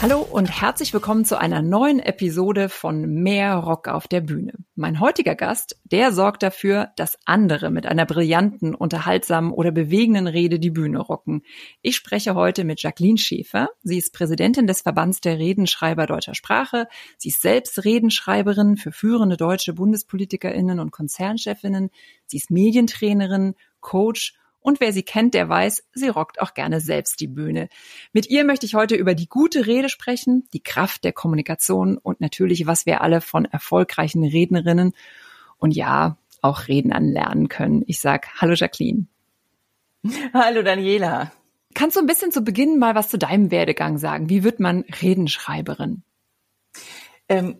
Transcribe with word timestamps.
Hallo 0.00 0.20
und 0.20 0.46
herzlich 0.46 0.94
willkommen 0.94 1.24
zu 1.24 1.40
einer 1.40 1.60
neuen 1.60 1.98
Episode 1.98 2.68
von 2.68 3.04
Mehr 3.04 3.56
Rock 3.56 3.88
auf 3.88 4.06
der 4.06 4.20
Bühne. 4.20 4.52
Mein 4.76 5.00
heutiger 5.00 5.34
Gast, 5.34 5.76
der 5.82 6.12
sorgt 6.12 6.44
dafür, 6.44 6.90
dass 6.94 7.18
andere 7.24 7.72
mit 7.72 7.84
einer 7.84 8.06
brillanten, 8.06 8.76
unterhaltsamen 8.76 9.50
oder 9.50 9.72
bewegenden 9.72 10.28
Rede 10.28 10.60
die 10.60 10.70
Bühne 10.70 11.00
rocken. 11.00 11.42
Ich 11.82 11.96
spreche 11.96 12.36
heute 12.36 12.62
mit 12.62 12.80
Jacqueline 12.80 13.18
Schäfer. 13.18 13.70
Sie 13.82 13.98
ist 13.98 14.14
Präsidentin 14.14 14.68
des 14.68 14.82
Verbands 14.82 15.20
der 15.20 15.36
Redenschreiber 15.36 16.06
deutscher 16.06 16.36
Sprache. 16.36 16.86
Sie 17.16 17.30
ist 17.30 17.42
selbst 17.42 17.84
Redenschreiberin 17.84 18.76
für 18.76 18.92
führende 18.92 19.36
deutsche 19.36 19.72
Bundespolitikerinnen 19.72 20.78
und 20.78 20.92
Konzernchefinnen. 20.92 21.90
Sie 22.26 22.36
ist 22.36 22.52
Medientrainerin, 22.52 23.56
Coach 23.80 24.34
und 24.60 24.80
wer 24.80 24.92
sie 24.92 25.02
kennt, 25.02 25.34
der 25.34 25.48
weiß, 25.48 25.84
sie 25.94 26.08
rockt 26.08 26.40
auch 26.40 26.54
gerne 26.54 26.80
selbst 26.80 27.20
die 27.20 27.28
Bühne. 27.28 27.68
Mit 28.12 28.28
ihr 28.28 28.44
möchte 28.44 28.66
ich 28.66 28.74
heute 28.74 28.96
über 28.96 29.14
die 29.14 29.28
gute 29.28 29.66
Rede 29.66 29.88
sprechen, 29.88 30.48
die 30.52 30.62
Kraft 30.62 31.04
der 31.04 31.12
Kommunikation 31.12 31.96
und 31.98 32.20
natürlich, 32.20 32.66
was 32.66 32.86
wir 32.86 33.00
alle 33.00 33.20
von 33.20 33.44
erfolgreichen 33.44 34.24
Rednerinnen 34.24 34.92
und 35.58 35.72
ja, 35.72 36.16
auch 36.42 36.68
Rednern 36.68 37.08
lernen 37.08 37.48
können. 37.48 37.82
Ich 37.86 38.00
sag 38.00 38.28
Hallo 38.40 38.54
Jacqueline. 38.54 39.06
Hallo 40.32 40.62
Daniela. 40.62 41.32
Kannst 41.74 41.96
du 41.96 42.00
ein 42.00 42.06
bisschen 42.06 42.32
zu 42.32 42.42
Beginn 42.42 42.78
mal 42.78 42.94
was 42.94 43.08
zu 43.08 43.18
deinem 43.18 43.50
Werdegang 43.50 43.98
sagen? 43.98 44.28
Wie 44.30 44.42
wird 44.42 44.60
man 44.60 44.84
Redenschreiberin? 45.02 46.02
Ähm, 47.28 47.58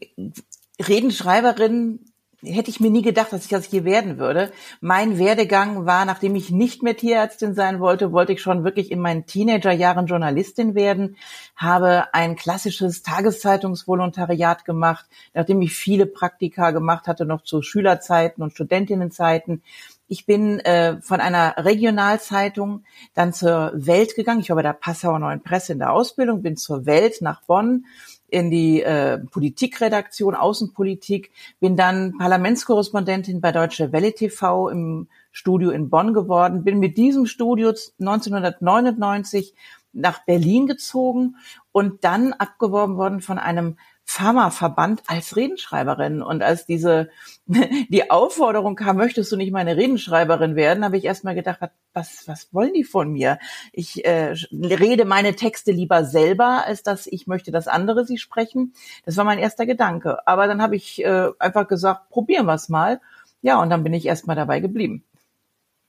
Redenschreiberin 0.80 2.01
hätte 2.42 2.70
ich 2.70 2.78
mir 2.78 2.91
nie 2.91 3.02
gedacht, 3.02 3.32
dass 3.32 3.45
ich 3.45 3.51
das 3.51 3.66
hier 3.66 3.85
werden 3.85 4.18
würde. 4.18 4.52
Mein 4.80 5.18
Werdegang 5.18 5.87
war, 5.87 6.04
nachdem 6.04 6.37
ich 6.37 6.51
nicht 6.51 6.82
mehr 6.82 6.96
Tierärztin 6.96 7.54
sein 7.54 7.80
wollte, 7.80 8.13
wollte 8.13 8.32
ich 8.32 8.40
schon 8.40 8.63
wirklich 8.63 8.93
in 8.93 9.01
meinen 9.01 9.26
Teenagerjahren 9.26 10.07
Journalistin 10.07 10.74
werden, 10.74 11.16
habe 11.57 12.15
ein 12.15 12.37
klassisches 12.37 13.02
Tageszeitungsvolontariat 13.02 14.65
gemacht, 14.65 15.07
nachdem 15.35 15.60
ich 15.63 15.74
viele 15.74 16.07
Praktika 16.07 16.71
gemacht 16.71 17.09
hatte, 17.09 17.24
noch 17.24 17.43
zu 17.43 17.60
Schülerzeiten 17.63 18.43
und 18.43 18.52
Studentinnenzeiten. 18.52 19.63
Ich 20.07 20.24
bin 20.24 20.60
äh, 20.60 21.02
von 21.02 21.20
einer 21.20 21.54
Regionalzeitung 21.59 22.85
dann 23.15 23.35
zur 23.35 23.73
Welt 23.74 24.15
gegangen. 24.15 24.41
Ich 24.41 24.48
war 24.48 24.57
bei 24.57 24.63
der 24.63 24.73
Passauer 24.73 25.18
Neuen 25.18 25.43
Presse 25.43 25.73
in 25.73 25.80
der 25.80 25.93
Ausbildung, 25.93 26.41
bin 26.41 26.57
zur 26.57 26.87
Welt 26.87 27.20
nach 27.20 27.43
Bonn 27.43 27.85
in 28.29 28.51
die 28.51 28.82
äh, 28.82 29.18
Politikredaktion, 29.18 30.34
Außenpolitik, 30.34 31.32
bin 31.60 31.76
dann 31.76 32.16
Parlamentskorrespondentin 32.18 33.40
bei 33.40 33.52
Deutsche 33.52 33.93
Welle 33.93 34.15
TV 34.15 34.68
im 34.68 35.09
Studio 35.32 35.70
in 35.70 35.88
Bonn 35.88 36.15
geworden, 36.15 36.65
bin 36.65 36.79
mit 36.79 36.96
diesem 36.96 37.26
Studio 37.26 37.70
1999 38.01 39.54
nach 39.93 40.24
Berlin 40.24 40.66
gezogen 40.66 41.37
und 41.73 42.04
dann 42.04 42.32
abgeworben 42.35 42.96
worden 42.96 43.20
von 43.20 43.38
einem 43.38 43.76
Pharmaverband 44.10 45.02
als 45.06 45.37
Redenschreiberin. 45.37 46.23
Und 46.23 46.42
als 46.42 46.64
diese, 46.64 47.10
die 47.46 48.10
Aufforderung 48.10 48.74
kam, 48.74 48.96
möchtest 48.96 49.30
du 49.30 49.37
nicht 49.37 49.52
meine 49.52 49.76
Redenschreiberin 49.76 50.56
werden, 50.56 50.82
habe 50.82 50.96
ich 50.96 51.04
erstmal 51.04 51.34
gedacht, 51.34 51.59
was, 51.92 52.26
was 52.26 52.48
wollen 52.54 52.73
die 52.73 52.84
von 52.84 53.12
mir? 53.12 53.38
Ich 53.70 54.06
äh, 54.06 54.34
rede 54.51 55.04
meine 55.04 55.36
Texte 55.36 55.73
lieber 55.73 56.04
selber, 56.04 56.64
als 56.64 56.82
dass 56.82 57.06
ich 57.06 57.26
möchte, 57.26 57.52
dass 57.52 57.68
andere 57.68 58.06
sie 58.06 58.16
sprechen. 58.16 58.73
Das 59.04 59.18
war 59.18 59.24
mein 59.24 59.38
erster 59.38 59.66
Gedanke. 59.66 60.26
Aber 60.26 60.46
dann 60.46 60.62
habe 60.62 60.74
ich 60.74 61.04
äh, 61.04 61.29
einfach 61.38 61.68
gesagt, 61.68 62.09
probieren 62.09 62.46
wir 62.46 62.54
es 62.54 62.70
mal. 62.70 63.02
Ja, 63.42 63.60
und 63.60 63.68
dann 63.68 63.84
bin 63.84 63.92
ich 63.92 64.06
erstmal 64.06 64.36
dabei 64.36 64.60
geblieben. 64.60 65.04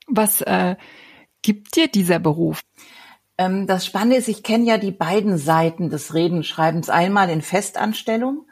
Was 0.06 0.42
äh, 0.42 0.76
gibt 1.40 1.74
dir 1.74 1.88
dieser 1.88 2.18
Beruf? 2.18 2.60
Ähm, 3.40 3.66
das 3.66 3.86
Spannende 3.86 4.16
ist, 4.16 4.28
ich 4.28 4.42
kenne 4.42 4.66
ja 4.66 4.76
die 4.76 4.90
beiden 4.90 5.38
Seiten 5.38 5.88
des 5.88 6.12
Redenschreibens. 6.12 6.90
Einmal 6.90 7.30
in 7.30 7.40
Festanstellung 7.40 8.44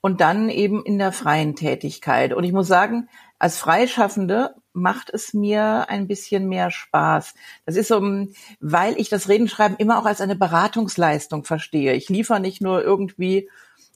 und 0.00 0.20
dann 0.20 0.48
eben 0.48 0.84
in 0.84 0.98
der 0.98 1.12
freien 1.12 1.54
Tätigkeit. 1.54 2.34
Und 2.34 2.42
ich 2.42 2.52
muss 2.52 2.66
sagen, 2.66 3.08
als 3.38 3.58
Freischaffende 3.58 4.56
macht 4.72 5.10
es 5.10 5.32
mir 5.32 5.88
ein 5.88 6.08
bisschen 6.08 6.48
mehr 6.48 6.72
Spaß. 6.72 7.34
Das 7.66 7.76
ist 7.76 7.86
so, 7.86 8.02
weil 8.58 8.98
ich 8.98 9.08
das 9.08 9.28
Redenschreiben 9.28 9.76
immer 9.76 10.00
auch 10.00 10.06
als 10.06 10.20
eine 10.20 10.34
Beratungsleistung 10.34 11.44
verstehe. 11.44 11.92
Ich 11.92 12.08
liefere 12.08 12.40
nicht 12.40 12.60
nur 12.60 12.82
irgendwie 12.82 13.48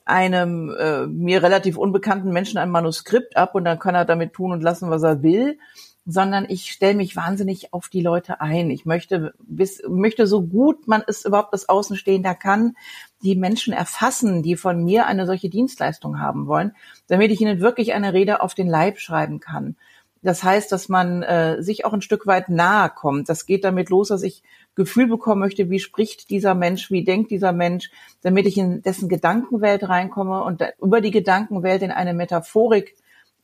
einem 0.05 0.73
äh, 0.79 1.09
mir 1.09 1.43
relativ 1.43 1.77
unbekannten 1.77 2.31
Menschen 2.31 2.59
ein 2.59 2.71
Manuskript 2.71 3.37
ab 3.37 3.57
und 3.57 3.65
dann 3.65 3.81
kann 3.81 3.97
er 3.97 4.05
damit 4.05 4.33
tun 4.33 4.53
und 4.53 4.63
lassen, 4.63 4.91
was 4.91 5.03
er 5.03 5.25
will, 5.25 5.59
sondern 6.07 6.47
ich 6.49 6.71
stelle 6.71 6.95
mich 6.95 7.17
wahnsinnig 7.17 7.73
auf 7.73 7.89
die 7.89 8.01
Leute 8.01 8.41
ein. 8.41 8.71
Ich 8.71 8.87
möchte, 8.87 9.35
bis, 9.41 9.83
möchte 9.89 10.29
so 10.29 10.43
gut 10.43 10.87
man 10.87 11.03
es 11.07 11.25
überhaupt 11.25 11.53
als 11.53 11.69
Außenstehender 11.69 12.37
kann, 12.37 12.77
die 13.23 13.35
Menschen 13.35 13.73
erfassen, 13.73 14.45
die 14.45 14.57
von 14.57 14.85
mir 14.85 15.07
eine 15.07 15.27
solche 15.27 15.51
Dienstleistung 15.51 16.21
haben 16.21 16.47
wollen, 16.47 16.73
damit 17.09 17.33
ich 17.33 17.41
ihnen 17.41 17.61
wirklich 17.61 17.93
eine 17.93 18.13
Rede 18.13 18.41
auf 18.41 18.55
den 18.55 18.69
Leib 18.69 18.99
schreiben 19.01 19.41
kann. 19.41 19.75
Das 20.23 20.43
heißt, 20.43 20.71
dass 20.73 20.89
man 20.89 21.23
äh, 21.23 21.63
sich 21.63 21.85
auch 21.85 21.93
ein 21.93 22.03
Stück 22.03 22.27
weit 22.27 22.49
nahe 22.49 22.91
kommt. 22.91 23.29
Das 23.29 23.47
geht 23.47 23.65
damit 23.65 23.91
los, 23.91 24.09
dass 24.09 24.23
ich 24.23 24.43
Gefühl 24.75 25.09
bekommen 25.09 25.41
möchte, 25.41 25.71
wie 25.71 25.79
spricht 25.81 26.31
dieser 26.31 26.55
Mensch, 26.55 26.91
wie 26.91 27.05
denkt 27.05 27.31
dieser 27.31 27.53
Mensch, 27.53 27.91
damit 28.23 28.47
ich 28.47 28.59
in 28.59 28.83
dessen 28.83 29.09
Gedankenwelt 29.09 29.89
reinkomme 29.89 30.43
und 30.43 30.63
über 30.81 31.01
die 31.01 31.11
Gedankenwelt 31.11 31.83
in 31.83 31.91
eine 31.91 32.15
Metaphorik 32.15 32.97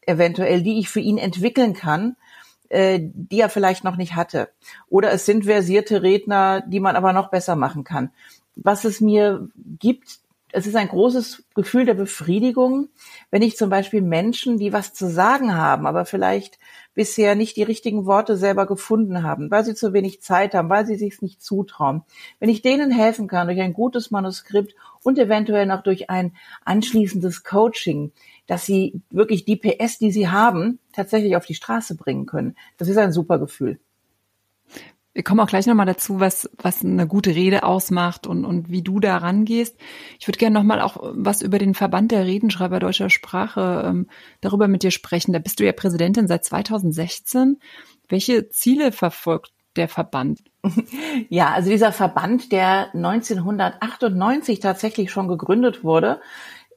eventuell, 0.07 0.63
die 0.63 0.79
ich 0.79 0.89
für 0.89 1.01
ihn 1.01 1.19
entwickeln 1.19 1.75
kann, 1.75 2.17
äh, 2.73 3.01
die 3.03 3.41
er 3.41 3.51
vielleicht 3.51 3.85
noch 3.85 3.97
nicht 3.97 4.17
hatte. 4.17 4.49
Oder 4.89 5.13
es 5.13 5.27
sind 5.27 5.45
versierte 5.45 6.03
Redner, 6.03 6.63
die 6.63 6.81
man 6.81 6.97
aber 6.97 7.13
noch 7.13 7.29
besser 7.29 7.55
machen 7.55 7.85
kann. 7.85 8.11
Was 8.57 8.85
es 8.85 9.01
mir 9.01 9.49
gibt, 9.79 10.21
es 10.53 10.67
ist 10.67 10.77
ein 10.77 10.89
großes 10.89 11.45
Gefühl 11.55 11.87
der 11.87 11.95
Befriedigung, 11.95 12.89
wenn 13.31 13.43
ich 13.43 13.57
zum 13.57 13.71
Beispiel 13.71 14.03
Menschen, 14.03 14.59
die 14.59 14.73
was 14.73 14.93
zu 14.93 15.09
sagen 15.09 15.55
haben, 15.55 15.87
aber 15.87 16.05
vielleicht 16.05 16.59
bisher 16.95 17.35
nicht 17.35 17.57
die 17.57 17.63
richtigen 17.63 18.05
Worte 18.05 18.37
selber 18.37 18.67
gefunden 18.67 19.23
haben, 19.23 19.51
weil 19.51 19.65
sie 19.65 19.75
zu 19.75 19.93
wenig 19.93 20.21
Zeit 20.21 20.55
haben, 20.55 20.69
weil 20.69 20.87
sie 20.87 20.97
sich 20.97 21.23
nicht 21.23 21.43
zutrauen. 21.43 22.03
Wenn 22.39 22.51
ich 22.51 22.61
denen 22.61 22.91
helfen 22.91 23.29
kann 23.29 23.47
durch 23.49 23.61
ein 23.61 23.73
gutes 23.73 24.11
Manuskript 24.11 24.75
und 25.03 25.19
eventuell 25.19 25.67
noch 25.67 25.83
durch 25.83 26.11
ein 26.11 26.37
anschließendes 26.65 27.45
Coaching, 27.45 28.13
dass 28.47 28.67
sie 28.67 29.01
wirklich 29.11 29.45
die 29.45 29.57
PS, 29.57 29.99
die 29.99 30.13
sie 30.13 30.29
haben, 30.29 30.79
tatsächlich 30.93 31.37
auf 31.37 31.47
die 31.47 31.55
Straße 31.55 31.97
bringen 31.97 32.27
können. 32.27 32.57
Das 32.77 32.89
ist 32.89 32.99
ein 32.99 33.13
super 33.13 33.39
Gefühl. 33.39 33.79
Wir 35.15 35.23
kommen 35.23 35.41
auch 35.41 35.49
gleich 35.49 35.67
nochmal 35.67 35.85
dazu, 35.85 36.21
was, 36.21 36.49
was 36.57 36.83
eine 36.83 37.07
gute 37.07 37.35
Rede 37.35 37.65
ausmacht 37.65 38.27
und, 38.27 38.47
und 38.47 38.71
wie 38.71 38.83
du 38.83 38.99
da 38.99 39.19
rangehst. 39.19 39.77
Ich 40.19 40.27
würde 40.27 40.39
gerne 40.39 40.55
nochmal 40.55 40.81
auch 40.81 40.97
was 41.03 41.43
über 41.43 41.59
den 41.59 41.75
Verband 41.75 42.13
der 42.13 42.25
Redenschreiber 42.25 42.81
deutscher 42.81 43.11
Sprache 43.11 43.85
ähm, 43.87 44.07
darüber 44.41 44.69
mit 44.69 44.83
dir 44.83 44.91
sprechen. 44.91 45.35
Da 45.35 45.39
bist 45.39 45.61
du 45.61 45.67
ja 45.67 45.73
Präsidentin 45.73 46.29
seit 46.29 46.45
2016. 46.47 47.59
Welche 48.09 48.49
Ziele 48.49 48.91
verfolgt 48.91 49.53
der 49.77 49.89
Verband? 49.89 50.41
Ja, 51.29 51.53
also 51.53 51.71
dieser 51.71 51.93
Verband, 51.93 52.53
der 52.53 52.95
1998 52.95 54.61
tatsächlich 54.61 55.11
schon 55.11 55.29
gegründet 55.29 55.85
wurde 55.85 56.21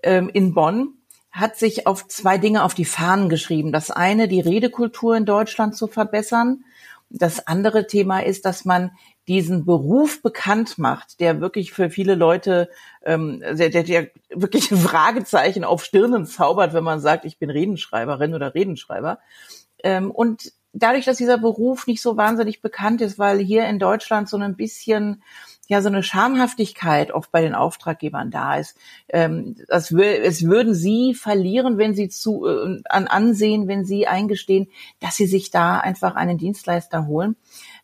ähm, 0.04 0.30
in 0.34 0.54
Bonn, 0.54 0.96
hat 1.36 1.58
sich 1.58 1.86
auf 1.86 2.08
zwei 2.08 2.38
Dinge 2.38 2.64
auf 2.64 2.74
die 2.74 2.86
Fahnen 2.86 3.28
geschrieben. 3.28 3.74
Das 3.74 3.92
eine, 3.92 4.30
die 4.30 4.40
Redekultur 4.40 5.18
in 5.18 5.26
Deutschland 5.26 5.76
zu 5.76 5.88
verbessern. 5.88 6.64
Das 7.10 7.46
andere 7.46 7.88
Thema 7.88 8.22
ist, 8.22 8.46
dass 8.46 8.64
man 8.64 8.92
diesen 9.28 9.66
Beruf 9.66 10.22
bekannt 10.22 10.78
macht, 10.78 11.20
der 11.20 11.42
wirklich 11.42 11.74
für 11.74 11.90
viele 11.90 12.16
Leute, 12.16 12.70
ähm, 13.04 13.42
der, 13.42 13.70
der, 13.70 13.84
der 13.84 14.08
wirklich 14.30 14.72
ein 14.72 14.78
Fragezeichen 14.78 15.66
auf 15.66 15.84
Stirnen 15.84 16.26
zaubert, 16.26 16.74
wenn 16.74 16.84
man 16.86 17.02
sagt, 17.02 17.26
ich 17.26 17.38
bin 17.38 17.50
Redenschreiberin 17.50 18.34
oder 18.34 18.56
Redenschreiber. 18.56 19.20
Ähm, 19.84 20.12
und 20.12 20.54
dadurch, 20.72 21.04
dass 21.04 21.18
dieser 21.18 21.38
Beruf 21.38 21.86
nicht 21.86 22.02
so 22.02 22.16
wahnsinnig 22.16 22.62
bekannt 22.62 23.02
ist, 23.02 23.20
weil 23.20 23.40
hier 23.40 23.68
in 23.68 23.80
Deutschland 23.80 24.30
so 24.30 24.38
ein 24.38 24.56
bisschen 24.56 25.22
ja 25.70 25.82
so 25.82 25.90
eine 25.90 26.04
Schamhaftigkeit 26.04 27.12
oft 27.12 27.32
bei 27.32 27.42
den 27.42 27.56
Auftraggebern 27.56 28.32
da 28.32 28.58
ist. 28.58 28.78
Ähm, 29.10 29.56
das, 29.68 29.92
es 29.92 30.44
würden 30.46 30.74
sie 30.74 31.14
verlieren, 31.14 31.78
wenn 31.78 31.96
sie 31.96 32.10
zu 32.10 32.46
äh, 32.46 32.82
an 32.90 33.08
Ansehen, 33.08 33.68
wenn 33.68 33.86
sie 33.86 34.08
eingestehen, 34.08 34.68
dass 35.00 35.16
sie 35.16 35.28
sich 35.28 35.52
da 35.52 35.80
einfach 35.80 36.16
einen 36.16 36.38
Dienstleister 36.38 37.08
holen. 37.08 37.36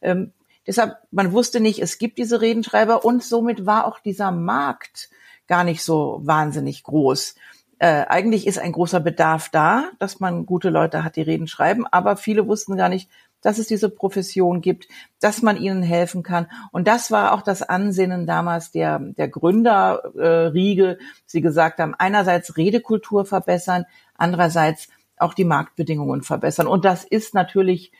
Ähm, 0.01 0.33
deshalb, 0.67 0.97
man 1.11 1.31
wusste 1.31 1.59
nicht, 1.59 1.79
es 1.79 1.97
gibt 1.97 2.17
diese 2.17 2.41
Redenschreiber 2.41 3.03
und 3.05 3.23
somit 3.23 3.65
war 3.65 3.85
auch 3.85 3.99
dieser 3.99 4.31
Markt 4.31 5.09
gar 5.47 5.63
nicht 5.63 5.83
so 5.83 6.19
wahnsinnig 6.23 6.83
groß. 6.83 7.35
Äh, 7.79 8.05
eigentlich 8.07 8.45
ist 8.45 8.59
ein 8.59 8.73
großer 8.73 8.99
Bedarf 8.99 9.49
da, 9.49 9.89
dass 9.97 10.19
man 10.19 10.45
gute 10.45 10.69
Leute 10.69 11.03
hat, 11.03 11.15
die 11.15 11.23
Reden 11.23 11.47
schreiben, 11.47 11.87
aber 11.87 12.15
viele 12.15 12.47
wussten 12.47 12.77
gar 12.77 12.89
nicht, 12.89 13.09
dass 13.41 13.57
es 13.57 13.67
diese 13.67 13.89
Profession 13.89 14.61
gibt, 14.61 14.87
dass 15.19 15.41
man 15.41 15.57
ihnen 15.57 15.83
helfen 15.83 16.23
kann. 16.23 16.47
Und 16.71 16.87
das 16.87 17.11
war 17.11 17.33
auch 17.33 17.41
das 17.41 17.61
Ansinnen 17.61 18.25
damals 18.25 18.71
der, 18.71 18.99
der 18.99 19.27
Gründerriege. 19.27 20.91
Äh, 20.91 20.97
Sie 21.25 21.41
gesagt 21.41 21.79
haben, 21.79 21.95
einerseits 21.97 22.57
Redekultur 22.57 23.25
verbessern, 23.25 23.85
andererseits 24.15 24.87
auch 25.17 25.33
die 25.33 25.45
Marktbedingungen 25.45 26.23
verbessern. 26.23 26.67
Und 26.67 26.85
das 26.85 27.03
ist 27.03 27.33
natürlich 27.33 27.91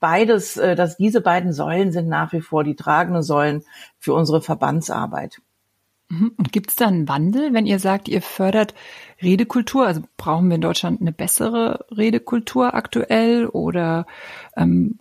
beides, 0.00 0.56
äh, 0.56 0.74
dass 0.74 0.96
diese 0.96 1.20
beiden 1.20 1.52
Säulen 1.52 1.92
sind 1.92 2.08
nach 2.08 2.32
wie 2.32 2.40
vor 2.40 2.64
die 2.64 2.76
tragenden 2.76 3.22
Säulen 3.22 3.64
für 3.98 4.14
unsere 4.14 4.42
Verbandsarbeit. 4.42 5.40
Mhm. 6.08 6.32
Und 6.36 6.52
gibt 6.52 6.70
es 6.70 6.76
da 6.76 6.86
einen 6.86 7.08
Wandel, 7.08 7.52
wenn 7.52 7.66
ihr 7.66 7.78
sagt, 7.78 8.08
ihr 8.08 8.22
fördert 8.22 8.74
Redekultur? 9.22 9.86
Also 9.86 10.02
brauchen 10.16 10.48
wir 10.48 10.56
in 10.56 10.60
Deutschland 10.60 11.00
eine 11.00 11.12
bessere 11.12 11.86
Redekultur 11.90 12.74
aktuell? 12.74 13.46
Oder 13.46 14.06
ähm, 14.56 14.98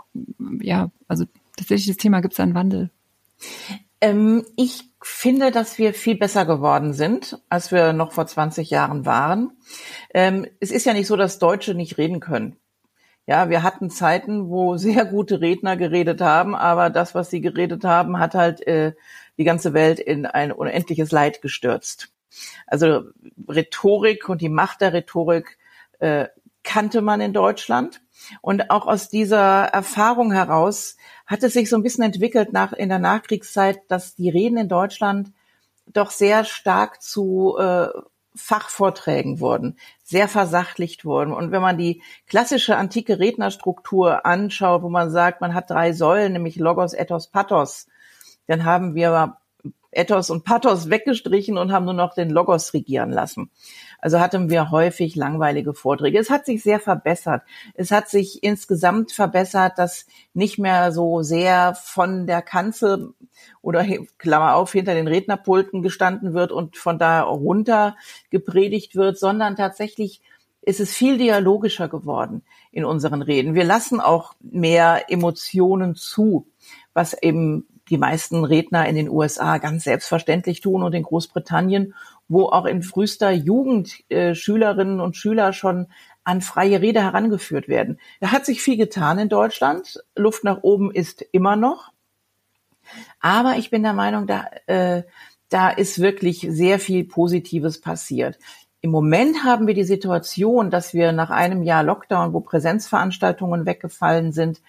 ja, 0.62 0.92
also 1.08 1.26
tatsächlich 1.58 1.88
das 1.88 1.98
Thema, 1.98 2.22
gibt 2.22 2.34
es 2.34 2.38
da 2.38 2.44
einen 2.44 2.56
Wandel? 2.56 2.90
Ähm, 4.02 4.46
ich 4.56 4.90
finde, 5.02 5.52
dass 5.52 5.78
wir 5.78 5.94
viel 5.94 6.16
besser 6.16 6.46
geworden 6.46 6.94
sind, 6.94 7.40
als 7.50 7.72
wir 7.72 7.94
noch 7.94 8.12
vor 8.14 8.26
20 8.26 8.70
Jahren 8.70 9.06
waren. 9.06 9.52
Ähm, 10.14 10.48
es 10.60 10.72
ist 10.72 10.86
ja 10.86 10.94
nicht 10.94 11.08
so, 11.08 11.16
dass 11.18 11.40
Deutsche 11.40 11.74
nicht 11.74 11.98
reden 11.98 12.20
können. 12.20 12.56
Ja, 13.26 13.50
wir 13.50 13.64
hatten 13.64 13.90
Zeiten, 13.90 14.50
wo 14.50 14.78
sehr 14.78 15.06
gute 15.06 15.42
Redner 15.42 15.78
geredet 15.78 16.22
haben, 16.22 16.56
aber 16.56 16.90
das, 16.90 17.16
was 17.16 17.30
sie 17.30 17.42
geredet 17.42 17.84
haben, 17.84 18.20
hat 18.20 18.36
halt 18.36 18.66
äh, 18.68 18.94
die 19.38 19.44
ganze 19.44 19.74
Welt 19.74 20.00
in 20.00 20.26
ein 20.26 20.52
unendliches 20.52 21.12
Leid 21.12 21.42
gestürzt. 21.42 22.10
Also 22.68 23.04
Rhetorik 23.48 24.30
und 24.30 24.42
die 24.42 24.50
Macht 24.50 24.82
der 24.82 24.94
Rhetorik 24.94 25.58
äh, 26.00 26.28
kannte 26.64 27.02
man 27.02 27.22
in 27.22 27.34
Deutschland. 27.34 28.02
Und 28.42 28.70
auch 28.70 28.88
aus 28.88 29.10
dieser 29.10 29.66
Erfahrung 29.66 30.32
heraus 30.32 30.98
hat 31.26 31.44
es 31.44 31.54
sich 31.54 31.70
so 31.70 31.76
ein 31.76 31.84
bisschen 31.84 32.04
entwickelt 32.04 32.54
nach, 32.54 32.74
in 32.74 32.90
der 32.90 33.00
Nachkriegszeit, 33.00 33.80
dass 33.90 34.16
die 34.16 34.30
Reden 34.30 34.58
in 34.58 34.70
Deutschland 34.70 35.32
doch 35.88 36.12
sehr 36.12 36.46
stark 36.46 37.02
zu 37.02 37.58
äh, 37.60 37.88
Fachvorträgen 38.36 39.40
wurden, 39.40 39.78
sehr 40.04 40.28
versachlicht 40.28 41.06
wurden. 41.06 41.34
Und 41.34 41.52
wenn 41.52 41.62
man 41.62 41.78
die 41.78 42.02
klassische 42.28 42.78
antike 42.78 43.20
Rednerstruktur 43.20 44.26
anschaut, 44.26 44.82
wo 44.82 44.90
man 44.90 45.12
sagt, 45.12 45.42
man 45.42 45.54
hat 45.54 45.70
drei 45.70 45.94
Säulen, 45.94 46.34
nämlich 46.34 46.56
Logos, 46.56 46.94
Ethos, 46.94 47.28
Pathos, 47.28 47.88
dann 48.48 48.66
haben 48.66 48.96
wir 48.96 49.38
Ethos 49.96 50.30
und 50.30 50.44
Pathos 50.44 50.90
weggestrichen 50.90 51.58
und 51.58 51.72
haben 51.72 51.86
nur 51.86 51.94
noch 51.94 52.14
den 52.14 52.30
Logos 52.30 52.74
regieren 52.74 53.12
lassen. 53.12 53.50
Also 54.00 54.20
hatten 54.20 54.50
wir 54.50 54.72
häufig 54.72 55.16
langweilige 55.16 55.74
Vorträge. 55.74 56.20
Es 56.20 56.30
hat 56.30 56.46
sich 56.46 56.64
sehr 56.64 56.80
verbessert. 56.80 57.44
Es 57.74 57.92
hat 57.92 58.10
sich 58.10 58.44
insgesamt 58.44 59.12
verbessert, 59.12 59.74
dass 59.78 60.08
nicht 60.34 60.60
mehr 60.60 60.92
so 60.92 61.22
sehr 61.22 61.76
von 61.76 62.28
der 62.28 62.42
Kanzel 62.42 63.14
oder 63.62 63.86
Klammer 64.18 64.56
auf 64.56 64.72
hinter 64.74 64.94
den 64.94 65.08
Rednerpulten 65.08 65.82
gestanden 65.82 66.34
wird 66.34 66.52
und 66.52 66.78
von 66.78 66.98
da 66.98 67.22
runter 67.22 67.96
gepredigt 68.30 68.96
wird, 68.96 69.18
sondern 69.18 69.56
tatsächlich 69.56 70.22
ist 70.62 70.80
es 70.80 70.94
viel 70.94 71.18
dialogischer 71.18 71.90
geworden 71.90 72.42
in 72.72 72.86
unseren 72.86 73.22
Reden. 73.22 73.54
Wir 73.54 73.66
lassen 73.66 74.00
auch 74.00 74.34
mehr 74.42 75.06
Emotionen 75.10 75.96
zu, 75.96 76.48
was 76.94 77.14
eben 77.22 77.68
die 77.94 78.00
meisten 78.00 78.44
Redner 78.44 78.88
in 78.90 78.96
den 78.96 79.08
USA 79.08 79.60
ganz 79.60 79.84
selbstverständlich 79.84 80.62
tun 80.62 80.82
und 80.82 80.96
in 80.96 81.04
Großbritannien, 81.04 81.94
wo 82.28 82.48
auch 82.48 82.66
in 82.66 82.82
frühester 82.82 83.30
Jugend 83.30 84.10
äh, 84.10 84.34
Schülerinnen 84.34 85.00
und 85.00 85.16
Schüler 85.16 85.54
schon 85.54 85.86
an 86.24 86.42
freie 86.42 86.82
Rede 86.82 87.04
herangeführt 87.04 87.68
werden. 87.68 88.00
Da 88.20 88.32
hat 88.32 88.48
sich 88.48 88.64
viel 88.64 88.78
getan 88.78 89.20
in 89.20 89.30
Deutschland. 89.30 90.04
Luft 90.16 90.44
nach 90.44 90.64
oben 90.64 90.90
ist 90.90 91.22
immer 91.32 91.56
noch. 91.56 91.92
Aber 93.20 93.58
ich 93.58 93.70
bin 93.70 93.84
der 93.84 93.94
Meinung, 93.94 94.26
da, 94.26 94.48
äh, 94.66 95.04
da 95.50 95.70
ist 95.70 96.00
wirklich 96.02 96.48
sehr 96.50 96.80
viel 96.80 97.04
Positives 97.04 97.80
passiert. 97.80 98.40
Im 98.82 98.90
Moment 98.90 99.44
haben 99.44 99.68
wir 99.68 99.76
die 99.76 99.84
Situation, 99.84 100.72
dass 100.72 100.96
wir 100.96 101.12
nach 101.12 101.30
einem 101.30 101.62
Jahr 101.62 101.84
Lockdown, 101.84 102.34
wo 102.34 102.40
Präsenzveranstaltungen 102.40 103.68
weggefallen 103.68 104.32
sind, 104.32 104.62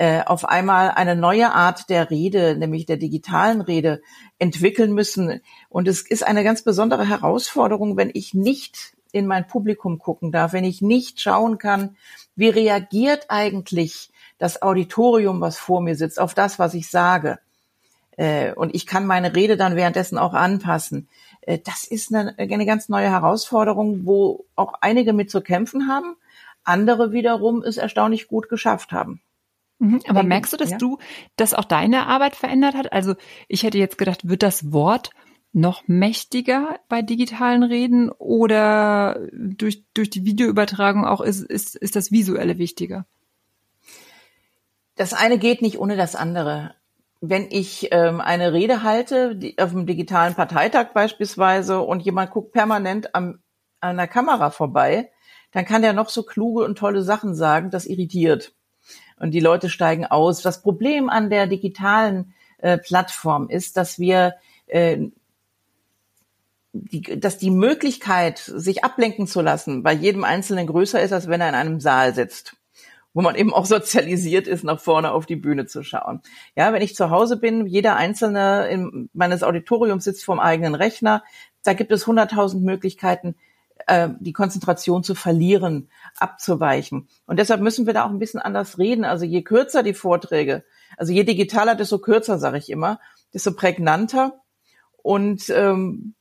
äh, 0.00 0.22
auf 0.24 0.44
einmal 0.44 0.92
eine 0.92 1.16
neue 1.16 1.52
Art 1.52 1.90
der 1.90 2.08
Rede, 2.08 2.56
nämlich 2.56 2.86
der 2.86 2.98
digitalen 2.98 3.60
Rede, 3.60 4.00
entwickeln 4.38 4.92
müssen. 4.92 5.40
Und 5.68 5.88
es 5.88 6.02
ist 6.02 6.24
eine 6.24 6.44
ganz 6.44 6.62
besondere 6.62 7.08
Herausforderung, 7.08 7.96
wenn 7.96 8.12
ich 8.14 8.32
nicht 8.32 8.94
in 9.10 9.26
mein 9.26 9.48
Publikum 9.48 9.98
gucken 9.98 10.30
darf, 10.30 10.52
wenn 10.52 10.62
ich 10.62 10.82
nicht 10.82 11.20
schauen 11.20 11.58
kann, 11.58 11.96
wie 12.36 12.48
reagiert 12.48 13.26
eigentlich 13.26 14.12
das 14.38 14.62
Auditorium, 14.62 15.40
was 15.40 15.58
vor 15.58 15.80
mir 15.80 15.96
sitzt, 15.96 16.20
auf 16.20 16.32
das, 16.32 16.60
was 16.60 16.74
ich 16.74 16.88
sage. 16.88 17.40
Äh, 18.16 18.52
und 18.52 18.76
ich 18.76 18.86
kann 18.86 19.04
meine 19.04 19.34
Rede 19.34 19.56
dann 19.56 19.74
währenddessen 19.74 20.16
auch 20.16 20.32
anpassen. 20.32 21.08
Äh, 21.40 21.58
das 21.58 21.82
ist 21.82 22.14
eine, 22.14 22.38
eine 22.38 22.66
ganz 22.66 22.88
neue 22.88 23.10
Herausforderung, 23.10 24.06
wo 24.06 24.44
auch 24.54 24.74
einige 24.80 25.12
mit 25.12 25.28
zu 25.28 25.40
kämpfen 25.40 25.88
haben, 25.88 26.14
andere 26.62 27.10
wiederum 27.10 27.64
es 27.64 27.78
erstaunlich 27.78 28.28
gut 28.28 28.48
geschafft 28.48 28.92
haben. 28.92 29.20
Mhm, 29.78 30.00
aber 30.08 30.22
merkst 30.22 30.52
du, 30.52 30.56
dass 30.56 30.70
ja. 30.70 30.78
du, 30.78 30.98
dass 31.36 31.54
auch 31.54 31.64
deine 31.64 32.06
Arbeit 32.06 32.34
verändert 32.34 32.74
hat? 32.74 32.92
Also 32.92 33.14
ich 33.46 33.62
hätte 33.62 33.78
jetzt 33.78 33.98
gedacht, 33.98 34.28
wird 34.28 34.42
das 34.42 34.72
Wort 34.72 35.10
noch 35.52 35.84
mächtiger 35.86 36.78
bei 36.88 37.00
digitalen 37.00 37.62
Reden 37.62 38.10
oder 38.10 39.20
durch, 39.32 39.84
durch 39.94 40.10
die 40.10 40.24
Videoübertragung 40.24 41.04
auch 41.04 41.20
ist, 41.20 41.42
ist, 41.42 41.76
ist 41.76 41.96
das 41.96 42.10
Visuelle 42.12 42.58
wichtiger? 42.58 43.06
Das 44.96 45.14
eine 45.14 45.38
geht 45.38 45.62
nicht 45.62 45.78
ohne 45.78 45.96
das 45.96 46.16
andere. 46.16 46.74
Wenn 47.20 47.46
ich 47.50 47.88
ähm, 47.92 48.20
eine 48.20 48.52
Rede 48.52 48.82
halte, 48.82 49.36
die, 49.36 49.58
auf 49.58 49.70
dem 49.70 49.86
digitalen 49.86 50.34
Parteitag 50.34 50.92
beispielsweise, 50.92 51.80
und 51.80 52.00
jemand 52.00 52.30
guckt 52.30 52.52
permanent 52.52 53.14
am, 53.14 53.40
an 53.80 53.96
der 53.96 54.08
Kamera 54.08 54.50
vorbei, 54.50 55.10
dann 55.52 55.64
kann 55.64 55.82
der 55.82 55.92
noch 55.92 56.08
so 56.08 56.24
kluge 56.24 56.64
und 56.64 56.76
tolle 56.76 57.02
Sachen 57.02 57.34
sagen, 57.34 57.70
das 57.70 57.86
irritiert 57.86 58.54
und 59.20 59.32
die 59.32 59.40
Leute 59.40 59.68
steigen 59.68 60.06
aus. 60.06 60.42
Das 60.42 60.62
Problem 60.62 61.08
an 61.08 61.30
der 61.30 61.46
digitalen 61.46 62.34
äh, 62.58 62.78
Plattform 62.78 63.48
ist, 63.48 63.76
dass 63.76 63.98
wir 63.98 64.34
äh, 64.66 64.98
die, 66.72 67.18
dass 67.18 67.38
die 67.38 67.50
Möglichkeit, 67.50 68.38
sich 68.38 68.84
ablenken 68.84 69.26
zu 69.26 69.40
lassen, 69.40 69.82
bei 69.82 69.92
jedem 69.92 70.24
Einzelnen 70.24 70.66
größer 70.66 71.00
ist, 71.02 71.12
als 71.12 71.28
wenn 71.28 71.40
er 71.40 71.48
in 71.48 71.54
einem 71.54 71.80
Saal 71.80 72.14
sitzt 72.14 72.58
wo 73.14 73.22
man 73.22 73.34
eben 73.34 73.52
auch 73.52 73.66
sozialisiert 73.66 74.46
ist, 74.46 74.62
nach 74.62 74.78
vorne 74.80 75.10
auf 75.10 75.26
die 75.26 75.34
Bühne 75.34 75.66
zu 75.66 75.82
schauen. 75.82 76.20
Ja, 76.54 76.72
wenn 76.72 76.82
ich 76.82 76.94
zu 76.94 77.10
Hause 77.10 77.36
bin, 77.36 77.66
jeder 77.66 77.96
Einzelne 77.96 78.68
in 78.68 79.10
meines 79.12 79.42
Auditoriums 79.42 80.04
sitzt 80.04 80.24
vorm 80.24 80.38
eigenen 80.38 80.76
Rechner, 80.76 81.24
da 81.64 81.72
gibt 81.72 81.90
es 81.90 82.06
hunderttausend 82.06 82.62
Möglichkeiten, 82.62 83.34
äh, 83.88 84.10
die 84.20 84.32
Konzentration 84.32 85.02
zu 85.02 85.14
verlieren, 85.14 85.88
abzuweichen. 86.18 87.08
Und 87.26 87.38
deshalb 87.38 87.60
müssen 87.60 87.86
wir 87.86 87.94
da 87.94 88.04
auch 88.04 88.10
ein 88.10 88.18
bisschen 88.18 88.40
anders 88.40 88.78
reden. 88.78 89.04
Also 89.04 89.24
je 89.24 89.42
kürzer 89.42 89.82
die 89.82 89.94
Vorträge, 89.94 90.64
also 90.96 91.12
je 91.12 91.24
digitaler, 91.24 91.74
desto 91.74 91.98
kürzer, 91.98 92.38
sage 92.38 92.58
ich 92.58 92.70
immer, 92.70 93.00
desto 93.32 93.52
prägnanter 93.52 94.40
und 95.02 95.48
ähm, 95.50 96.14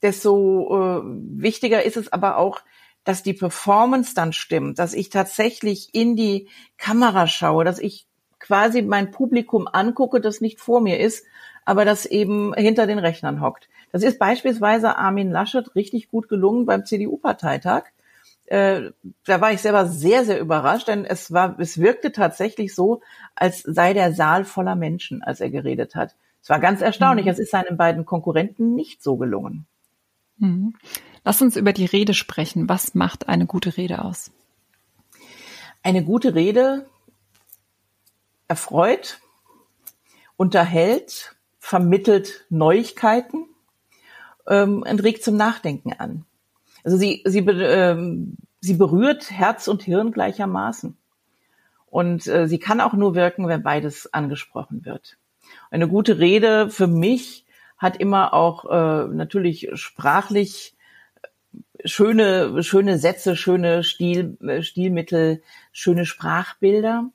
desto 0.00 1.00
äh, 1.00 1.02
wichtiger 1.42 1.82
ist 1.82 1.96
es 1.96 2.12
aber 2.12 2.36
auch, 2.36 2.60
dass 3.04 3.22
die 3.22 3.34
Performance 3.34 4.14
dann 4.14 4.32
stimmt, 4.32 4.78
dass 4.78 4.94
ich 4.94 5.10
tatsächlich 5.10 5.92
in 5.92 6.14
die 6.14 6.48
Kamera 6.78 7.26
schaue, 7.26 7.64
dass 7.64 7.78
ich 7.78 8.06
quasi 8.38 8.82
mein 8.82 9.10
Publikum 9.10 9.68
angucke, 9.70 10.20
das 10.20 10.40
nicht 10.40 10.60
vor 10.60 10.80
mir 10.80 11.00
ist, 11.00 11.24
aber 11.64 11.84
das 11.84 12.06
eben 12.06 12.54
hinter 12.54 12.86
den 12.86 12.98
Rechnern 12.98 13.40
hockt. 13.40 13.68
Das 13.92 14.02
ist 14.02 14.18
beispielsweise 14.18 14.96
Armin 14.96 15.30
Laschet 15.30 15.74
richtig 15.74 16.08
gut 16.08 16.28
gelungen 16.28 16.66
beim 16.66 16.84
CDU-Parteitag. 16.86 17.84
Äh, 18.46 18.90
da 19.24 19.40
war 19.40 19.52
ich 19.52 19.60
selber 19.60 19.86
sehr, 19.86 20.24
sehr 20.24 20.40
überrascht, 20.40 20.88
denn 20.88 21.04
es 21.04 21.32
war, 21.32 21.58
es 21.60 21.78
wirkte 21.78 22.10
tatsächlich 22.10 22.74
so, 22.74 23.02
als 23.34 23.60
sei 23.60 23.92
der 23.92 24.12
Saal 24.12 24.44
voller 24.44 24.74
Menschen, 24.74 25.22
als 25.22 25.40
er 25.40 25.50
geredet 25.50 25.94
hat. 25.94 26.16
Es 26.42 26.48
war 26.48 26.58
ganz 26.58 26.80
erstaunlich. 26.80 27.26
Mhm. 27.26 27.32
Es 27.32 27.38
ist 27.38 27.50
seinen 27.52 27.76
beiden 27.76 28.04
Konkurrenten 28.04 28.74
nicht 28.74 29.02
so 29.02 29.16
gelungen. 29.16 29.66
Mhm. 30.38 30.74
Lass 31.24 31.40
uns 31.40 31.56
über 31.56 31.72
die 31.72 31.84
Rede 31.84 32.14
sprechen. 32.14 32.68
Was 32.68 32.94
macht 32.94 33.28
eine 33.28 33.46
gute 33.46 33.76
Rede 33.76 34.04
aus? 34.04 34.32
Eine 35.82 36.02
gute 36.02 36.34
Rede 36.34 36.86
erfreut, 38.48 39.20
unterhält, 40.36 41.36
vermittelt 41.58 42.44
Neuigkeiten 42.50 43.46
ähm, 44.48 44.84
und 44.88 45.02
regt 45.02 45.24
zum 45.24 45.36
Nachdenken 45.36 45.92
an. 45.92 46.24
Also 46.84 46.96
sie, 46.96 47.22
sie, 47.24 47.40
ähm, 47.40 48.36
sie 48.60 48.74
berührt 48.74 49.30
Herz 49.30 49.68
und 49.68 49.82
Hirn 49.82 50.12
gleichermaßen. 50.12 50.96
Und 51.86 52.26
äh, 52.26 52.48
sie 52.48 52.58
kann 52.58 52.80
auch 52.80 52.94
nur 52.94 53.14
wirken, 53.14 53.48
wenn 53.48 53.62
beides 53.62 54.12
angesprochen 54.12 54.84
wird. 54.84 55.18
Eine 55.70 55.88
gute 55.88 56.18
Rede 56.18 56.70
für 56.70 56.86
mich 56.86 57.44
hat 57.76 57.98
immer 57.98 58.32
auch 58.32 58.64
äh, 58.64 59.08
natürlich 59.08 59.70
sprachlich 59.74 60.74
schöne, 61.84 62.62
schöne 62.62 62.98
Sätze, 62.98 63.36
schöne 63.36 63.82
Stil, 63.84 64.38
äh, 64.40 64.62
Stilmittel, 64.62 65.42
schöne 65.72 66.06
Sprachbilder. 66.06 67.10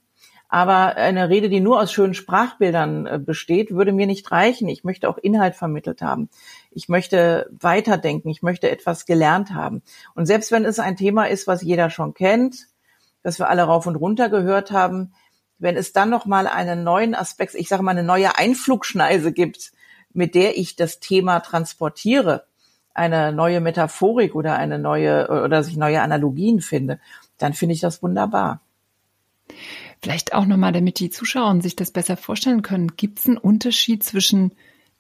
Aber 0.50 0.96
eine 0.96 1.30
Rede, 1.30 1.50
die 1.50 1.60
nur 1.60 1.82
aus 1.82 1.92
schönen 1.92 2.14
Sprachbildern 2.14 3.06
äh, 3.06 3.20
besteht, 3.20 3.72
würde 3.72 3.92
mir 3.92 4.08
nicht 4.08 4.32
reichen. 4.32 4.70
Ich 4.70 4.84
möchte 4.84 5.10
auch 5.10 5.18
Inhalt 5.18 5.56
vermittelt 5.56 6.02
haben. 6.02 6.30
Ich 6.72 6.90
möchte 6.90 7.50
weiterdenken. 7.60 8.30
Ich 8.30 8.42
möchte 8.42 8.70
etwas 8.70 9.06
gelernt 9.06 9.54
haben. 9.54 9.82
Und 10.16 10.26
selbst 10.26 10.52
wenn 10.52 10.66
es 10.66 10.80
ein 10.80 10.96
Thema 10.96 11.26
ist, 11.26 11.48
was 11.48 11.62
jeder 11.62 11.90
schon 11.90 12.14
kennt, 12.14 12.68
das 13.24 13.40
wir 13.40 13.50
alle 13.50 13.64
rauf 13.64 13.88
und 13.88 13.96
runter 13.96 14.30
gehört 14.30 14.72
haben, 14.72 15.14
wenn 15.60 15.76
es 15.76 15.92
dann 15.92 16.10
noch 16.10 16.26
mal 16.26 16.48
einen 16.48 16.84
neuen 16.84 17.16
Aspekt, 17.16 17.56
ich 17.56 17.68
sage 17.68 17.84
mal 17.84 17.92
eine 17.92 18.04
neue 18.04 18.38
Einflugschneise 18.38 19.32
gibt, 19.32 19.72
mit 20.14 20.36
der 20.36 20.58
ich 20.58 20.76
das 20.76 21.00
Thema 21.00 21.40
transportiere, 21.40 22.46
eine 22.94 23.32
neue 23.32 23.62
Metaphorik 23.62 24.36
oder 24.36 24.56
eine 24.56 24.80
neue 24.80 25.28
oder 25.30 25.64
sich 25.64 25.78
neue 25.78 26.02
Analogien 26.02 26.62
finde, 26.62 27.00
dann 27.38 27.54
finde 27.54 27.74
ich 27.74 27.82
das 27.82 28.02
wunderbar. 28.02 28.62
Vielleicht 30.02 30.34
auch 30.34 30.46
nochmal, 30.46 30.74
damit 30.74 31.00
die 31.00 31.10
Zuschauer 31.10 31.62
sich 31.62 31.76
das 31.76 31.92
besser 31.92 32.18
vorstellen 32.18 32.62
können, 32.62 32.96
gibt 32.98 33.20
es 33.20 33.28
einen 33.28 33.38
Unterschied 33.38 34.04
zwischen 34.04 34.54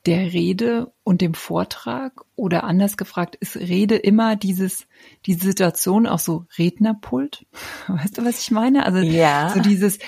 der 0.05 0.33
Rede 0.33 0.91
und 1.07 1.21
dem 1.21 1.35
Vortrag? 1.35 2.25
Oder 2.35 2.65
anders 2.65 2.97
gefragt, 2.97 3.35
ist 3.37 3.55
Rede 3.55 3.95
immer 3.95 4.35
dieses, 4.35 4.87
diese 5.25 5.39
Situation 5.39 6.05
auch 6.05 6.19
so 6.19 6.45
Rednerpult? 6.57 7.45
Weißt 7.87 8.17
du, 8.17 8.25
was 8.25 8.41
ich 8.41 8.51
meine? 8.51 8.85
Also 8.85 8.99
ja. 8.99 9.49
so 9.49 9.61
dieses 9.61 9.99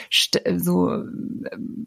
so 0.58 0.91
äh, 0.91 1.06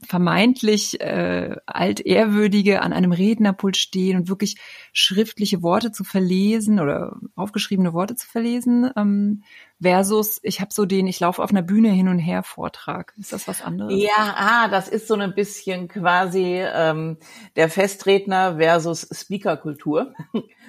vermeintlich 0.04 0.98
äh, 1.02 1.56
altehrwürdige 1.66 2.80
an 2.80 2.94
einem 2.94 3.12
Rednerpult 3.12 3.76
stehen 3.76 4.16
und 4.16 4.28
wirklich 4.30 4.56
schriftliche 4.94 5.62
Worte 5.62 5.92
zu 5.92 6.04
verlesen 6.04 6.80
oder 6.80 7.16
aufgeschriebene 7.36 7.92
Worte 7.92 8.16
zu 8.16 8.26
verlesen. 8.26 8.90
Ähm, 8.96 9.42
versus 9.82 10.38
ich 10.42 10.60
habe 10.60 10.72
so 10.72 10.86
den, 10.86 11.06
ich 11.06 11.20
laufe 11.20 11.42
auf 11.42 11.50
einer 11.50 11.62
Bühne 11.62 11.90
hin 11.90 12.08
und 12.08 12.18
her 12.18 12.42
Vortrag. 12.42 13.12
Ist 13.18 13.32
das 13.32 13.48
was 13.48 13.62
anderes? 13.62 13.92
Ja, 13.94 14.34
ah, 14.36 14.68
das 14.68 14.88
ist 14.88 15.08
so 15.08 15.14
ein 15.14 15.34
bisschen 15.34 15.88
quasi 15.88 16.62
ähm, 16.62 17.18
der 17.56 17.68
Festredner 17.68 18.56
versus 18.58 19.01
Speakerkultur. 19.10 20.14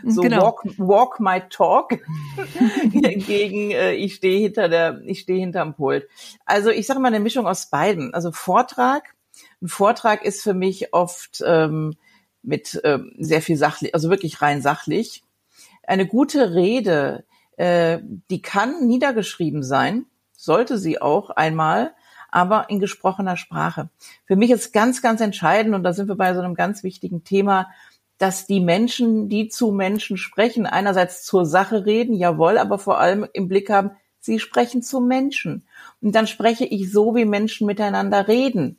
So 0.05 0.21
genau. 0.21 0.41
walk, 0.41 0.63
walk 0.77 1.19
my 1.19 1.41
talk 1.49 1.99
gegen 2.91 3.71
äh, 3.71 3.93
ich 3.93 4.15
stehe 4.15 4.39
hinter 4.39 4.67
der, 4.67 5.01
ich 5.05 5.21
stehe 5.21 5.39
hinterm 5.39 5.75
Pult. 5.75 6.07
Also 6.45 6.69
ich 6.69 6.87
sage 6.87 6.99
mal 6.99 7.07
eine 7.07 7.19
Mischung 7.19 7.47
aus 7.47 7.67
beiden. 7.67 8.13
Also 8.13 8.31
Vortrag, 8.31 9.15
ein 9.61 9.69
Vortrag 9.69 10.25
ist 10.25 10.41
für 10.41 10.53
mich 10.53 10.93
oft 10.93 11.41
ähm, 11.45 11.95
mit 12.41 12.81
ähm, 12.83 13.13
sehr 13.17 13.41
viel 13.41 13.55
sachlich, 13.55 13.95
also 13.95 14.09
wirklich 14.09 14.41
rein 14.41 14.61
sachlich. 14.61 15.23
Eine 15.83 16.05
gute 16.05 16.53
Rede 16.53 17.23
äh, 17.57 17.99
die 18.29 18.41
kann 18.41 18.87
niedergeschrieben 18.87 19.63
sein, 19.63 20.05
sollte 20.35 20.77
sie 20.77 21.01
auch 21.01 21.29
einmal, 21.29 21.93
aber 22.29 22.69
in 22.69 22.79
gesprochener 22.79 23.37
Sprache. 23.37 23.89
Für 24.25 24.35
mich 24.35 24.49
ist 24.49 24.73
ganz, 24.73 25.01
ganz 25.01 25.21
entscheidend, 25.21 25.75
und 25.75 25.83
da 25.83 25.93
sind 25.93 26.07
wir 26.07 26.15
bei 26.15 26.33
so 26.33 26.41
einem 26.41 26.55
ganz 26.55 26.83
wichtigen 26.83 27.23
Thema, 27.23 27.69
dass 28.17 28.45
die 28.45 28.59
Menschen, 28.59 29.29
die 29.29 29.49
zu 29.49 29.71
Menschen 29.71 30.17
sprechen, 30.17 30.65
einerseits 30.65 31.23
zur 31.23 31.45
Sache 31.45 31.85
reden, 31.85 32.13
jawohl, 32.15 32.57
aber 32.57 32.79
vor 32.79 32.99
allem 32.99 33.27
im 33.33 33.47
Blick 33.47 33.69
haben, 33.69 33.91
sie 34.19 34.39
sprechen 34.39 34.81
zu 34.81 35.01
Menschen. 35.01 35.67
Und 36.01 36.15
dann 36.15 36.27
spreche 36.27 36.65
ich 36.65 36.91
so, 36.91 37.15
wie 37.15 37.25
Menschen 37.25 37.67
miteinander 37.67 38.27
reden. 38.27 38.77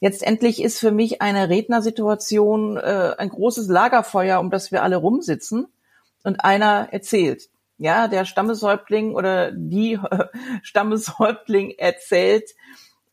Jetzt 0.00 0.22
endlich 0.22 0.62
ist 0.62 0.78
für 0.78 0.92
mich 0.92 1.22
eine 1.22 1.48
Rednersituation 1.48 2.76
äh, 2.76 3.14
ein 3.18 3.28
großes 3.28 3.68
Lagerfeuer, 3.68 4.40
um 4.40 4.50
das 4.50 4.70
wir 4.70 4.82
alle 4.82 4.96
rumsitzen 4.96 5.66
und 6.22 6.44
einer 6.44 6.88
erzählt 6.92 7.48
ja, 7.78 8.08
der 8.08 8.24
Stammeshäuptling 8.24 9.14
oder 9.14 9.52
die 9.52 9.98
Stammeshäuptling 10.62 11.74
erzählt, 11.78 12.50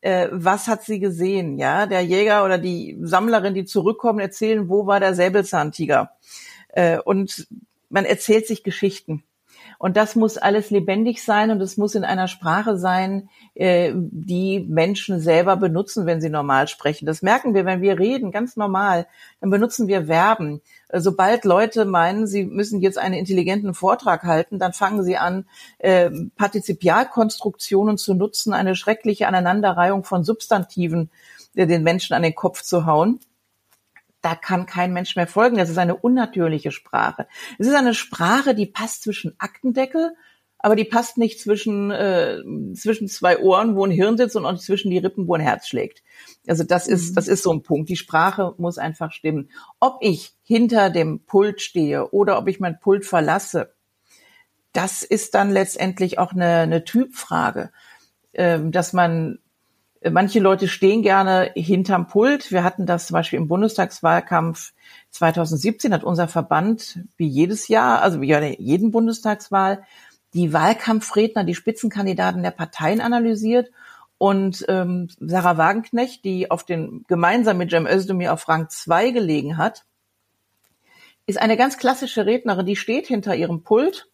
äh, 0.04 0.28
was 0.30 0.68
hat 0.68 0.82
sie 0.84 1.00
gesehen, 1.00 1.56
ja, 1.56 1.86
der 1.86 2.02
Jäger 2.02 2.44
oder 2.44 2.58
die 2.58 2.98
Sammlerin, 3.00 3.54
die 3.54 3.64
zurückkommen, 3.64 4.18
erzählen, 4.18 4.68
wo 4.68 4.86
war 4.86 5.00
der 5.00 5.14
Säbelzahntiger. 5.14 6.10
Äh, 6.68 6.98
und 6.98 7.48
man 7.88 8.04
erzählt 8.04 8.46
sich 8.46 8.62
Geschichten. 8.62 9.24
Und 9.78 9.96
das 9.96 10.14
muss 10.14 10.36
alles 10.36 10.70
lebendig 10.70 11.22
sein 11.22 11.50
und 11.50 11.60
es 11.62 11.78
muss 11.78 11.94
in 11.94 12.04
einer 12.04 12.28
Sprache 12.28 12.76
sein, 12.76 13.30
äh, 13.54 13.92
die 13.94 14.60
Menschen 14.60 15.20
selber 15.20 15.56
benutzen, 15.56 16.04
wenn 16.04 16.20
sie 16.20 16.28
normal 16.28 16.68
sprechen. 16.68 17.06
Das 17.06 17.22
merken 17.22 17.54
wir, 17.54 17.64
wenn 17.64 17.80
wir 17.80 17.98
reden, 17.98 18.30
ganz 18.30 18.56
normal. 18.56 19.06
Dann 19.40 19.48
benutzen 19.48 19.88
wir 19.88 20.06
Verben. 20.06 20.60
Äh, 20.94 21.00
sobald 21.00 21.44
Leute 21.44 21.84
meinen, 21.84 22.26
sie 22.26 22.44
müssen 22.44 22.80
jetzt 22.80 22.98
einen 22.98 23.14
intelligenten 23.14 23.74
Vortrag 23.74 24.22
halten, 24.22 24.58
dann 24.58 24.72
fangen 24.72 25.02
sie 25.02 25.16
an, 25.16 25.46
äh, 25.78 26.10
Partizipialkonstruktionen 26.36 27.98
zu 27.98 28.14
nutzen, 28.14 28.52
eine 28.52 28.76
schreckliche 28.76 29.26
Aneinanderreihung 29.26 30.04
von 30.04 30.24
Substantiven 30.24 31.10
den 31.56 31.82
Menschen 31.82 32.14
an 32.14 32.22
den 32.22 32.34
Kopf 32.34 32.62
zu 32.62 32.86
hauen 32.86 33.20
da 34.22 34.34
kann 34.34 34.64
kein 34.64 34.94
Mensch 34.94 35.16
mehr 35.16 35.26
folgen. 35.26 35.58
Das 35.58 35.68
ist 35.68 35.76
eine 35.76 35.96
unnatürliche 35.96 36.72
Sprache. 36.72 37.26
Es 37.58 37.66
ist 37.66 37.74
eine 37.74 37.92
Sprache, 37.92 38.54
die 38.54 38.64
passt 38.64 39.02
zwischen 39.02 39.34
Aktendeckel, 39.38 40.16
aber 40.64 40.76
die 40.76 40.84
passt 40.84 41.18
nicht 41.18 41.40
zwischen, 41.40 41.90
äh, 41.90 42.38
zwischen 42.74 43.06
zwei 43.06 43.38
Ohren, 43.38 43.76
wo 43.76 43.84
ein 43.84 43.90
Hirn 43.90 44.16
sitzt 44.16 44.34
und 44.34 44.46
auch 44.46 44.52
nicht 44.52 44.64
zwischen 44.64 44.90
die 44.90 44.96
Rippen, 44.96 45.28
wo 45.28 45.34
ein 45.34 45.42
Herz 45.42 45.68
schlägt. 45.68 46.02
Also 46.46 46.64
das 46.64 46.88
ist, 46.88 47.10
mhm. 47.10 47.14
das 47.16 47.28
ist 47.28 47.42
so 47.42 47.52
ein 47.52 47.62
Punkt. 47.62 47.90
Die 47.90 47.96
Sprache 47.96 48.54
muss 48.56 48.78
einfach 48.78 49.12
stimmen. 49.12 49.50
Ob 49.78 49.98
ich 50.00 50.32
hinter 50.42 50.88
dem 50.88 51.20
Pult 51.26 51.60
stehe 51.60 52.08
oder 52.12 52.38
ob 52.38 52.48
ich 52.48 52.60
mein 52.60 52.80
Pult 52.80 53.04
verlasse, 53.04 53.74
das 54.72 55.02
ist 55.02 55.34
dann 55.34 55.50
letztendlich 55.50 56.18
auch 56.18 56.32
eine, 56.32 56.60
eine 56.60 56.84
Typfrage, 56.84 57.70
ähm, 58.32 58.72
dass 58.72 58.94
man 58.94 59.40
Manche 60.10 60.38
Leute 60.38 60.68
stehen 60.68 61.00
gerne 61.00 61.50
hinterm 61.54 62.08
Pult. 62.08 62.52
Wir 62.52 62.62
hatten 62.62 62.84
das 62.84 63.06
zum 63.06 63.14
Beispiel 63.14 63.38
im 63.38 63.48
Bundestagswahlkampf 63.48 64.74
2017, 65.10 65.94
hat 65.94 66.04
unser 66.04 66.28
Verband 66.28 67.00
wie 67.16 67.26
jedes 67.26 67.68
Jahr, 67.68 68.02
also 68.02 68.20
wie 68.20 68.30
jeden 68.58 68.90
Bundestagswahl, 68.90 69.82
die 70.34 70.52
Wahlkampfredner, 70.52 71.44
die 71.44 71.54
Spitzenkandidaten 71.54 72.42
der 72.42 72.50
Parteien 72.50 73.00
analysiert. 73.00 73.70
Und 74.18 74.64
ähm, 74.68 75.08
Sarah 75.20 75.56
Wagenknecht, 75.56 76.24
die 76.24 76.50
auf 76.50 76.64
den 76.64 77.04
gemeinsam 77.08 77.58
mit 77.58 77.70
Cem 77.70 77.86
Özdemir 77.86 78.32
auf 78.32 78.48
Rang 78.48 78.68
2 78.68 79.10
gelegen 79.10 79.56
hat, 79.56 79.84
ist 81.26 81.40
eine 81.40 81.56
ganz 81.56 81.78
klassische 81.78 82.26
Rednerin, 82.26 82.66
die 82.66 82.76
steht 82.76 83.06
hinter 83.06 83.34
ihrem 83.34 83.62
Pult 83.62 84.08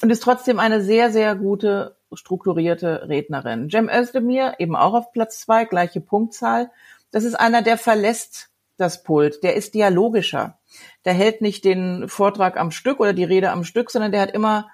und 0.00 0.10
ist 0.10 0.22
trotzdem 0.22 0.58
eine 0.58 0.82
sehr, 0.82 1.12
sehr 1.12 1.36
gute 1.36 1.96
strukturierte 2.12 3.08
Rednerin. 3.08 3.70
Cem 3.70 3.88
Özdemir, 3.88 4.54
eben 4.58 4.74
auch 4.74 4.94
auf 4.94 5.12
Platz 5.12 5.40
zwei, 5.40 5.64
gleiche 5.64 6.00
Punktzahl. 6.00 6.70
Das 7.10 7.24
ist 7.24 7.34
einer, 7.34 7.62
der 7.62 7.78
verlässt 7.78 8.48
das 8.76 9.02
Pult, 9.02 9.42
der 9.42 9.54
ist 9.54 9.74
dialogischer. 9.74 10.58
Der 11.04 11.12
hält 11.12 11.40
nicht 11.40 11.64
den 11.64 12.08
Vortrag 12.08 12.58
am 12.58 12.70
Stück 12.70 13.00
oder 13.00 13.12
die 13.12 13.24
Rede 13.24 13.50
am 13.50 13.64
Stück, 13.64 13.90
sondern 13.90 14.12
der 14.12 14.22
hat 14.22 14.32
immer 14.32 14.68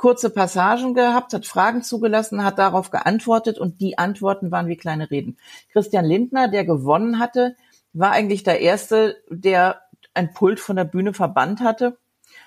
kurze 0.00 0.30
Passagen 0.30 0.94
gehabt, 0.94 1.34
hat 1.34 1.44
Fragen 1.44 1.82
zugelassen, 1.82 2.42
hat 2.42 2.58
darauf 2.58 2.90
geantwortet 2.90 3.58
und 3.58 3.82
die 3.82 3.98
Antworten 3.98 4.50
waren 4.50 4.66
wie 4.66 4.78
kleine 4.78 5.10
Reden. 5.10 5.36
Christian 5.74 6.06
Lindner, 6.06 6.48
der 6.48 6.64
gewonnen 6.64 7.18
hatte, 7.18 7.54
war 7.92 8.10
eigentlich 8.12 8.42
der 8.42 8.60
Erste, 8.62 9.18
der 9.28 9.82
ein 10.14 10.32
Pult 10.32 10.58
von 10.58 10.76
der 10.76 10.84
Bühne 10.84 11.12
verbannt 11.12 11.60
hatte, 11.60 11.98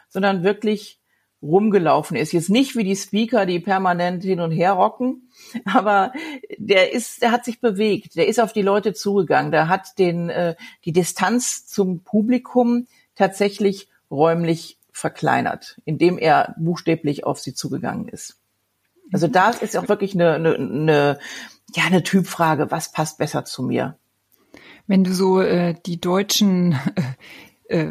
sondern 0.09 0.41
wirklich 0.41 0.99
rumgelaufen 1.43 2.17
ist. 2.17 2.31
Jetzt 2.31 2.49
nicht 2.49 2.75
wie 2.75 2.83
die 2.83 2.95
Speaker, 2.95 3.45
die 3.45 3.59
permanent 3.59 4.23
hin 4.23 4.39
und 4.39 4.49
her 4.49 4.71
rocken, 4.71 5.29
aber 5.65 6.11
der 6.57 6.91
ist, 6.91 7.21
der 7.21 7.31
hat 7.31 7.45
sich 7.45 7.61
bewegt, 7.61 8.15
der 8.15 8.27
ist 8.27 8.39
auf 8.39 8.53
die 8.53 8.63
Leute 8.63 8.93
zugegangen, 8.93 9.51
der 9.51 9.67
hat 9.67 9.99
den 9.99 10.31
äh, 10.31 10.55
die 10.85 10.91
Distanz 10.91 11.67
zum 11.67 11.99
Publikum 11.99 12.87
tatsächlich 13.13 13.89
räumlich 14.09 14.79
verkleinert, 14.93 15.81
indem 15.85 16.17
er 16.17 16.55
buchstäblich 16.57 17.25
auf 17.25 17.39
sie 17.39 17.53
zugegangen 17.53 18.07
ist. 18.07 18.39
Also 19.11 19.27
da 19.27 19.49
ist 19.49 19.75
auch 19.75 19.89
wirklich 19.89 20.13
eine, 20.13 20.33
eine, 20.33 20.55
eine 20.55 21.19
ja 21.75 21.83
eine 21.85 22.03
Typfrage, 22.03 22.71
was 22.71 22.91
passt 22.91 23.17
besser 23.17 23.43
zu 23.43 23.63
mir? 23.63 23.97
Wenn 24.87 25.03
du 25.03 25.13
so 25.13 25.41
äh, 25.41 25.75
die 25.85 25.99
deutschen 25.99 26.77
äh, 27.65 27.87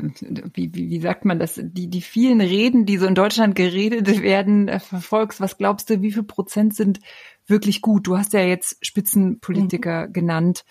wie, 0.54 0.74
wie, 0.74 0.90
wie 0.90 1.00
sagt 1.00 1.24
man 1.24 1.38
das, 1.38 1.60
die, 1.62 1.88
die 1.88 2.02
vielen 2.02 2.40
Reden, 2.40 2.86
die 2.86 2.98
so 2.98 3.06
in 3.06 3.14
Deutschland 3.14 3.54
geredet 3.54 4.22
werden, 4.22 4.68
äh, 4.68 4.80
verfolgst, 4.80 5.40
was 5.40 5.58
glaubst 5.58 5.90
du, 5.90 6.02
wie 6.02 6.12
viel 6.12 6.22
Prozent 6.22 6.74
sind 6.74 7.00
wirklich 7.46 7.82
gut? 7.82 8.06
Du 8.06 8.16
hast 8.16 8.32
ja 8.32 8.40
jetzt 8.40 8.84
Spitzenpolitiker 8.84 10.08
mhm. 10.08 10.12
genannt, 10.12 10.64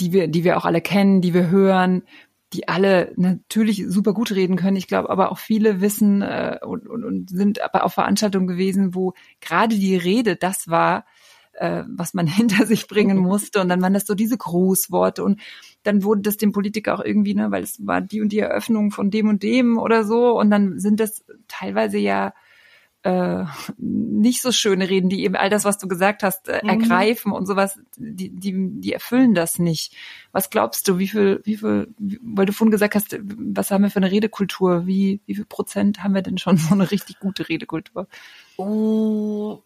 die 0.00 0.12
wir, 0.12 0.28
die 0.28 0.44
wir 0.44 0.56
auch 0.56 0.64
alle 0.64 0.80
kennen, 0.80 1.20
die 1.20 1.34
wir 1.34 1.50
hören, 1.50 2.02
die 2.52 2.68
alle 2.68 3.12
natürlich 3.16 3.84
super 3.88 4.12
gut 4.12 4.32
reden 4.32 4.56
können. 4.56 4.76
Ich 4.76 4.88
glaube, 4.88 5.10
aber 5.10 5.30
auch 5.30 5.38
viele 5.38 5.80
wissen 5.80 6.22
äh, 6.22 6.58
und, 6.62 6.88
und, 6.88 7.04
und 7.04 7.30
sind 7.30 7.62
aber 7.62 7.84
auf 7.84 7.94
Veranstaltungen 7.94 8.48
gewesen, 8.48 8.94
wo 8.94 9.14
gerade 9.40 9.76
die 9.76 9.96
Rede 9.96 10.34
das 10.34 10.68
war, 10.68 11.04
äh, 11.52 11.84
was 11.86 12.12
man 12.12 12.26
hinter 12.28 12.66
sich 12.66 12.88
bringen 12.88 13.18
musste. 13.18 13.60
Und 13.60 13.68
dann 13.68 13.82
waren 13.82 13.94
das 13.94 14.06
so 14.06 14.14
diese 14.14 14.36
Grußworte 14.36 15.22
und 15.22 15.40
dann 15.82 16.02
wurde 16.02 16.22
das 16.22 16.36
dem 16.36 16.52
Politiker 16.52 16.94
auch 16.94 17.04
irgendwie, 17.04 17.34
ne, 17.34 17.50
weil 17.50 17.62
es 17.62 17.86
war 17.86 18.00
die 18.00 18.20
und 18.20 18.32
die 18.32 18.40
Eröffnung 18.40 18.90
von 18.90 19.10
dem 19.10 19.28
und 19.28 19.42
dem 19.42 19.78
oder 19.78 20.04
so. 20.04 20.38
Und 20.38 20.50
dann 20.50 20.80
sind 20.80 20.98
das 20.98 21.24
teilweise 21.46 21.98
ja 21.98 22.34
äh, 23.02 23.44
nicht 23.78 24.42
so 24.42 24.52
schöne 24.52 24.88
Reden, 24.90 25.08
die 25.08 25.24
eben 25.24 25.36
all 25.36 25.48
das, 25.48 25.64
was 25.64 25.78
du 25.78 25.88
gesagt 25.88 26.22
hast, 26.22 26.48
äh, 26.48 26.60
mhm. 26.62 26.68
ergreifen 26.68 27.32
und 27.32 27.46
sowas, 27.46 27.78
die, 27.96 28.30
die, 28.30 28.54
die 28.80 28.92
erfüllen 28.92 29.34
das 29.34 29.58
nicht. 29.58 29.94
Was 30.32 30.50
glaubst 30.50 30.86
du, 30.86 30.98
wie 30.98 31.08
viel, 31.08 31.40
wie 31.44 31.56
viel, 31.56 31.88
weil 31.98 32.46
du 32.46 32.52
vorhin 32.52 32.70
gesagt 32.70 32.94
hast, 32.94 33.18
was 33.20 33.70
haben 33.70 33.82
wir 33.82 33.90
für 33.90 33.98
eine 33.98 34.10
Redekultur? 34.10 34.86
Wie, 34.86 35.20
wie 35.26 35.34
viel 35.34 35.46
Prozent 35.46 36.02
haben 36.02 36.14
wir 36.14 36.22
denn 36.22 36.38
schon 36.38 36.56
so 36.58 36.74
eine 36.74 36.90
richtig 36.90 37.18
gute 37.20 37.48
Redekultur? 37.48 38.06
Oh, 38.56 39.62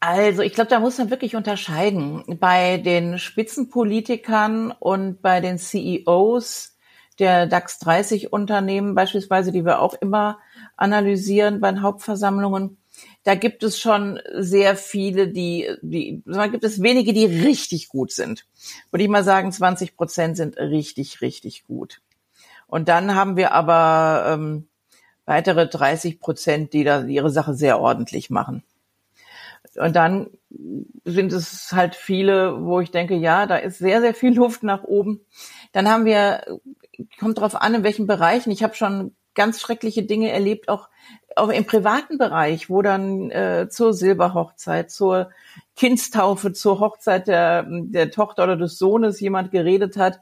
also 0.00 0.42
ich 0.42 0.54
glaube, 0.54 0.70
da 0.70 0.78
muss 0.78 0.98
man 0.98 1.10
wirklich 1.10 1.34
unterscheiden. 1.34 2.22
Bei 2.38 2.78
den 2.78 3.18
Spitzenpolitikern 3.18 4.70
und 4.70 5.20
bei 5.20 5.40
den 5.40 5.58
CEOs 5.58 6.76
der 7.18 7.46
DAX 7.46 7.80
30 7.80 8.32
Unternehmen 8.32 8.94
beispielsweise, 8.94 9.50
die 9.50 9.64
wir 9.64 9.80
auch 9.80 9.94
immer 9.94 10.38
analysieren 10.78 11.60
bei 11.60 11.70
den 11.70 11.82
Hauptversammlungen, 11.82 12.78
da 13.24 13.34
gibt 13.34 13.62
es 13.62 13.78
schon 13.78 14.20
sehr 14.34 14.76
viele, 14.76 15.28
die, 15.28 15.68
die, 15.82 16.22
da 16.24 16.46
gibt 16.46 16.64
es 16.64 16.82
wenige, 16.82 17.12
die 17.12 17.26
richtig 17.26 17.88
gut 17.88 18.10
sind. 18.12 18.46
Würde 18.90 19.04
ich 19.04 19.10
mal 19.10 19.24
sagen, 19.24 19.52
20 19.52 19.96
Prozent 19.96 20.36
sind 20.36 20.56
richtig, 20.56 21.20
richtig 21.20 21.64
gut. 21.64 22.00
Und 22.66 22.88
dann 22.88 23.14
haben 23.14 23.36
wir 23.36 23.52
aber 23.52 24.32
ähm, 24.32 24.68
weitere 25.26 25.68
30 25.68 26.20
Prozent, 26.20 26.72
die 26.72 26.84
da 26.84 27.04
ihre 27.04 27.30
Sache 27.30 27.54
sehr 27.54 27.80
ordentlich 27.80 28.30
machen. 28.30 28.62
Und 29.76 29.96
dann 29.96 30.30
sind 31.04 31.32
es 31.32 31.72
halt 31.72 31.94
viele, 31.94 32.64
wo 32.64 32.80
ich 32.80 32.90
denke, 32.90 33.14
ja, 33.14 33.46
da 33.46 33.56
ist 33.56 33.78
sehr, 33.78 34.00
sehr 34.00 34.14
viel 34.14 34.34
Luft 34.34 34.62
nach 34.62 34.84
oben. 34.84 35.20
Dann 35.72 35.88
haben 35.88 36.04
wir, 36.04 36.58
kommt 37.18 37.38
drauf 37.38 37.54
an, 37.54 37.74
in 37.74 37.82
welchen 37.82 38.06
Bereichen. 38.06 38.50
Ich 38.50 38.62
habe 38.62 38.74
schon 38.74 39.14
ganz 39.38 39.60
schreckliche 39.60 40.02
Dinge 40.02 40.30
erlebt, 40.32 40.68
auch, 40.68 40.88
auch 41.36 41.48
im 41.48 41.64
privaten 41.64 42.18
Bereich, 42.18 42.68
wo 42.68 42.82
dann 42.82 43.30
äh, 43.30 43.68
zur 43.70 43.94
Silberhochzeit, 43.94 44.90
zur 44.90 45.30
Kindstaufe, 45.76 46.52
zur 46.52 46.80
Hochzeit 46.80 47.28
der, 47.28 47.64
der 47.68 48.10
Tochter 48.10 48.42
oder 48.44 48.56
des 48.56 48.78
Sohnes 48.78 49.20
jemand 49.20 49.52
geredet 49.52 49.96
hat. 49.96 50.20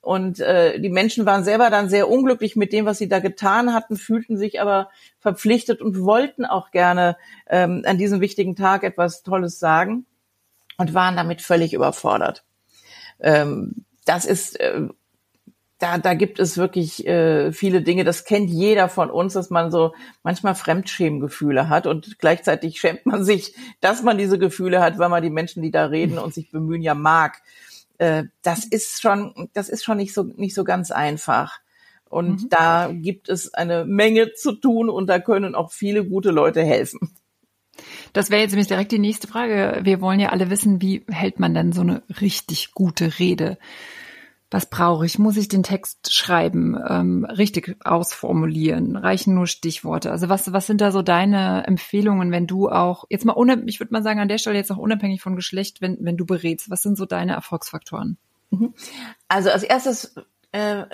Und 0.00 0.40
äh, 0.40 0.80
die 0.80 0.88
Menschen 0.88 1.26
waren 1.26 1.44
selber 1.44 1.68
dann 1.68 1.90
sehr 1.90 2.08
unglücklich 2.08 2.56
mit 2.56 2.72
dem, 2.72 2.86
was 2.86 2.98
sie 2.98 3.08
da 3.08 3.20
getan 3.20 3.74
hatten, 3.74 3.96
fühlten 3.96 4.38
sich 4.38 4.60
aber 4.60 4.88
verpflichtet 5.18 5.82
und 5.82 6.00
wollten 6.00 6.46
auch 6.46 6.70
gerne 6.70 7.16
ähm, 7.46 7.82
an 7.86 7.98
diesem 7.98 8.22
wichtigen 8.22 8.56
Tag 8.56 8.82
etwas 8.82 9.22
Tolles 9.22 9.58
sagen 9.58 10.06
und 10.78 10.94
waren 10.94 11.16
damit 11.16 11.42
völlig 11.42 11.74
überfordert. 11.74 12.44
Ähm, 13.20 13.84
das 14.06 14.24
ist 14.24 14.58
äh, 14.58 14.88
da, 15.84 15.98
da 15.98 16.14
gibt 16.14 16.38
es 16.38 16.56
wirklich 16.56 17.06
äh, 17.06 17.52
viele 17.52 17.82
Dinge, 17.82 18.04
das 18.04 18.24
kennt 18.24 18.48
jeder 18.48 18.88
von 18.88 19.10
uns, 19.10 19.34
dass 19.34 19.50
man 19.50 19.70
so 19.70 19.92
manchmal 20.22 20.54
Fremdschämgefühle 20.54 21.68
hat 21.68 21.86
und 21.86 22.18
gleichzeitig 22.18 22.80
schämt 22.80 23.04
man 23.04 23.22
sich, 23.22 23.54
dass 23.82 24.02
man 24.02 24.16
diese 24.16 24.38
Gefühle 24.38 24.80
hat, 24.80 24.98
weil 24.98 25.10
man 25.10 25.22
die 25.22 25.28
Menschen, 25.28 25.62
die 25.62 25.70
da 25.70 25.84
reden 25.84 26.16
und 26.16 26.32
sich 26.32 26.50
bemühen, 26.50 26.80
ja 26.80 26.94
mag. 26.94 27.42
Äh, 27.98 28.24
das 28.40 28.64
ist 28.64 29.02
schon, 29.02 29.50
das 29.52 29.68
ist 29.68 29.84
schon 29.84 29.98
nicht 29.98 30.14
so, 30.14 30.22
nicht 30.22 30.54
so 30.54 30.64
ganz 30.64 30.90
einfach. 30.90 31.60
Und 32.08 32.44
mhm. 32.44 32.48
da 32.48 32.90
gibt 32.90 33.28
es 33.28 33.52
eine 33.52 33.84
Menge 33.84 34.32
zu 34.32 34.52
tun 34.52 34.88
und 34.88 35.06
da 35.08 35.18
können 35.18 35.54
auch 35.54 35.70
viele 35.70 36.06
gute 36.06 36.30
Leute 36.30 36.64
helfen. 36.64 37.10
Das 38.14 38.30
wäre 38.30 38.40
jetzt 38.40 38.52
nämlich 38.52 38.68
direkt 38.68 38.92
die 38.92 38.98
nächste 38.98 39.28
Frage. 39.28 39.80
Wir 39.82 40.00
wollen 40.00 40.20
ja 40.20 40.30
alle 40.30 40.48
wissen, 40.48 40.80
wie 40.80 41.04
hält 41.10 41.40
man 41.40 41.52
denn 41.52 41.72
so 41.72 41.82
eine 41.82 42.02
richtig 42.22 42.72
gute 42.72 43.18
Rede? 43.18 43.58
Was 44.54 44.66
brauche 44.66 45.04
ich? 45.04 45.18
Muss 45.18 45.36
ich 45.36 45.48
den 45.48 45.64
Text 45.64 46.12
schreiben, 46.12 46.78
ähm, 46.88 47.24
richtig 47.24 47.76
ausformulieren? 47.84 48.94
Reichen 48.94 49.34
nur 49.34 49.48
Stichworte? 49.48 50.12
Also 50.12 50.28
was, 50.28 50.52
was 50.52 50.68
sind 50.68 50.80
da 50.80 50.92
so 50.92 51.02
deine 51.02 51.66
Empfehlungen, 51.66 52.30
wenn 52.30 52.46
du 52.46 52.68
auch, 52.68 53.04
jetzt 53.10 53.24
mal 53.24 53.34
ohne, 53.34 53.64
ich 53.66 53.80
würde 53.80 53.92
mal 53.92 54.04
sagen, 54.04 54.20
an 54.20 54.28
der 54.28 54.38
Stelle 54.38 54.56
jetzt 54.56 54.70
auch 54.70 54.76
unabhängig 54.76 55.22
von 55.22 55.34
Geschlecht, 55.34 55.80
wenn, 55.80 55.98
wenn 56.02 56.16
du 56.16 56.24
berätst, 56.24 56.70
was 56.70 56.82
sind 56.82 56.96
so 56.96 57.04
deine 57.04 57.32
Erfolgsfaktoren? 57.32 58.16
Mhm. 58.50 58.74
Also 59.26 59.50
als 59.50 59.64
erstes 59.64 60.14
äh, 60.52 60.84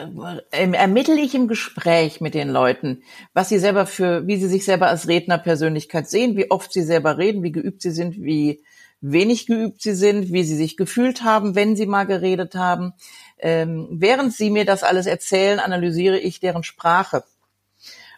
ermittle 0.53 1.21
ich 1.21 1.35
im 1.35 1.47
Gespräch 1.47 2.23
mit 2.23 2.33
den 2.33 2.49
Leuten, 2.49 3.03
was 3.35 3.51
sie 3.51 3.59
selber 3.59 3.85
für, 3.85 4.27
wie 4.27 4.39
sie 4.39 4.49
sich 4.49 4.65
selber 4.65 4.87
als 4.89 5.07
Rednerpersönlichkeit 5.07 6.09
sehen, 6.09 6.35
wie 6.35 6.51
oft 6.51 6.73
sie 6.73 6.83
selber 6.83 7.19
reden, 7.19 7.43
wie 7.43 7.53
geübt 7.53 7.83
sie 7.83 7.91
sind, 7.91 8.23
wie 8.23 8.63
wenig 9.01 9.47
geübt 9.47 9.83
sie 9.83 9.95
sind, 9.95 10.33
wie 10.33 10.45
sie 10.45 10.57
sich 10.57 10.77
gefühlt 10.77 11.25
haben, 11.25 11.55
wenn 11.55 11.77
sie 11.77 11.87
mal 11.87 12.05
geredet 12.05 12.55
haben. 12.55 12.93
Ähm, 13.41 13.89
während 13.91 14.33
sie 14.35 14.51
mir 14.51 14.65
das 14.65 14.83
alles 14.83 15.07
erzählen, 15.07 15.59
analysiere 15.61 16.19
ich 16.19 16.41
deren 16.41 16.63
Sprache 16.63 17.25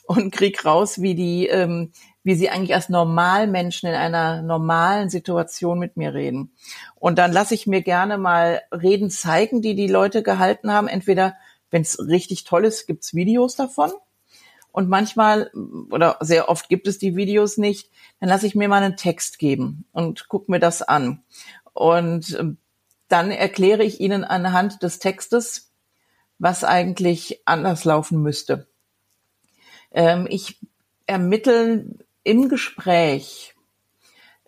und 0.06 0.32
krieg 0.32 0.64
raus, 0.64 1.00
wie 1.00 1.14
die, 1.14 1.46
ähm, 1.46 1.92
wie 2.24 2.34
sie 2.34 2.50
eigentlich 2.50 2.74
als 2.74 2.88
Normalmenschen 2.88 3.88
in 3.88 3.94
einer 3.94 4.42
normalen 4.42 5.10
Situation 5.10 5.78
mit 5.78 5.96
mir 5.96 6.14
reden. 6.14 6.52
Und 6.96 7.18
dann 7.18 7.32
lasse 7.32 7.54
ich 7.54 7.66
mir 7.66 7.82
gerne 7.82 8.18
mal 8.18 8.62
Reden 8.72 9.10
zeigen, 9.10 9.62
die 9.62 9.74
die 9.74 9.88
Leute 9.88 10.22
gehalten 10.22 10.72
haben. 10.72 10.88
Entweder, 10.88 11.36
wenn 11.70 11.82
es 11.82 11.98
richtig 11.98 12.44
toll 12.44 12.64
ist, 12.64 12.86
gibt's 12.86 13.14
Videos 13.14 13.56
davon. 13.56 13.92
Und 14.72 14.88
manchmal 14.88 15.50
oder 15.90 16.16
sehr 16.20 16.48
oft 16.48 16.68
gibt 16.68 16.88
es 16.88 16.98
die 16.98 17.14
Videos 17.14 17.58
nicht. 17.58 17.90
Dann 18.20 18.28
lasse 18.28 18.46
ich 18.46 18.54
mir 18.54 18.68
mal 18.68 18.82
einen 18.82 18.96
Text 18.96 19.38
geben 19.38 19.84
und 19.92 20.28
guck 20.28 20.48
mir 20.48 20.60
das 20.60 20.80
an. 20.80 21.22
Und 21.74 22.36
ähm, 22.38 22.56
dann 23.12 23.30
erkläre 23.30 23.84
ich 23.84 24.00
Ihnen 24.00 24.24
anhand 24.24 24.82
des 24.82 24.98
Textes, 24.98 25.70
was 26.38 26.64
eigentlich 26.64 27.42
anders 27.44 27.84
laufen 27.84 28.22
müsste. 28.22 28.66
Ähm, 29.92 30.26
ich 30.28 30.58
ermittle 31.06 31.84
im 32.24 32.48
Gespräch 32.48 33.54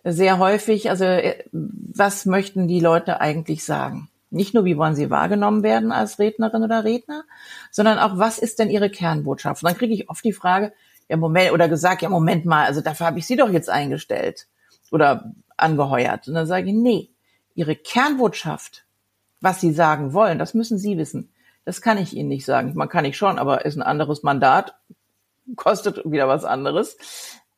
sehr 0.03 0.39
häufig, 0.39 0.89
also 0.89 1.05
äh, 1.05 1.43
was 1.51 2.25
möchten 2.25 2.67
die 2.67 2.79
Leute 2.79 3.21
eigentlich 3.21 3.63
sagen? 3.63 4.09
Nicht 4.29 4.53
nur, 4.53 4.65
wie 4.65 4.77
wollen 4.77 4.95
sie 4.95 5.09
wahrgenommen 5.09 5.63
werden 5.63 5.91
als 5.91 6.19
Rednerin 6.19 6.63
oder 6.63 6.83
Redner, 6.83 7.23
sondern 7.71 7.99
auch, 7.99 8.17
was 8.17 8.39
ist 8.39 8.59
denn 8.59 8.69
ihre 8.69 8.89
Kernbotschaft? 8.89 9.63
Und 9.63 9.69
dann 9.69 9.77
kriege 9.77 9.93
ich 9.93 10.09
oft 10.09 10.23
die 10.23 10.33
Frage, 10.33 10.73
ja 11.07 11.17
Moment, 11.17 11.53
oder 11.53 11.69
gesagt, 11.69 12.01
ja 12.01 12.09
Moment 12.09 12.45
mal, 12.45 12.65
also 12.65 12.81
dafür 12.81 13.05
habe 13.05 13.19
ich 13.19 13.27
sie 13.27 13.35
doch 13.35 13.49
jetzt 13.49 13.69
eingestellt 13.69 14.47
oder 14.91 15.31
angeheuert. 15.55 16.27
Und 16.27 16.33
dann 16.33 16.47
sage 16.47 16.67
ich, 16.67 16.73
nee, 16.73 17.14
ihre 17.55 17.75
Kernbotschaft, 17.75 18.85
was 19.41 19.61
sie 19.61 19.73
sagen 19.73 20.13
wollen, 20.13 20.37
das 20.37 20.53
müssen 20.53 20.77
sie 20.77 20.97
wissen. 20.97 21.31
Das 21.63 21.81
kann 21.81 21.97
ich 21.97 22.15
ihnen 22.15 22.29
nicht 22.29 22.45
sagen. 22.45 22.73
Man 22.75 22.89
kann 22.89 23.05
ich 23.05 23.17
schon, 23.17 23.39
aber 23.39 23.65
ist 23.65 23.75
ein 23.75 23.81
anderes 23.81 24.21
Mandat, 24.21 24.75
kostet 25.55 26.01
wieder 26.09 26.27
was 26.27 26.45
anderes. 26.45 26.97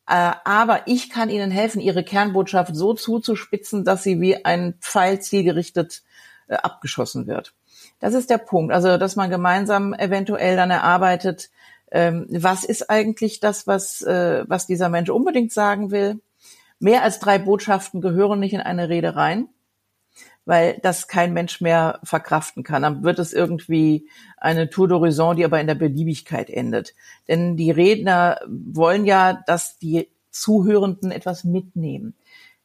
Äh, 0.06 0.32
aber 0.44 0.82
ich 0.86 1.10
kann 1.10 1.28
ihnen 1.28 1.50
helfen, 1.50 1.80
ihre 1.80 2.04
Kernbotschaft 2.04 2.74
so 2.74 2.94
zuzuspitzen, 2.94 3.84
dass 3.84 4.02
sie 4.02 4.20
wie 4.20 4.44
ein 4.44 4.74
Pfeil 4.80 5.20
zielgerichtet 5.20 6.02
äh, 6.46 6.54
abgeschossen 6.54 7.26
wird. 7.26 7.52
Das 8.00 8.14
ist 8.14 8.30
der 8.30 8.38
Punkt. 8.38 8.72
Also, 8.72 8.96
dass 8.96 9.16
man 9.16 9.28
gemeinsam 9.28 9.92
eventuell 9.92 10.56
dann 10.56 10.70
erarbeitet, 10.70 11.50
ähm, 11.90 12.26
was 12.30 12.64
ist 12.64 12.88
eigentlich 12.90 13.40
das, 13.40 13.66
was, 13.66 14.02
äh, 14.02 14.44
was 14.46 14.66
dieser 14.66 14.88
Mensch 14.88 15.10
unbedingt 15.10 15.52
sagen 15.52 15.90
will. 15.90 16.20
Mehr 16.78 17.02
als 17.02 17.18
drei 17.18 17.38
Botschaften 17.38 18.00
gehören 18.00 18.40
nicht 18.40 18.52
in 18.52 18.60
eine 18.60 18.88
Rede 18.88 19.16
rein 19.16 19.48
weil 20.48 20.78
das 20.82 21.08
kein 21.08 21.34
Mensch 21.34 21.60
mehr 21.60 22.00
verkraften 22.04 22.62
kann. 22.62 22.80
Dann 22.80 23.04
wird 23.04 23.18
es 23.18 23.34
irgendwie 23.34 24.08
eine 24.38 24.70
Tour 24.70 24.88
d'horizon, 24.88 25.34
die 25.34 25.44
aber 25.44 25.60
in 25.60 25.66
der 25.66 25.74
Beliebigkeit 25.74 26.48
endet. 26.48 26.94
Denn 27.28 27.58
die 27.58 27.70
Redner 27.70 28.40
wollen 28.48 29.04
ja, 29.04 29.42
dass 29.46 29.78
die 29.78 30.08
Zuhörenden 30.30 31.10
etwas 31.10 31.44
mitnehmen. 31.44 32.14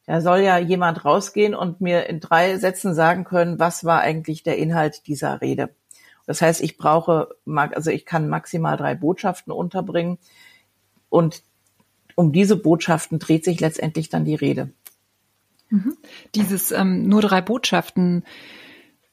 Da 0.06 0.22
soll 0.22 0.38
ja 0.38 0.56
jemand 0.56 1.04
rausgehen 1.04 1.54
und 1.54 1.82
mir 1.82 2.08
in 2.08 2.20
drei 2.20 2.56
Sätzen 2.56 2.94
sagen 2.94 3.24
können, 3.24 3.58
was 3.58 3.84
war 3.84 4.00
eigentlich 4.00 4.42
der 4.42 4.56
Inhalt 4.56 5.06
dieser 5.06 5.42
Rede. 5.42 5.68
Das 6.26 6.40
heißt, 6.40 6.62
ich 6.62 6.78
brauche, 6.78 7.36
also 7.44 7.90
ich 7.90 8.06
kann 8.06 8.30
maximal 8.30 8.78
drei 8.78 8.94
Botschaften 8.94 9.52
unterbringen 9.52 10.16
und 11.10 11.42
um 12.14 12.32
diese 12.32 12.56
Botschaften 12.56 13.18
dreht 13.18 13.44
sich 13.44 13.60
letztendlich 13.60 14.08
dann 14.08 14.24
die 14.24 14.36
Rede. 14.36 14.70
Mhm. 15.70 15.96
Dieses 16.34 16.70
ähm, 16.72 17.08
nur 17.08 17.22
drei 17.22 17.40
Botschaften 17.40 18.24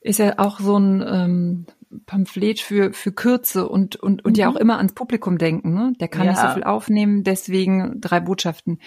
ist 0.02 0.20
ja 0.20 0.40
auch 0.40 0.60
so 0.60 0.78
ein 0.78 1.04
ähm, 1.08 1.66
Pamphlet 2.06 2.60
für, 2.60 2.94
für 2.94 3.12
Kürze 3.12 3.68
und, 3.68 3.96
und, 3.98 4.26
und 4.26 4.34
mhm. 4.34 4.40
ja 4.40 4.50
auch 4.50 4.56
immer 4.56 4.78
ans 4.78 4.94
Publikum 4.94 5.38
denken. 5.38 5.74
Ne? 5.74 5.94
Der 6.00 6.08
kann 6.08 6.26
ja. 6.26 6.32
nicht 6.32 6.42
so 6.42 6.50
viel 6.50 6.64
aufnehmen, 6.64 7.24
deswegen 7.24 8.00
drei 8.02 8.20
Botschaften. 8.20 8.80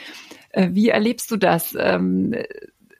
Äh, 0.50 0.70
wie 0.72 0.88
erlebst 0.88 1.30
du 1.30 1.36
das? 1.36 1.76
Ähm, 1.78 2.34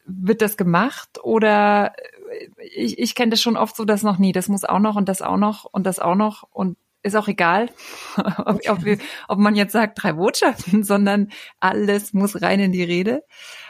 wird 0.06 0.42
das 0.42 0.56
gemacht 0.56 1.18
oder 1.22 1.94
äh, 2.30 2.48
ich, 2.62 2.98
ich 2.98 3.14
kenne 3.14 3.30
das 3.30 3.40
schon 3.40 3.56
oft 3.56 3.76
so, 3.76 3.84
dass 3.84 4.02
noch 4.02 4.18
nie, 4.18 4.32
das 4.32 4.48
muss 4.48 4.64
auch 4.64 4.78
noch 4.78 4.96
und 4.96 5.08
das 5.08 5.22
auch 5.22 5.36
noch 5.36 5.64
und 5.64 5.86
das 5.86 5.98
auch 5.98 6.14
noch 6.14 6.44
und 6.50 6.76
ist 7.02 7.16
auch 7.16 7.28
egal, 7.28 7.68
ob, 8.16 8.60
ob, 8.68 8.78
ob 9.28 9.38
man 9.38 9.54
jetzt 9.54 9.72
sagt 9.72 10.02
drei 10.02 10.14
Botschaften, 10.14 10.84
sondern 10.84 11.30
alles 11.60 12.12
muss 12.12 12.40
rein 12.40 12.60
in 12.60 12.72
die 12.72 12.82
Rede. 12.82 13.24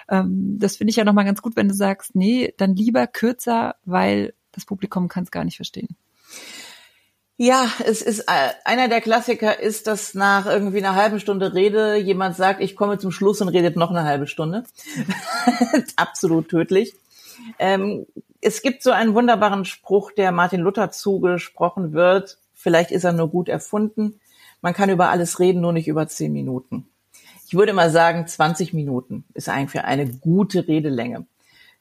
Ähm, 0.08 0.58
das 0.58 0.76
finde 0.76 0.90
ich 0.90 0.96
ja 0.96 1.04
nochmal 1.04 1.24
ganz 1.24 1.42
gut, 1.42 1.56
wenn 1.56 1.68
du 1.68 1.74
sagst, 1.74 2.14
nee, 2.14 2.54
dann 2.56 2.76
lieber 2.76 3.06
kürzer, 3.06 3.76
weil 3.84 4.34
das 4.52 4.64
Publikum 4.64 5.08
kann 5.08 5.24
es 5.24 5.30
gar 5.30 5.44
nicht 5.44 5.56
verstehen. 5.56 5.96
Ja, 7.36 7.68
es 7.84 8.00
ist 8.00 8.20
äh, 8.20 8.50
einer 8.64 8.88
der 8.88 9.00
Klassiker 9.00 9.58
ist, 9.58 9.88
dass 9.88 10.14
nach 10.14 10.46
irgendwie 10.46 10.78
einer 10.78 10.94
halben 10.94 11.18
Stunde 11.18 11.52
Rede 11.52 11.96
jemand 11.96 12.36
sagt, 12.36 12.60
ich 12.60 12.76
komme 12.76 12.98
zum 12.98 13.10
Schluss 13.10 13.40
und 13.40 13.48
redet 13.48 13.74
noch 13.74 13.90
eine 13.90 14.04
halbe 14.04 14.28
Stunde. 14.28 14.62
Absolut 15.96 16.48
tödlich. 16.48 16.94
Ähm, 17.58 18.06
es 18.40 18.62
gibt 18.62 18.84
so 18.84 18.92
einen 18.92 19.14
wunderbaren 19.14 19.64
Spruch, 19.64 20.12
der 20.12 20.30
Martin 20.30 20.60
Luther 20.60 20.92
zugesprochen 20.92 21.92
wird. 21.92 22.38
Vielleicht 22.54 22.92
ist 22.92 23.02
er 23.02 23.12
nur 23.12 23.30
gut 23.30 23.48
erfunden. 23.48 24.20
Man 24.60 24.72
kann 24.72 24.90
über 24.90 25.08
alles 25.08 25.40
reden, 25.40 25.60
nur 25.60 25.72
nicht 25.72 25.88
über 25.88 26.06
zehn 26.06 26.32
Minuten. 26.32 26.86
Ich 27.54 27.58
würde 27.58 27.72
mal 27.72 27.88
sagen, 27.88 28.26
20 28.26 28.74
Minuten 28.74 29.22
ist 29.32 29.48
eigentlich 29.48 29.84
eine 29.84 30.08
gute 30.08 30.66
Redelänge 30.66 31.24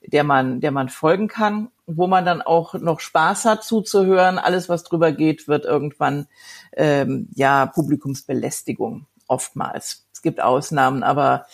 der 0.05 0.23
man, 0.23 0.61
der 0.61 0.69
man 0.69 0.87
folgen 0.87 1.27
kann, 1.27 1.71
wo 1.87 2.05
man 2.05 2.25
dann 2.25 2.43
auch 2.43 2.75
noch 2.75 2.99
Spaß 2.99 3.45
hat 3.45 3.63
zuzuhören. 3.63 4.37
Alles, 4.37 4.69
was 4.69 4.83
drüber 4.83 5.11
geht, 5.11 5.47
wird 5.47 5.65
irgendwann 5.65 6.27
ähm, 6.73 7.27
ja 7.33 7.65
Publikumsbelästigung 7.65 9.07
oftmals. 9.27 10.05
Es 10.13 10.21
gibt 10.21 10.41
Ausnahmen, 10.41 11.01
aber 11.01 11.47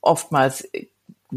oftmals 0.00 0.68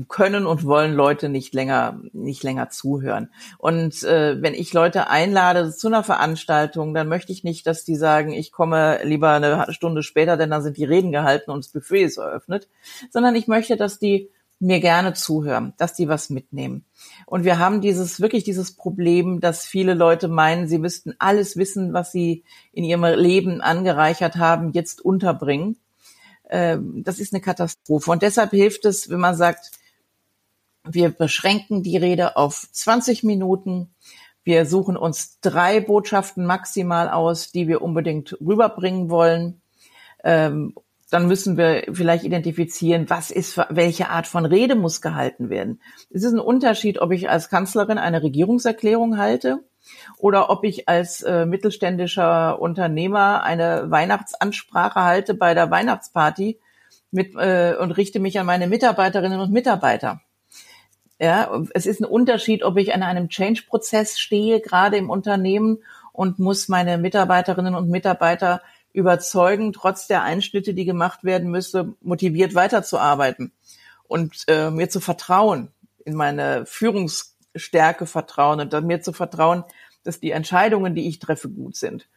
können 0.08 0.46
und 0.46 0.66
wollen 0.66 0.94
Leute 0.94 1.30
nicht 1.30 1.54
länger 1.54 2.00
nicht 2.14 2.44
länger 2.44 2.70
zuhören. 2.70 3.30
Und 3.58 4.04
äh, 4.04 4.42
wenn 4.42 4.54
ich 4.54 4.74
Leute 4.74 5.08
einlade 5.08 5.72
zu 5.72 5.88
einer 5.88 6.04
Veranstaltung, 6.04 6.94
dann 6.94 7.08
möchte 7.08 7.32
ich 7.32 7.44
nicht, 7.44 7.68
dass 7.68 7.84
die 7.84 7.96
sagen, 7.96 8.32
ich 8.32 8.52
komme 8.52 9.00
lieber 9.04 9.32
eine 9.32 9.72
Stunde 9.74 10.04
später, 10.04 10.38
denn 10.38 10.50
dann 10.50 10.64
sind 10.64 10.78
die 10.78 10.86
Reden 10.86 11.12
gehalten 11.12 11.52
und 11.52 11.64
das 11.64 11.72
Buffet 11.72 12.04
ist 12.04 12.18
eröffnet, 12.18 12.68
sondern 13.12 13.36
ich 13.36 13.48
möchte, 13.48 13.78
dass 13.78 14.00
die 14.00 14.30
mir 14.60 14.80
gerne 14.80 15.14
zuhören, 15.14 15.74
dass 15.78 15.94
die 15.94 16.08
was 16.08 16.30
mitnehmen. 16.30 16.86
Und 17.26 17.44
wir 17.44 17.60
haben 17.60 17.82
dieses, 17.82 18.22
wirklich 18.22 18.44
dieses 18.44 18.76
Problem, 18.76 19.42
dass 19.42 19.66
viele 19.66 19.94
Leute 19.94 20.28
meinen, 20.28 20.68
sie 20.68 20.78
müssten 20.78 21.14
alles 21.20 21.58
wissen, 21.58 21.94
was 21.94 22.12
sie 22.12 22.44
in 22.72 22.84
ihrem 22.84 23.04
Leben 23.04 23.62
angereichert 23.62 24.38
haben, 24.38 24.72
jetzt 24.72 25.04
unterbringen. 25.04 25.78
Ähm, 26.50 27.04
das 27.04 27.20
ist 27.20 27.34
eine 27.34 27.42
Katastrophe. 27.42 28.10
Und 28.10 28.22
deshalb 28.22 28.52
hilft 28.52 28.86
es, 28.86 29.10
wenn 29.10 29.20
man 29.20 29.36
sagt, 29.36 29.72
wir 30.88 31.10
beschränken 31.10 31.84
die 31.84 31.98
Rede 31.98 32.36
auf 32.36 32.68
20 32.72 33.24
Minuten. 33.24 33.94
Wir 34.44 34.66
suchen 34.66 34.98
uns 34.98 35.40
drei 35.40 35.80
Botschaften 35.80 36.46
maximal 36.46 37.10
aus, 37.10 37.52
die 37.52 37.68
wir 37.68 37.82
unbedingt 37.82 38.38
rüberbringen 38.42 39.10
wollen. 39.10 39.62
Ähm, 40.24 40.74
dann 41.10 41.28
müssen 41.28 41.58
wir 41.58 41.84
vielleicht 41.94 42.24
identifizieren, 42.24 43.10
was 43.10 43.30
ist, 43.30 43.58
welche 43.70 44.10
Art 44.10 44.26
von 44.26 44.46
Rede 44.46 44.76
muss 44.76 45.00
gehalten 45.00 45.50
werden. 45.50 45.80
Es 46.10 46.24
ist 46.24 46.34
ein 46.34 46.40
Unterschied, 46.40 47.00
ob 47.00 47.12
ich 47.12 47.30
als 47.30 47.50
Kanzlerin 47.50 48.00
eine 48.00 48.24
Regierungserklärung 48.24 49.18
halte 49.18 49.64
oder 50.18 50.50
ob 50.50 50.64
ich 50.64 50.90
als 50.90 51.22
äh, 51.22 51.46
mittelständischer 51.46 52.60
Unternehmer 52.60 53.44
eine 53.44 53.92
Weihnachtsansprache 53.92 55.02
halte 55.02 55.36
bei 55.36 55.54
der 55.54 55.70
Weihnachtsparty 55.70 56.60
mit, 57.12 57.36
äh, 57.36 57.76
und 57.80 57.92
richte 57.92 58.20
mich 58.20 58.40
an 58.40 58.48
meine 58.48 58.68
Mitarbeiterinnen 58.68 59.40
und 59.40 59.52
Mitarbeiter. 59.52 60.20
Ja, 61.20 61.64
es 61.74 61.86
ist 61.86 62.02
ein 62.02 62.06
Unterschied, 62.06 62.64
ob 62.64 62.78
ich 62.78 62.94
an 62.94 63.04
einem 63.04 63.30
Change-Prozess 63.30 64.20
stehe, 64.20 64.60
gerade 64.60 64.98
im 64.98 65.10
Unternehmen 65.10 65.84
und 66.12 66.40
muss 66.40 66.68
meine 66.68 66.98
Mitarbeiterinnen 66.98 67.76
und 67.76 67.90
Mitarbeiter 67.90 68.62
überzeugen, 68.94 69.74
trotz 69.74 70.08
der 70.08 70.24
Einschnitte, 70.24 70.74
die 70.74 70.86
gemacht 70.86 71.24
werden 71.24 71.50
müsse, 71.50 71.94
motiviert 72.02 72.56
weiterzuarbeiten 72.56 73.52
und 74.08 74.44
äh, 74.48 74.70
mir 74.70 74.90
zu 74.90 75.00
vertrauen, 75.00 75.70
in 76.06 76.16
meine 76.16 76.66
Führungsstärke 76.66 78.06
vertrauen 78.06 78.60
und 78.60 78.86
mir 78.86 79.02
zu 79.02 79.14
vertrauen, 79.14 79.64
dass 80.04 80.20
die 80.20 80.32
Entscheidungen, 80.32 80.96
die 80.96 81.08
ich 81.08 81.20
treffe, 81.20 81.50
gut 81.50 81.76
sind. 81.76 82.08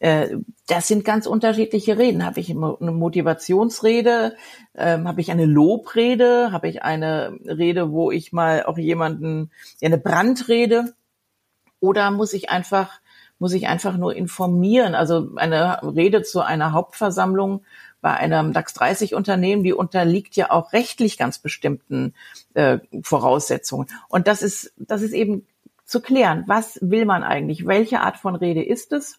Äh, 0.00 0.36
das 0.66 0.88
sind 0.88 1.04
ganz 1.04 1.26
unterschiedliche 1.26 1.98
Reden. 1.98 2.24
Habe 2.24 2.40
ich 2.40 2.50
eine 2.50 2.92
Motivationsrede? 2.92 4.36
Ähm, 4.74 5.08
habe 5.08 5.20
ich 5.20 5.30
eine 5.30 5.46
Lobrede? 5.46 6.52
Habe 6.52 6.68
ich 6.68 6.82
eine 6.82 7.38
Rede, 7.44 7.92
wo 7.92 8.10
ich 8.10 8.32
mal 8.32 8.64
auch 8.64 8.78
jemanden, 8.78 9.50
eine 9.82 9.98
Brandrede? 9.98 10.94
Oder 11.80 12.10
muss 12.10 12.32
ich 12.32 12.50
einfach 12.50 13.00
muss 13.38 13.52
ich 13.52 13.68
einfach 13.68 13.96
nur 13.96 14.16
informieren. 14.16 14.94
Also 14.94 15.30
eine 15.36 15.80
Rede 15.82 16.22
zu 16.22 16.40
einer 16.40 16.72
Hauptversammlung 16.72 17.62
bei 18.00 18.14
einem 18.14 18.52
DAX 18.52 18.74
30 18.74 19.14
Unternehmen, 19.14 19.62
die 19.62 19.72
unterliegt 19.72 20.36
ja 20.36 20.50
auch 20.50 20.72
rechtlich 20.72 21.18
ganz 21.18 21.38
bestimmten 21.38 22.14
äh, 22.54 22.78
Voraussetzungen. 23.02 23.88
Und 24.08 24.28
das 24.28 24.42
ist, 24.42 24.72
das 24.76 25.02
ist 25.02 25.12
eben 25.12 25.46
zu 25.84 26.00
klären. 26.00 26.44
Was 26.46 26.78
will 26.80 27.06
man 27.06 27.24
eigentlich? 27.24 27.66
Welche 27.66 28.00
Art 28.00 28.18
von 28.18 28.36
Rede 28.36 28.62
ist 28.64 28.92
es? 28.92 29.18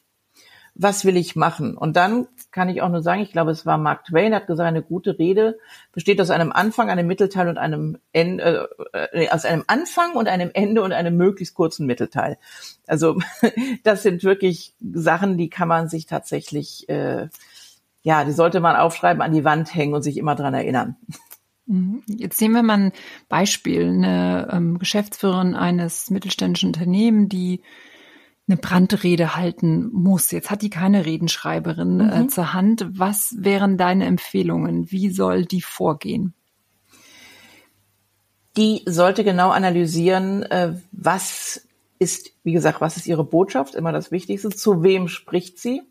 Was 0.81 1.03
will 1.03 1.17
ich 1.17 1.35
machen? 1.35 1.75
Und 1.75 1.97
dann 1.97 2.27
kann 2.51 2.69
ich 2.69 2.81
auch 2.81 2.87
nur 2.87 3.03
sagen, 3.03 3.21
ich 3.21 3.33
glaube, 3.33 3.51
es 3.51 3.65
war 3.65 3.77
Mark 3.77 4.05
Twain, 4.05 4.33
hat 4.33 4.47
gesagt, 4.47 4.65
eine 4.65 4.81
gute 4.81 5.19
Rede 5.19 5.59
besteht 5.91 6.21
aus 6.21 6.29
einem 6.29 6.53
Anfang, 6.53 6.89
einem 6.89 7.05
Mittelteil 7.05 7.49
und 7.49 7.57
einem 7.57 7.97
Ende, 8.13 8.69
äh, 8.93 9.27
aus 9.29 9.43
einem 9.43 9.65
Anfang 9.67 10.13
und 10.13 10.29
einem 10.29 10.51
Ende 10.53 10.81
und 10.81 10.93
einem 10.93 11.17
möglichst 11.17 11.53
kurzen 11.53 11.85
Mittelteil. 11.85 12.37
Also 12.87 13.19
das 13.83 14.03
sind 14.03 14.23
wirklich 14.23 14.73
Sachen, 14.79 15.37
die 15.37 15.49
kann 15.49 15.67
man 15.67 15.89
sich 15.89 16.05
tatsächlich, 16.05 16.87
äh, 16.87 17.27
ja, 18.01 18.23
die 18.23 18.31
sollte 18.31 18.61
man 18.61 18.77
aufschreiben, 18.77 19.21
an 19.21 19.33
die 19.33 19.43
Wand 19.43 19.75
hängen 19.75 19.93
und 19.93 20.03
sich 20.03 20.15
immer 20.15 20.35
dran 20.35 20.53
erinnern. 20.53 20.95
Mhm. 21.65 22.03
Jetzt 22.07 22.37
sehen 22.37 22.53
wir 22.53 22.63
mal 22.63 22.77
ein 22.77 22.91
Beispiel, 23.27 23.85
eine 23.85 24.47
ähm, 24.49 24.79
Geschäftsführerin 24.79 25.55
eines 25.55 26.09
mittelständischen 26.09 26.69
Unternehmens, 26.69 27.27
die 27.27 27.63
eine 28.49 28.57
Brandrede 28.57 29.35
halten 29.35 29.89
muss. 29.93 30.31
Jetzt 30.31 30.49
hat 30.49 30.62
die 30.62 30.69
keine 30.69 31.05
Redenschreiberin 31.05 31.99
äh, 31.99 32.03
mhm. 32.03 32.25
äh, 32.25 32.27
zur 32.27 32.53
Hand. 32.53 32.85
Was 32.89 33.35
wären 33.38 33.77
deine 33.77 34.05
Empfehlungen? 34.05 34.91
Wie 34.91 35.09
soll 35.09 35.45
die 35.45 35.62
vorgehen? 35.62 36.33
Die 38.57 38.81
sollte 38.85 39.23
genau 39.23 39.51
analysieren, 39.51 40.43
äh, 40.43 40.73
was 40.91 41.67
ist, 41.99 42.31
wie 42.43 42.53
gesagt, 42.53 42.81
was 42.81 42.97
ist 42.97 43.07
ihre 43.07 43.23
Botschaft, 43.23 43.75
immer 43.75 43.91
das 43.91 44.12
Wichtigste, 44.12 44.49
zu 44.49 44.83
wem 44.83 45.07
spricht 45.07 45.59
sie, 45.59 45.83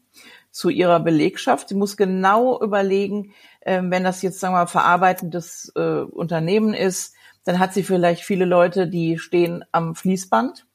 zu 0.50 0.68
ihrer 0.68 1.00
Belegschaft. 1.00 1.68
Sie 1.68 1.74
muss 1.74 1.96
genau 1.96 2.60
überlegen, 2.60 3.32
äh, 3.60 3.80
wenn 3.84 4.04
das 4.04 4.22
jetzt, 4.22 4.40
sagen 4.40 4.54
wir 4.54 4.60
mal, 4.60 4.66
verarbeitendes 4.66 5.72
äh, 5.76 6.00
Unternehmen 6.00 6.74
ist, 6.74 7.14
dann 7.44 7.58
hat 7.58 7.72
sie 7.72 7.84
vielleicht 7.84 8.24
viele 8.24 8.44
Leute, 8.44 8.88
die 8.88 9.18
stehen 9.18 9.64
am 9.70 9.94
Fließband 9.94 10.66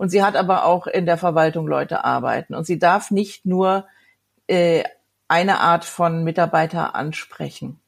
und 0.00 0.08
sie 0.08 0.22
hat 0.22 0.34
aber 0.34 0.64
auch 0.64 0.86
in 0.86 1.04
der 1.04 1.18
Verwaltung 1.18 1.66
Leute 1.66 2.06
arbeiten. 2.06 2.54
Und 2.54 2.64
sie 2.64 2.78
darf 2.78 3.10
nicht 3.10 3.44
nur 3.44 3.86
äh, 4.46 4.82
eine 5.28 5.60
Art 5.60 5.84
von 5.84 6.24
Mitarbeiter 6.24 6.94
ansprechen. 6.94 7.80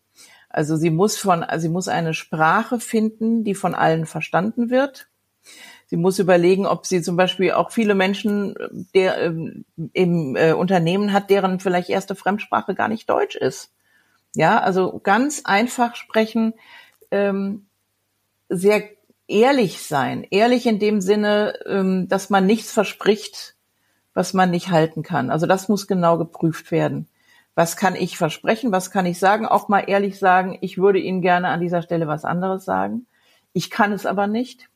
Also 0.50 0.76
sie 0.76 0.90
muss 0.90 1.16
von, 1.16 1.42
sie 1.56 1.70
muss 1.70 1.88
eine 1.88 2.12
Sprache 2.12 2.80
finden, 2.80 3.44
die 3.44 3.54
von 3.54 3.74
allen 3.74 4.04
verstanden 4.04 4.68
wird. 4.68 5.08
Sie 5.86 5.96
muss 5.96 6.18
überlegen, 6.18 6.66
ob 6.66 6.84
sie 6.84 7.00
zum 7.00 7.16
Beispiel 7.16 7.52
auch 7.52 7.70
viele 7.70 7.94
Menschen 7.94 8.56
der, 8.94 9.22
äh, 9.22 9.32
im 9.94 10.36
äh, 10.36 10.52
Unternehmen 10.52 11.14
hat, 11.14 11.30
deren 11.30 11.60
vielleicht 11.60 11.88
erste 11.88 12.14
Fremdsprache 12.14 12.74
gar 12.74 12.88
nicht 12.88 13.08
Deutsch 13.08 13.36
ist. 13.36 13.72
Ja, 14.34 14.60
also 14.60 15.00
ganz 15.02 15.40
einfach 15.46 15.96
sprechen, 15.96 16.52
ähm, 17.10 17.64
sehr 18.50 18.82
ehrlich 19.28 19.82
sein. 19.82 20.26
Ehrlich 20.30 20.66
in 20.66 20.78
dem 20.78 21.00
Sinne, 21.00 21.54
ähm, 21.66 22.08
dass 22.08 22.30
man 22.30 22.46
nichts 22.46 22.72
verspricht, 22.72 23.56
was 24.14 24.34
man 24.34 24.50
nicht 24.50 24.70
halten 24.70 25.02
kann. 25.02 25.30
Also 25.30 25.46
das 25.46 25.68
muss 25.68 25.86
genau 25.86 26.18
geprüft 26.18 26.70
werden. 26.70 27.08
Was 27.54 27.76
kann 27.76 27.94
ich 27.94 28.16
versprechen? 28.16 28.72
Was 28.72 28.90
kann 28.90 29.06
ich 29.06 29.18
sagen? 29.18 29.46
Auch 29.46 29.68
mal 29.68 29.80
ehrlich 29.80 30.18
sagen, 30.18 30.58
ich 30.60 30.78
würde 30.78 30.98
Ihnen 30.98 31.20
gerne 31.20 31.48
an 31.48 31.60
dieser 31.60 31.82
Stelle 31.82 32.06
was 32.06 32.24
anderes 32.24 32.64
sagen. 32.64 33.06
Ich 33.52 33.70
kann 33.70 33.92
es 33.92 34.06
aber 34.06 34.26
nicht. 34.26 34.68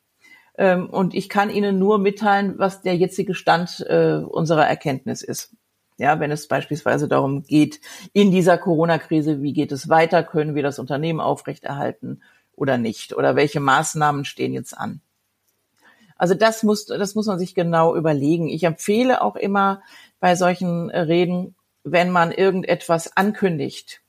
Ähm, 0.59 0.89
und 0.89 1.15
ich 1.15 1.29
kann 1.29 1.51
Ihnen 1.51 1.79
nur 1.79 1.99
mitteilen, 1.99 2.59
was 2.59 2.83
der 2.83 2.97
jetzige 2.97 3.35
Stand 3.35 3.85
äh, 3.89 4.17
unserer 4.17 4.67
Erkenntnis 4.67 5.23
ist. 5.23 5.55
Ja, 5.99 6.21
wenn 6.21 6.31
es 6.31 6.49
beispielsweise 6.49 7.09
darum 7.09 7.45
geht, 7.45 7.81
in 8.13 8.31
dieser 8.31 8.59
Corona-Krise, 8.59 9.41
wie 9.41 9.55
geht 9.55 9.73
es 9.73 9.89
weiter? 9.89 10.23
Können 10.23 10.55
wir 10.55 10.63
das 10.63 10.79
Unternehmen 10.79 11.21
aufrechterhalten? 11.21 12.21
Oder 12.57 12.79
nicht? 12.79 13.15
Oder 13.15 13.37
welche 13.37 13.61
Maßnahmen 13.61 14.25
stehen 14.25 14.53
jetzt 14.53 14.77
an? 14.77 15.01
Also 16.17 16.35
das 16.35 16.63
muss, 16.63 16.87
das 16.87 17.15
muss 17.15 17.27
man 17.27 17.39
sich 17.39 17.55
genau 17.55 17.95
überlegen. 17.95 18.49
Ich 18.49 18.65
empfehle 18.65 19.23
auch 19.23 19.37
immer 19.37 19.83
bei 20.19 20.35
solchen 20.35 20.91
Reden, 20.91 21.55
wenn 21.85 22.11
man 22.11 22.33
irgendetwas 22.33 23.17
ankündigt, 23.17 24.01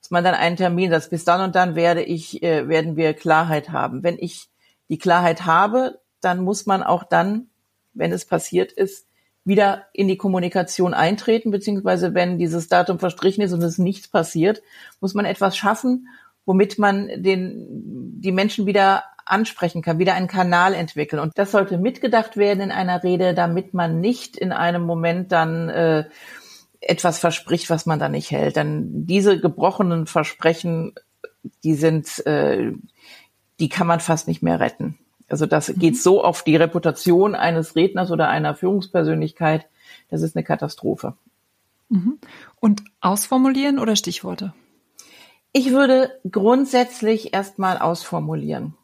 dass 0.00 0.10
man 0.10 0.24
dann 0.24 0.34
einen 0.34 0.56
Termin 0.56 0.90
setzt. 0.90 1.10
Bis 1.10 1.24
dann 1.24 1.40
und 1.40 1.54
dann 1.54 1.74
werde 1.74 2.02
ich, 2.02 2.42
äh, 2.42 2.68
werden 2.68 2.96
wir 2.96 3.14
Klarheit 3.14 3.70
haben. 3.70 4.02
Wenn 4.02 4.16
ich 4.18 4.48
die 4.88 4.98
Klarheit 4.98 5.44
habe, 5.44 5.98
dann 6.20 6.40
muss 6.40 6.66
man 6.66 6.82
auch 6.82 7.04
dann, 7.04 7.48
wenn 7.92 8.12
es 8.12 8.24
passiert 8.24 8.72
ist, 8.72 9.06
wieder 9.44 9.86
in 9.92 10.08
die 10.08 10.16
Kommunikation 10.16 10.94
eintreten, 10.94 11.50
beziehungsweise 11.50 12.14
wenn 12.14 12.38
dieses 12.38 12.68
Datum 12.68 12.98
verstrichen 12.98 13.44
ist 13.44 13.52
und 13.52 13.62
es 13.62 13.76
nichts 13.76 14.08
passiert, 14.08 14.62
muss 15.00 15.12
man 15.12 15.26
etwas 15.26 15.56
schaffen, 15.56 16.08
womit 16.46 16.78
man 16.78 17.08
den, 17.22 18.20
die 18.20 18.32
Menschen 18.32 18.66
wieder 18.66 19.04
ansprechen 19.26 19.82
kann, 19.82 19.98
wieder 19.98 20.14
einen 20.14 20.28
Kanal 20.28 20.74
entwickeln. 20.74 21.20
Und 21.20 21.32
das 21.36 21.52
sollte 21.52 21.78
mitgedacht 21.78 22.36
werden 22.36 22.60
in 22.60 22.70
einer 22.70 23.02
Rede, 23.02 23.34
damit 23.34 23.74
man 23.74 24.00
nicht 24.00 24.36
in 24.36 24.52
einem 24.52 24.82
Moment 24.82 25.32
dann 25.32 25.68
äh, 25.68 26.04
etwas 26.80 27.18
verspricht, 27.18 27.70
was 27.70 27.86
man 27.86 27.98
dann 27.98 28.12
nicht 28.12 28.30
hält. 28.30 28.56
Denn 28.56 29.06
diese 29.06 29.40
gebrochenen 29.40 30.06
Versprechen, 30.06 30.94
die 31.62 31.74
sind, 31.74 32.24
äh, 32.26 32.72
die 33.60 33.68
kann 33.68 33.86
man 33.86 34.00
fast 34.00 34.28
nicht 34.28 34.42
mehr 34.42 34.60
retten. 34.60 34.98
Also 35.28 35.46
das 35.46 35.68
mhm. 35.68 35.78
geht 35.78 35.96
so 35.96 36.22
auf 36.22 36.42
die 36.42 36.56
Reputation 36.56 37.34
eines 37.34 37.76
Redners 37.76 38.10
oder 38.10 38.28
einer 38.28 38.54
Führungspersönlichkeit. 38.54 39.66
Das 40.10 40.22
ist 40.22 40.36
eine 40.36 40.44
Katastrophe. 40.44 41.14
Mhm. 41.88 42.18
Und 42.60 42.82
ausformulieren 43.00 43.78
oder 43.78 43.96
Stichworte? 43.96 44.52
Ich 45.56 45.70
würde 45.70 46.10
grundsätzlich 46.28 47.32
erstmal 47.32 47.78
ausformulieren. 47.78 48.74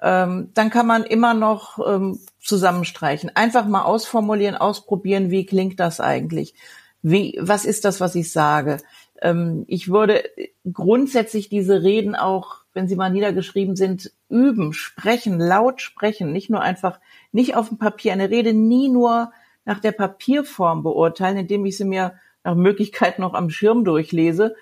Ähm, 0.00 0.50
dann 0.54 0.70
kann 0.70 0.86
man 0.86 1.04
immer 1.04 1.34
noch 1.34 1.78
ähm, 1.86 2.18
zusammenstreichen. 2.40 3.30
Einfach 3.34 3.66
mal 3.66 3.82
ausformulieren, 3.82 4.56
ausprobieren, 4.56 5.30
wie 5.30 5.44
klingt 5.44 5.78
das 5.78 6.00
eigentlich? 6.00 6.54
Wie, 7.02 7.38
was 7.38 7.66
ist 7.66 7.84
das, 7.84 8.00
was 8.00 8.14
ich 8.14 8.32
sage? 8.32 8.78
Ähm, 9.20 9.64
ich 9.68 9.90
würde 9.90 10.24
grundsätzlich 10.72 11.50
diese 11.50 11.82
Reden 11.82 12.14
auch, 12.14 12.60
wenn 12.72 12.88
sie 12.88 12.96
mal 12.96 13.10
niedergeschrieben 13.10 13.76
sind, 13.76 14.12
üben, 14.30 14.72
sprechen, 14.72 15.38
laut 15.38 15.82
sprechen, 15.82 16.32
nicht 16.32 16.48
nur 16.48 16.62
einfach, 16.62 17.00
nicht 17.32 17.54
auf 17.54 17.68
dem 17.68 17.76
Papier, 17.76 18.14
eine 18.14 18.30
Rede 18.30 18.54
nie 18.54 18.88
nur 18.88 19.30
nach 19.66 19.80
der 19.80 19.92
Papierform 19.92 20.82
beurteilen, 20.82 21.36
indem 21.36 21.66
ich 21.66 21.76
sie 21.76 21.84
mir 21.84 22.14
nach 22.44 22.54
Möglichkeit 22.54 23.18
noch 23.18 23.34
am 23.34 23.50
Schirm 23.50 23.84
durchlese, 23.84 24.56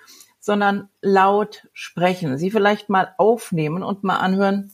sondern 0.45 0.91
laut 1.01 1.67
sprechen, 1.73 2.37
sie 2.37 2.51
vielleicht 2.51 2.91
mal 2.91 3.15
aufnehmen 3.17 3.83
und 3.83 4.05
mal 4.05 4.19
anhören, 4.19 4.73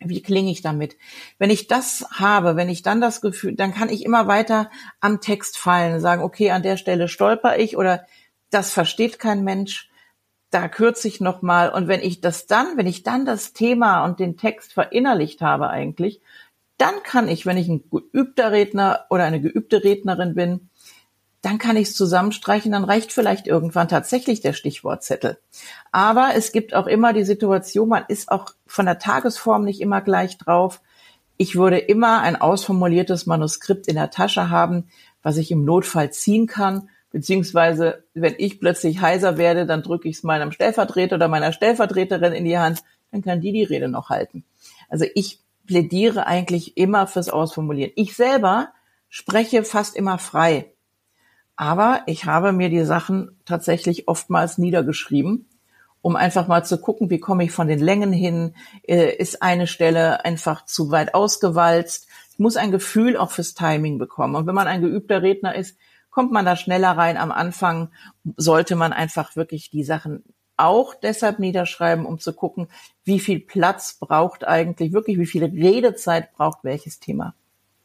wie 0.00 0.22
klinge 0.22 0.50
ich 0.50 0.60
damit? 0.60 0.96
Wenn 1.38 1.48
ich 1.48 1.66
das 1.66 2.06
habe, 2.12 2.56
wenn 2.56 2.68
ich 2.68 2.82
dann 2.82 3.00
das 3.00 3.22
Gefühl, 3.22 3.56
dann 3.56 3.72
kann 3.72 3.88
ich 3.88 4.04
immer 4.04 4.26
weiter 4.26 4.70
am 5.00 5.22
Text 5.22 5.56
fallen, 5.56 6.00
sagen, 6.00 6.22
okay, 6.22 6.50
an 6.50 6.62
der 6.62 6.76
Stelle 6.76 7.08
stolper 7.08 7.58
ich 7.58 7.76
oder 7.76 8.06
das 8.50 8.70
versteht 8.70 9.18
kein 9.18 9.44
Mensch, 9.44 9.88
da 10.50 10.68
kürze 10.68 11.08
ich 11.08 11.20
noch 11.20 11.40
mal 11.40 11.70
und 11.70 11.88
wenn 11.88 12.00
ich 12.00 12.20
das 12.20 12.46
dann, 12.46 12.76
wenn 12.76 12.86
ich 12.86 13.02
dann 13.02 13.24
das 13.24 13.54
Thema 13.54 14.04
und 14.04 14.20
den 14.20 14.36
Text 14.36 14.74
verinnerlicht 14.74 15.40
habe 15.40 15.70
eigentlich, 15.70 16.20
dann 16.76 17.02
kann 17.02 17.28
ich, 17.28 17.46
wenn 17.46 17.56
ich 17.56 17.68
ein 17.68 17.82
geübter 17.90 18.52
Redner 18.52 19.06
oder 19.08 19.24
eine 19.24 19.40
geübte 19.40 19.82
Rednerin 19.82 20.34
bin, 20.34 20.67
dann 21.48 21.56
kann 21.56 21.78
ich 21.78 21.88
es 21.88 21.94
zusammenstreichen, 21.94 22.72
dann 22.72 22.84
reicht 22.84 23.10
vielleicht 23.10 23.46
irgendwann 23.46 23.88
tatsächlich 23.88 24.42
der 24.42 24.52
Stichwortzettel. 24.52 25.38
Aber 25.92 26.32
es 26.36 26.52
gibt 26.52 26.74
auch 26.74 26.86
immer 26.86 27.14
die 27.14 27.24
Situation, 27.24 27.88
man 27.88 28.04
ist 28.08 28.30
auch 28.30 28.50
von 28.66 28.84
der 28.84 28.98
Tagesform 28.98 29.64
nicht 29.64 29.80
immer 29.80 30.02
gleich 30.02 30.36
drauf. 30.36 30.82
Ich 31.38 31.56
würde 31.56 31.78
immer 31.78 32.20
ein 32.20 32.36
ausformuliertes 32.36 33.24
Manuskript 33.24 33.88
in 33.88 33.94
der 33.94 34.10
Tasche 34.10 34.50
haben, 34.50 34.88
was 35.22 35.38
ich 35.38 35.50
im 35.50 35.64
Notfall 35.64 36.12
ziehen 36.12 36.46
kann, 36.46 36.90
beziehungsweise 37.12 38.04
wenn 38.12 38.34
ich 38.36 38.60
plötzlich 38.60 39.00
heiser 39.00 39.38
werde, 39.38 39.64
dann 39.64 39.82
drücke 39.82 40.06
ich 40.06 40.16
es 40.16 40.22
meinem 40.24 40.52
Stellvertreter 40.52 41.16
oder 41.16 41.28
meiner 41.28 41.54
Stellvertreterin 41.54 42.34
in 42.34 42.44
die 42.44 42.58
Hand, 42.58 42.82
dann 43.10 43.22
kann 43.22 43.40
die 43.40 43.52
die 43.52 43.64
Rede 43.64 43.88
noch 43.88 44.10
halten. 44.10 44.44
Also 44.90 45.06
ich 45.14 45.40
plädiere 45.66 46.26
eigentlich 46.26 46.76
immer 46.76 47.06
fürs 47.06 47.30
Ausformulieren. 47.30 47.92
Ich 47.96 48.16
selber 48.16 48.68
spreche 49.08 49.64
fast 49.64 49.96
immer 49.96 50.18
frei. 50.18 50.74
Aber 51.58 52.02
ich 52.06 52.24
habe 52.24 52.52
mir 52.52 52.70
die 52.70 52.84
Sachen 52.84 53.32
tatsächlich 53.44 54.06
oftmals 54.06 54.58
niedergeschrieben, 54.58 55.48
um 56.02 56.14
einfach 56.14 56.46
mal 56.46 56.64
zu 56.64 56.80
gucken, 56.80 57.10
wie 57.10 57.18
komme 57.18 57.42
ich 57.42 57.50
von 57.50 57.66
den 57.66 57.80
Längen 57.80 58.12
hin, 58.12 58.54
äh, 58.86 59.16
ist 59.16 59.42
eine 59.42 59.66
Stelle 59.66 60.24
einfach 60.24 60.64
zu 60.66 60.92
weit 60.92 61.14
ausgewalzt. 61.14 62.06
Ich 62.30 62.38
muss 62.38 62.56
ein 62.56 62.70
Gefühl 62.70 63.16
auch 63.16 63.32
fürs 63.32 63.54
Timing 63.54 63.98
bekommen. 63.98 64.36
Und 64.36 64.46
wenn 64.46 64.54
man 64.54 64.68
ein 64.68 64.82
geübter 64.82 65.20
Redner 65.22 65.56
ist, 65.56 65.76
kommt 66.10 66.30
man 66.30 66.44
da 66.44 66.54
schneller 66.54 66.92
rein. 66.92 67.16
Am 67.16 67.32
Anfang 67.32 67.90
sollte 68.36 68.76
man 68.76 68.92
einfach 68.92 69.34
wirklich 69.34 69.68
die 69.68 69.82
Sachen 69.82 70.22
auch 70.56 70.94
deshalb 70.94 71.40
niederschreiben, 71.40 72.06
um 72.06 72.20
zu 72.20 72.34
gucken, 72.34 72.68
wie 73.02 73.18
viel 73.18 73.40
Platz 73.40 73.94
braucht 73.98 74.46
eigentlich 74.46 74.92
wirklich, 74.92 75.18
wie 75.18 75.26
viel 75.26 75.44
Redezeit 75.44 76.32
braucht 76.34 76.62
welches 76.62 77.00
Thema. 77.00 77.34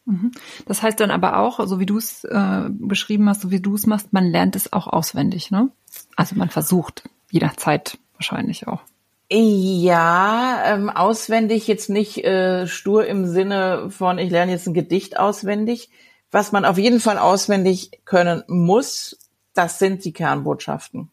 Mhm. 0.05 0.31
Das 0.65 0.81
heißt 0.81 0.99
dann 0.99 1.11
aber 1.11 1.39
auch, 1.39 1.65
so 1.65 1.79
wie 1.79 1.85
du 1.85 1.97
es 1.97 2.23
äh, 2.25 2.69
beschrieben 2.69 3.29
hast, 3.29 3.41
so 3.41 3.51
wie 3.51 3.61
du 3.61 3.75
es 3.75 3.85
machst, 3.85 4.11
man 4.11 4.25
lernt 4.25 4.55
es 4.55 4.73
auch 4.73 4.87
auswendig, 4.87 5.51
ne? 5.51 5.69
Also 6.15 6.35
man 6.35 6.49
versucht 6.49 7.03
jederzeit 7.31 7.97
wahrscheinlich 8.15 8.67
auch. 8.67 8.81
Ja, 9.29 10.61
ähm, 10.65 10.89
auswendig 10.89 11.67
jetzt 11.67 11.89
nicht 11.89 12.23
äh, 12.23 12.67
stur 12.67 13.07
im 13.07 13.25
Sinne 13.25 13.89
von, 13.89 14.19
ich 14.19 14.29
lerne 14.29 14.51
jetzt 14.51 14.67
ein 14.67 14.73
Gedicht 14.73 15.17
auswendig. 15.17 15.89
Was 16.29 16.51
man 16.51 16.65
auf 16.65 16.77
jeden 16.77 16.99
Fall 16.99 17.17
auswendig 17.17 17.91
können 18.05 18.43
muss, 18.47 19.17
das 19.53 19.79
sind 19.79 20.03
die 20.03 20.13
Kernbotschaften. 20.13 21.09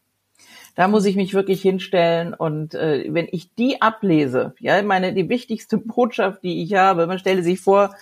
Da 0.75 0.87
muss 0.87 1.05
ich 1.05 1.15
mich 1.15 1.33
wirklich 1.33 1.61
hinstellen 1.61 2.33
und 2.33 2.75
äh, 2.75 3.05
wenn 3.09 3.27
ich 3.31 3.53
die 3.55 3.81
ablese, 3.81 4.55
ja, 4.59 4.81
meine 4.83 5.13
die 5.13 5.29
wichtigste 5.29 5.77
Botschaft, 5.79 6.43
die 6.43 6.63
ich 6.63 6.73
habe, 6.75 7.07
man 7.07 7.19
stelle 7.19 7.43
sich 7.43 7.59
vor, 7.59 7.95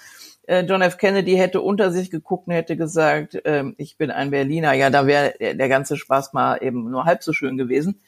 äh, 0.49 0.61
John 0.61 0.81
F. 0.81 0.97
Kennedy 0.97 1.35
hätte 1.35 1.61
unter 1.61 1.91
sich 1.91 2.09
geguckt 2.09 2.47
und 2.47 2.53
hätte 2.53 2.75
gesagt, 2.75 3.39
ähm, 3.45 3.75
ich 3.77 3.97
bin 3.97 4.09
ein 4.09 4.31
Berliner. 4.31 4.73
Ja, 4.73 4.89
da 4.89 5.05
wäre 5.05 5.35
der 5.39 5.69
ganze 5.69 5.95
Spaß 5.95 6.33
mal 6.33 6.57
eben 6.63 6.89
nur 6.89 7.05
halb 7.05 7.21
so 7.23 7.33
schön 7.33 7.55
gewesen. 7.55 8.01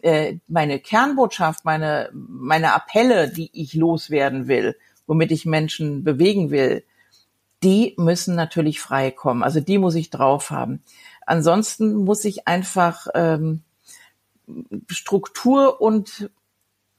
Äh, 0.00 0.36
meine 0.48 0.80
Kernbotschaft, 0.80 1.64
meine, 1.64 2.10
meine 2.12 2.74
Appelle, 2.74 3.30
die 3.30 3.48
ich 3.54 3.72
loswerden 3.72 4.48
will, 4.48 4.76
womit 5.06 5.32
ich 5.32 5.46
Menschen 5.46 6.04
bewegen 6.04 6.50
will, 6.50 6.84
die 7.62 7.94
müssen 7.96 8.34
natürlich 8.34 8.80
frei 8.80 9.10
kommen. 9.10 9.42
Also 9.42 9.60
die 9.60 9.78
muss 9.78 9.94
ich 9.94 10.10
drauf 10.10 10.50
haben. 10.50 10.82
Ansonsten 11.24 11.94
muss 11.94 12.22
ich 12.26 12.46
einfach 12.46 13.06
ähm, 13.14 13.62
Struktur 14.90 15.80
und 15.80 16.30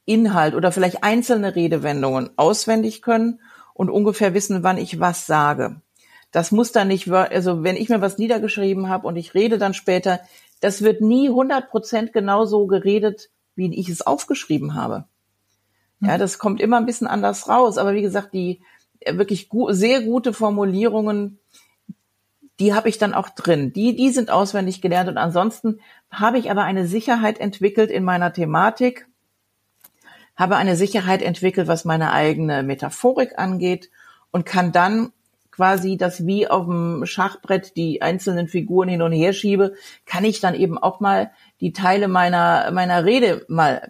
Inhalt 0.06 0.56
oder 0.56 0.71
vielleicht 0.71 1.04
einzelne 1.04 1.56
Redewendungen 1.56 2.32
auswendig 2.38 3.04
können 3.04 3.39
und 3.80 3.89
ungefähr 3.89 4.34
wissen, 4.34 4.62
wann 4.62 4.78
ich 4.78 5.00
was 5.00 5.26
sage. 5.26 5.80
Das 6.32 6.52
muss 6.52 6.74
dann 6.74 6.89
nicht, 6.89 7.10
also 7.10 7.63
wenn 7.63 7.78
ich 7.78 7.88
mir 7.88 8.02
was 8.02 8.18
niedergeschrieben 8.18 8.89
habe 8.89 9.08
und 9.08 9.15
ich 9.15 9.34
rede 9.34 9.58
dann 9.58 9.74
später, 9.74 10.20
das 10.60 10.82
wird 10.82 11.00
nie 11.00 11.30
100 11.30 11.70
Prozent 11.70 12.12
genauso 12.12 12.68
geredet, 12.68 13.30
wie 13.56 13.74
ich 13.74 13.88
es 13.88 14.02
aufgeschrieben 14.02 14.76
habe. 14.76 15.06
Ja, 16.02 16.18
das 16.18 16.39
kommt 16.39 16.60
immer 16.60 16.76
ein 16.76 16.86
bisschen 16.86 17.08
anders 17.08 17.48
raus. 17.48 17.78
Aber 17.78 17.94
wie 17.94 18.02
gesagt, 18.02 18.34
die 18.34 18.60
äh, 19.00 19.15
wirklich 19.15 19.48
gu 19.48 19.72
sehr 19.72 20.02
gute 20.02 20.34
Formulierungen, 20.34 21.39
die 22.60 22.74
habe 22.74 22.89
ich 22.89 22.98
dann 22.98 23.13
auch 23.13 23.30
drin. 23.30 23.72
Die, 23.72 23.96
die 23.96 24.10
sind 24.10 24.30
auswendig 24.30 24.82
gelernt. 24.82 25.08
Und 25.08 25.18
ansonsten 25.18 25.80
habe 26.12 26.38
ich 26.38 26.52
aber 26.52 26.63
eine 26.63 26.86
Sicherheit 26.86 27.39
entwickelt 27.39 27.92
in 27.92 28.04
meiner 28.04 28.34
Thematik, 28.34 29.08
habe 30.39 30.56
eine 30.56 30.78
Sicherheit 30.78 31.21
entwickelt, 31.21 31.67
was 31.67 31.84
meine 31.84 32.13
eigene 32.13 32.63
Metaphorik 32.63 33.38
angeht 33.38 33.89
und 34.32 34.45
kann 34.45 34.71
dann 34.71 35.12
quasi 35.52 35.97
das 35.97 36.25
wie 36.25 36.47
auf 36.47 36.65
dem 36.65 37.06
Schachbrett 37.06 37.75
die 37.75 38.02
einzelnen 38.02 38.47
Figuren 38.47 38.88
hin 38.88 39.02
und 39.02 39.12
her 39.12 39.34
schiebe, 39.34 39.73
kann 40.06 40.23
ich 40.23 40.39
dann 40.39 40.56
eben 40.56 40.78
auch 40.78 41.02
mal 41.02 41.32
die 41.60 41.73
Teile 41.73 42.08
meiner, 42.08 42.71
meiner 42.71 43.04
Rede 43.04 43.45
mal 43.49 43.89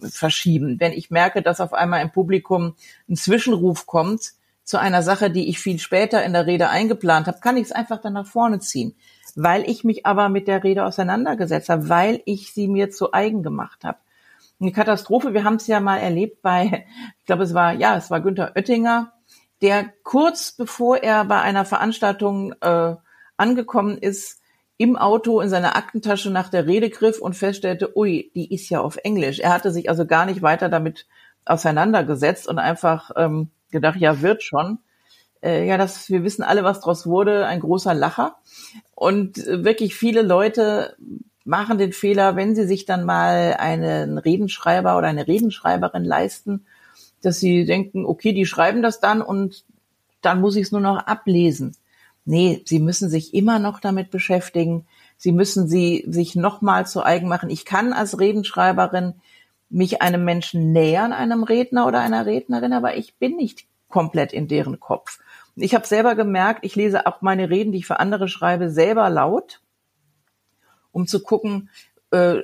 verschieben. 0.00 0.80
Wenn 0.80 0.90
ich 0.90 1.12
merke, 1.12 1.42
dass 1.42 1.60
auf 1.60 1.72
einmal 1.72 2.02
im 2.02 2.10
Publikum 2.10 2.74
ein 3.08 3.14
Zwischenruf 3.14 3.86
kommt 3.86 4.32
zu 4.64 4.80
einer 4.80 5.04
Sache, 5.04 5.30
die 5.30 5.48
ich 5.48 5.60
viel 5.60 5.78
später 5.78 6.24
in 6.24 6.32
der 6.32 6.46
Rede 6.46 6.70
eingeplant 6.70 7.28
habe, 7.28 7.38
kann 7.38 7.56
ich 7.56 7.66
es 7.66 7.72
einfach 7.72 8.00
dann 8.00 8.14
nach 8.14 8.26
vorne 8.26 8.58
ziehen. 8.58 8.96
Weil 9.36 9.62
ich 9.70 9.84
mich 9.84 10.04
aber 10.04 10.28
mit 10.28 10.48
der 10.48 10.64
Rede 10.64 10.84
auseinandergesetzt 10.84 11.68
habe, 11.68 11.88
weil 11.88 12.20
ich 12.24 12.52
sie 12.52 12.66
mir 12.66 12.90
zu 12.90 13.12
eigen 13.12 13.44
gemacht 13.44 13.84
habe 13.84 13.98
eine 14.60 14.72
Katastrophe. 14.72 15.34
Wir 15.34 15.44
haben 15.44 15.56
es 15.56 15.66
ja 15.66 15.80
mal 15.80 15.98
erlebt 15.98 16.42
bei, 16.42 16.86
ich 17.18 17.26
glaube, 17.26 17.44
es 17.44 17.54
war, 17.54 17.72
ja, 17.72 17.96
es 17.96 18.10
war 18.10 18.20
Günther 18.20 18.52
Oettinger, 18.56 19.12
der 19.62 19.92
kurz 20.02 20.52
bevor 20.52 20.98
er 20.98 21.24
bei 21.24 21.40
einer 21.40 21.64
Veranstaltung 21.64 22.52
äh, 22.60 22.96
angekommen 23.36 23.98
ist, 23.98 24.40
im 24.76 24.96
Auto 24.96 25.40
in 25.40 25.48
seine 25.48 25.74
Aktentasche 25.74 26.30
nach 26.30 26.48
der 26.48 26.66
Rede 26.66 26.88
griff 26.88 27.20
und 27.20 27.34
feststellte, 27.34 27.96
ui, 27.96 28.30
die 28.34 28.54
ist 28.54 28.68
ja 28.70 28.80
auf 28.80 28.96
Englisch. 29.02 29.40
Er 29.40 29.52
hatte 29.52 29.72
sich 29.72 29.90
also 29.90 30.06
gar 30.06 30.24
nicht 30.24 30.40
weiter 30.40 30.68
damit 30.68 31.06
auseinandergesetzt 31.44 32.46
und 32.46 32.60
einfach 32.60 33.10
ähm, 33.16 33.50
gedacht, 33.70 33.98
ja, 33.98 34.22
wird 34.22 34.44
schon. 34.44 34.78
Äh, 35.42 35.66
ja, 35.66 35.78
das, 35.78 36.08
wir 36.10 36.22
wissen 36.22 36.44
alle, 36.44 36.62
was 36.62 36.80
draus 36.80 37.06
wurde, 37.06 37.46
ein 37.46 37.60
großer 37.60 37.92
Lacher. 37.92 38.36
Und 38.94 39.38
äh, 39.38 39.64
wirklich 39.64 39.96
viele 39.96 40.22
Leute 40.22 40.96
machen 41.48 41.78
den 41.78 41.94
Fehler, 41.94 42.36
wenn 42.36 42.54
sie 42.54 42.66
sich 42.66 42.84
dann 42.84 43.04
mal 43.04 43.56
einen 43.58 44.18
Redenschreiber 44.18 44.98
oder 44.98 45.08
eine 45.08 45.26
Redenschreiberin 45.26 46.04
leisten, 46.04 46.66
dass 47.22 47.40
sie 47.40 47.64
denken, 47.64 48.04
okay, 48.04 48.34
die 48.34 48.44
schreiben 48.44 48.82
das 48.82 49.00
dann 49.00 49.22
und 49.22 49.64
dann 50.20 50.42
muss 50.42 50.56
ich 50.56 50.64
es 50.64 50.72
nur 50.72 50.82
noch 50.82 50.98
ablesen. 50.98 51.74
Nee, 52.26 52.62
sie 52.66 52.80
müssen 52.80 53.08
sich 53.08 53.32
immer 53.32 53.58
noch 53.58 53.80
damit 53.80 54.10
beschäftigen. 54.10 54.86
Sie 55.16 55.32
müssen 55.32 55.68
sie 55.68 56.04
sich 56.06 56.36
nochmal 56.36 56.86
zu 56.86 57.02
eigen 57.02 57.28
machen. 57.28 57.48
Ich 57.48 57.64
kann 57.64 57.94
als 57.94 58.20
Redenschreiberin 58.20 59.14
mich 59.70 60.02
einem 60.02 60.26
Menschen 60.26 60.72
nähern, 60.72 61.14
einem 61.14 61.44
Redner 61.44 61.86
oder 61.86 62.00
einer 62.00 62.26
Rednerin, 62.26 62.74
aber 62.74 62.98
ich 62.98 63.14
bin 63.16 63.36
nicht 63.36 63.64
komplett 63.88 64.34
in 64.34 64.48
deren 64.48 64.80
Kopf. 64.80 65.18
Ich 65.56 65.74
habe 65.74 65.86
selber 65.86 66.14
gemerkt, 66.14 66.66
ich 66.66 66.76
lese 66.76 67.06
auch 67.06 67.22
meine 67.22 67.48
Reden, 67.48 67.72
die 67.72 67.78
ich 67.78 67.86
für 67.86 68.00
andere 68.00 68.28
schreibe, 68.28 68.68
selber 68.68 69.08
laut, 69.08 69.62
um 70.92 71.06
zu 71.06 71.22
gucken, 71.22 71.70
äh, 72.10 72.42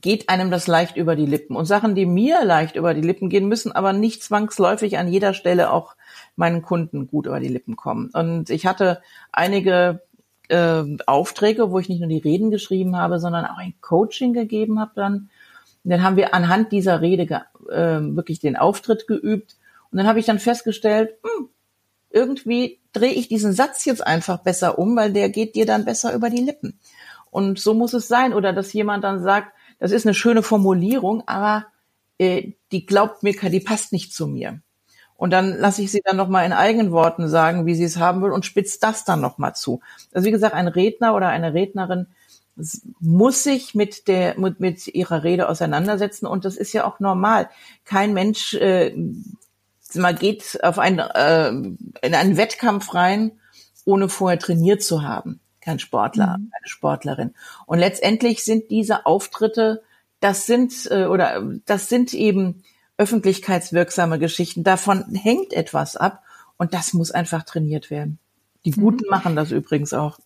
geht 0.00 0.28
einem 0.28 0.50
das 0.50 0.66
leicht 0.66 0.96
über 0.96 1.16
die 1.16 1.26
Lippen. 1.26 1.56
Und 1.56 1.66
Sachen, 1.66 1.94
die 1.94 2.06
mir 2.06 2.44
leicht 2.44 2.76
über 2.76 2.94
die 2.94 3.00
Lippen 3.00 3.28
gehen, 3.28 3.48
müssen 3.48 3.72
aber 3.72 3.92
nicht 3.92 4.22
zwangsläufig 4.22 4.98
an 4.98 5.08
jeder 5.08 5.34
Stelle 5.34 5.72
auch 5.72 5.96
meinen 6.36 6.62
Kunden 6.62 7.08
gut 7.08 7.26
über 7.26 7.40
die 7.40 7.48
Lippen 7.48 7.76
kommen. 7.76 8.10
Und 8.12 8.50
ich 8.50 8.66
hatte 8.66 9.02
einige 9.32 10.02
äh, 10.48 10.84
Aufträge, 11.06 11.70
wo 11.70 11.78
ich 11.78 11.88
nicht 11.88 12.00
nur 12.00 12.08
die 12.08 12.18
Reden 12.18 12.50
geschrieben 12.50 12.96
habe, 12.96 13.18
sondern 13.18 13.44
auch 13.44 13.58
ein 13.58 13.74
Coaching 13.80 14.32
gegeben 14.32 14.78
habe 14.78 14.92
dann. 14.94 15.30
Und 15.84 15.90
dann 15.90 16.02
haben 16.02 16.16
wir 16.16 16.34
anhand 16.34 16.72
dieser 16.72 17.00
Rede 17.00 17.22
äh, 17.70 18.00
wirklich 18.00 18.40
den 18.40 18.56
Auftritt 18.56 19.06
geübt. 19.06 19.56
Und 19.90 19.98
dann 19.98 20.06
habe 20.06 20.20
ich 20.20 20.26
dann 20.26 20.38
festgestellt, 20.38 21.14
hm, 21.22 21.48
irgendwie 22.10 22.78
drehe 22.92 23.12
ich 23.12 23.28
diesen 23.28 23.52
Satz 23.52 23.84
jetzt 23.84 24.06
einfach 24.06 24.38
besser 24.38 24.78
um, 24.78 24.96
weil 24.96 25.12
der 25.12 25.28
geht 25.28 25.54
dir 25.54 25.66
dann 25.66 25.84
besser 25.84 26.14
über 26.14 26.30
die 26.30 26.42
Lippen. 26.42 26.78
Und 27.30 27.58
so 27.58 27.74
muss 27.74 27.92
es 27.92 28.08
sein. 28.08 28.34
Oder 28.34 28.52
dass 28.52 28.72
jemand 28.72 29.04
dann 29.04 29.22
sagt, 29.22 29.52
das 29.78 29.92
ist 29.92 30.06
eine 30.06 30.14
schöne 30.14 30.42
Formulierung, 30.42 31.22
aber 31.26 31.66
äh, 32.18 32.52
die 32.72 32.86
glaubt 32.86 33.22
mir, 33.22 33.32
die 33.34 33.60
passt 33.60 33.92
nicht 33.92 34.12
zu 34.12 34.26
mir. 34.26 34.60
Und 35.16 35.30
dann 35.30 35.58
lasse 35.58 35.82
ich 35.82 35.90
sie 35.90 36.00
dann 36.04 36.16
nochmal 36.16 36.46
in 36.46 36.52
eigenen 36.52 36.92
Worten 36.92 37.28
sagen, 37.28 37.66
wie 37.66 37.74
sie 37.74 37.84
es 37.84 37.96
haben 37.96 38.22
will 38.22 38.30
und 38.30 38.46
spitzt 38.46 38.82
das 38.82 39.04
dann 39.04 39.20
nochmal 39.20 39.54
zu. 39.54 39.80
Also 40.12 40.26
wie 40.26 40.30
gesagt, 40.30 40.54
ein 40.54 40.68
Redner 40.68 41.14
oder 41.14 41.28
eine 41.28 41.54
Rednerin 41.54 42.06
muss 43.00 43.44
sich 43.44 43.74
mit 43.74 44.08
der 44.08 44.38
mit, 44.38 44.58
mit 44.58 44.88
ihrer 44.88 45.22
Rede 45.22 45.48
auseinandersetzen 45.48 46.26
und 46.26 46.44
das 46.44 46.56
ist 46.56 46.72
ja 46.72 46.84
auch 46.84 46.98
normal. 46.98 47.50
Kein 47.84 48.14
Mensch 48.14 48.54
äh, 48.54 48.94
man 49.94 50.16
geht 50.16 50.62
auf 50.62 50.78
ein, 50.78 50.98
äh, 50.98 51.48
in 51.48 52.14
einen 52.14 52.36
Wettkampf 52.36 52.94
rein, 52.94 53.32
ohne 53.84 54.08
vorher 54.08 54.38
trainiert 54.38 54.82
zu 54.82 55.02
haben 55.02 55.40
kein 55.68 55.78
Sportler, 55.78 56.38
mhm. 56.38 56.50
eine 56.58 56.66
Sportlerin. 56.66 57.34
Und 57.66 57.78
letztendlich 57.78 58.42
sind 58.42 58.70
diese 58.70 59.04
Auftritte, 59.04 59.82
das 60.20 60.46
sind 60.46 60.88
äh, 60.90 61.04
oder 61.04 61.42
das 61.66 61.90
sind 61.90 62.14
eben 62.14 62.62
öffentlichkeitswirksame 62.96 64.18
Geschichten. 64.18 64.64
Davon 64.64 65.14
hängt 65.14 65.52
etwas 65.52 65.96
ab 65.96 66.22
und 66.56 66.72
das 66.72 66.94
muss 66.94 67.10
einfach 67.10 67.42
trainiert 67.42 67.90
werden. 67.90 68.18
Die 68.64 68.70
Guten 68.70 69.04
mhm. 69.04 69.10
machen 69.10 69.36
das 69.36 69.50
übrigens 69.50 69.92
auch. 69.92 70.18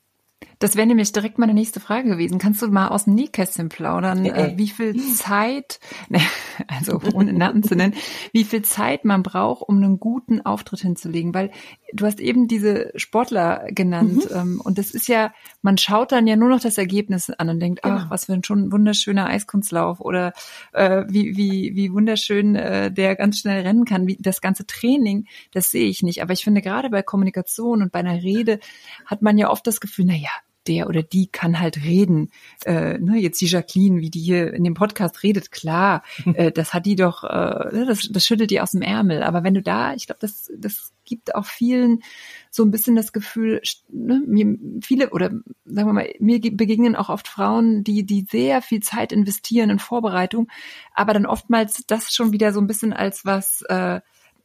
Das 0.63 0.77
wäre 0.77 0.87
nämlich 0.87 1.11
direkt 1.11 1.41
meine 1.41 1.55
nächste 1.55 1.81
Frage 1.81 2.09
gewesen. 2.09 2.39
Kannst 2.39 2.63
du 2.63 2.69
mal 2.69 2.87
aus 2.87 3.07
dem 3.07 3.15
Nähkästchen 3.15 3.69
plaudern, 3.69 4.25
äh, 4.25 4.53
wie 4.57 4.69
viel 4.69 4.97
Zeit, 5.13 5.81
ne, 6.09 6.21
also 6.69 7.01
ohne 7.15 7.33
Namen 7.33 7.65
zu 7.65 7.75
nennen, 7.75 7.95
wie 8.33 8.45
viel 8.45 8.63
Zeit 8.63 9.05
man 9.05 9.25
braucht, 9.25 9.69
um 9.69 9.79
einen 9.79 9.99
guten 9.99 10.41
Auftritt 10.41 10.79
hinzulegen? 10.79 11.35
Weil 11.35 11.51
du 11.93 12.07
hast 12.07 12.21
eben 12.21 12.47
diese 12.47 12.93
Sportler 12.95 13.67
genannt 13.73 14.31
mhm. 14.31 14.37
ähm, 14.37 14.61
und 14.63 14.79
das 14.79 14.93
ist 14.93 15.09
ja, 15.09 15.33
man 15.63 15.79
schaut 15.79 16.13
dann 16.13 16.29
ja 16.29 16.37
nur 16.37 16.49
noch 16.49 16.61
das 16.61 16.79
Ergebnis 16.79 17.29
an 17.29 17.49
und 17.49 17.59
denkt, 17.59 17.83
genau. 17.83 17.97
ach, 17.97 18.11
was 18.11 18.27
für 18.27 18.35
ein 18.35 18.45
schon 18.45 18.71
wunderschöner 18.71 19.27
Eiskunstlauf 19.27 19.99
oder 20.01 20.33
äh, 20.73 21.03
wie, 21.09 21.37
wie, 21.37 21.75
wie 21.75 21.93
wunderschön 21.93 22.55
äh, 22.55 22.93
der 22.93 23.17
ganz 23.17 23.41
schnell 23.41 23.63
rennen 23.63 23.85
kann. 23.85 24.07
Wie, 24.07 24.17
das 24.21 24.41
ganze 24.41 24.65
Training, 24.65 25.27
das 25.51 25.73
sehe 25.73 25.89
ich 25.89 26.05
nicht. 26.05 26.23
Aber 26.23 26.33
ich 26.35 26.45
finde 26.45 26.63
gerade 26.63 26.89
bei 26.89 27.03
Kommunikation 27.03 27.83
und 27.83 27.91
bei 27.91 27.99
einer 27.99 28.23
Rede 28.23 28.61
hat 29.07 29.23
man 29.23 29.39
ja 29.39 29.51
oft 29.51 29.67
das 29.67 29.81
Gefühl, 29.81 30.05
na 30.07 30.15
ja, 30.15 30.31
der 30.67 30.89
oder 30.89 31.03
die 31.03 31.27
kann 31.29 31.61
halt 31.61 31.83
reden. 31.85 32.31
Äh, 32.65 32.99
ne, 32.99 33.19
jetzt 33.19 33.41
die 33.41 33.47
Jacqueline, 33.47 34.01
wie 34.01 34.11
die 34.11 34.21
hier 34.21 34.53
in 34.53 34.65
dem 34.65 34.75
Podcast 34.75 35.23
redet, 35.23 35.51
klar, 35.51 36.03
äh, 36.35 36.53
das 36.53 36.75
hat 36.75 36.87
die 36.87 36.97
doch, 36.97 37.25
äh, 37.25 37.75
ne, 37.75 37.85
das, 37.87 38.09
das 38.11 38.27
schüttelt 38.27 38.51
die 38.51 38.61
aus 38.61 38.73
dem 38.73 38.83
Ärmel. 38.83 39.23
Aber 39.23 39.45
wenn 39.45 39.55
du 39.55 39.63
da, 39.63 39.95
ich 39.95 40.07
glaube, 40.07 40.21
das, 40.21 40.51
das 40.57 40.93
gibt 41.05 41.35
auch 41.35 41.47
vielen 41.47 42.03
so 42.51 42.65
ein 42.65 42.71
bisschen 42.71 42.97
das 42.97 43.13
Gefühl, 43.13 43.61
ne, 43.89 44.23
mir 44.27 44.57
viele 44.83 45.11
oder 45.11 45.31
sagen 45.65 45.89
wir 45.89 45.93
mal, 45.93 46.13
mir 46.21 46.41
begegnen 46.41 46.97
auch 46.97 47.09
oft 47.09 47.29
Frauen, 47.29 47.83
die 47.85 48.05
die 48.05 48.27
sehr 48.31 48.63
viel 48.63 48.81
Zeit 48.81 49.13
investieren 49.13 49.71
in 49.71 49.79
Vorbereitung, 49.79 50.49
aber 50.95 51.15
dann 51.15 51.27
oftmals 51.27 51.85
das 51.87 52.15
schon 52.15 52.33
wieder 52.33 52.53
so 52.53 52.61
ein 52.61 52.67
bisschen 52.67 52.93
als 52.93 53.25
was 53.25 53.63
äh, 53.63 54.01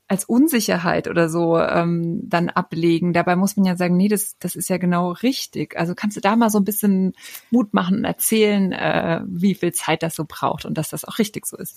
als 0.08 0.24
Unsicherheit 0.24 1.08
oder 1.08 1.30
so 1.30 1.60
ähm, 1.60 2.22
dann 2.24 2.50
ablegen. 2.50 3.12
Dabei 3.12 3.36
muss 3.36 3.58
man 3.58 3.66
ja 3.66 3.76
sagen, 3.76 3.98
nee, 3.98 4.08
das, 4.08 4.38
das 4.40 4.56
ist 4.56 4.70
ja 4.70 4.78
genau 4.78 5.12
richtig. 5.12 5.78
Also 5.78 5.96
kannst 5.96 6.16
du 6.16 6.22
da 6.22 6.36
mal 6.36 6.50
so 6.50 6.60
ein 6.60 6.64
bisschen 6.64 7.14
Mut 7.52 7.74
machen 7.74 7.98
und 7.98 8.06
erzählen, 8.06 8.72
äh, 8.72 9.22
wie 9.28 9.56
viel 9.56 9.74
Zeit 9.74 10.04
das 10.04 10.16
so 10.16 10.26
braucht 10.26 10.66
und 10.66 10.78
dass 10.78 10.90
das 10.90 11.04
auch 11.04 11.20
richtig 11.20 11.46
so 11.46 11.58
ist. 11.58 11.76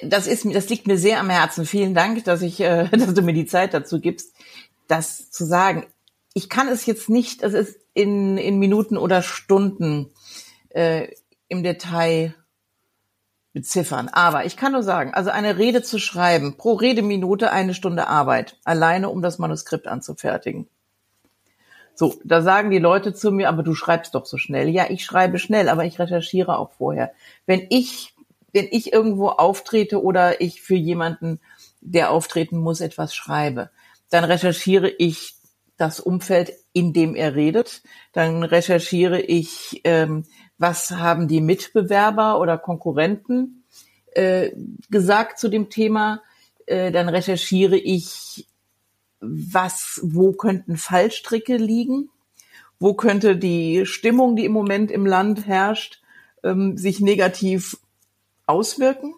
das 0.04 0.28
ist 0.28 0.46
das 0.46 0.70
liegt 0.70 0.88
mir 0.88 0.98
sehr 0.98 1.20
am 1.20 1.30
Herzen. 1.30 1.66
Vielen 1.66 1.96
Dank, 1.96 2.24
dass 2.26 2.44
ich, 2.44 2.60
äh, 2.60 2.90
dass 2.92 3.14
du 3.14 3.24
mir 3.24 3.34
die 3.34 3.48
Zeit 3.48 3.74
dazu 3.74 4.00
gibst, 4.00 4.36
das 4.88 5.32
zu 5.32 5.46
sagen. 5.46 5.86
Ich 6.34 6.50
kann 6.50 6.68
es 6.68 6.86
jetzt 6.86 7.10
nicht, 7.10 7.42
es 7.42 7.54
ist 7.54 7.80
in, 7.94 8.38
in 8.38 8.60
Minuten 8.60 8.98
oder 8.98 9.24
Stunden 9.24 10.12
äh, 10.70 11.08
im 11.48 11.64
Detail 11.64 12.36
beziffern. 13.56 14.10
Aber 14.10 14.46
ich 14.46 14.58
kann 14.58 14.74
nur 14.74 14.84
sagen, 14.84 15.14
also 15.14 15.32
eine 15.32 15.58
Rede 15.58 15.82
zu 15.82 15.98
schreiben, 15.98 16.58
pro 16.58 16.74
Redeminute 16.74 17.52
eine 17.54 17.74
Stunde 17.74 18.08
Arbeit, 18.08 18.58
alleine 18.66 19.10
um 19.10 19.22
das 19.22 19.40
Manuskript 19.40 19.88
anzufertigen. 19.88 20.68
So, 21.96 22.20
da 22.26 22.42
sagen 22.42 22.70
die 22.70 22.80
Leute 22.80 23.14
zu 23.14 23.32
mir, 23.32 23.48
aber 23.48 23.64
du 23.64 23.74
schreibst 23.74 24.14
doch 24.14 24.26
so 24.26 24.38
schnell. 24.38 24.68
Ja, 24.68 24.88
ich 24.90 25.06
schreibe 25.06 25.40
schnell, 25.40 25.70
aber 25.70 25.86
ich 25.86 25.98
recherchiere 25.98 26.60
auch 26.60 26.74
vorher. 26.74 27.14
Wenn 27.46 27.66
ich, 27.70 28.14
wenn 28.52 28.68
ich 28.70 28.92
irgendwo 28.92 29.30
auftrete 29.30 30.04
oder 30.04 30.42
ich 30.42 30.62
für 30.62 30.76
jemanden, 30.76 31.40
der 31.80 32.12
auftreten 32.12 32.58
muss, 32.58 32.82
etwas 32.82 33.16
schreibe, 33.16 33.70
dann 34.10 34.26
recherchiere 34.26 34.90
ich 34.90 35.36
das 35.78 36.02
Umfeld, 36.02 36.52
in 36.74 36.92
dem 36.92 37.16
er 37.16 37.36
redet. 37.36 37.84
Dann 38.12 38.44
recherchiere 38.44 39.22
ich 39.22 39.80
ähm, 39.86 40.26
was 40.58 40.92
haben 40.92 41.28
die 41.28 41.42
Mitbewerber 41.42 42.40
oder 42.40 42.58
Konkurrenten 42.58 43.64
äh, 44.14 44.52
gesagt 44.90 45.40
zu 45.40 45.50
dem 45.50 45.70
Thema. 45.70 46.22
Äh, 46.66 46.92
dann 46.92 47.10
recherchiere 47.10 47.78
ich, 47.78 48.48
was, 49.20 50.00
wo 50.04 50.34
könnten 50.34 50.78
Fallstricke 50.78 51.58
liegen, 51.58 52.10
wo 52.80 52.94
könnte 52.94 53.36
die 53.36 53.86
Stimmung, 53.86 54.36
die 54.36 54.46
im 54.46 54.52
Moment 54.52 54.92
im 54.92 55.06
Land 55.06 55.48
herrscht, 55.48 56.02
ähm, 56.44 56.78
sich 56.78 57.00
negativ 57.00 57.78
auswirken. 58.46 59.16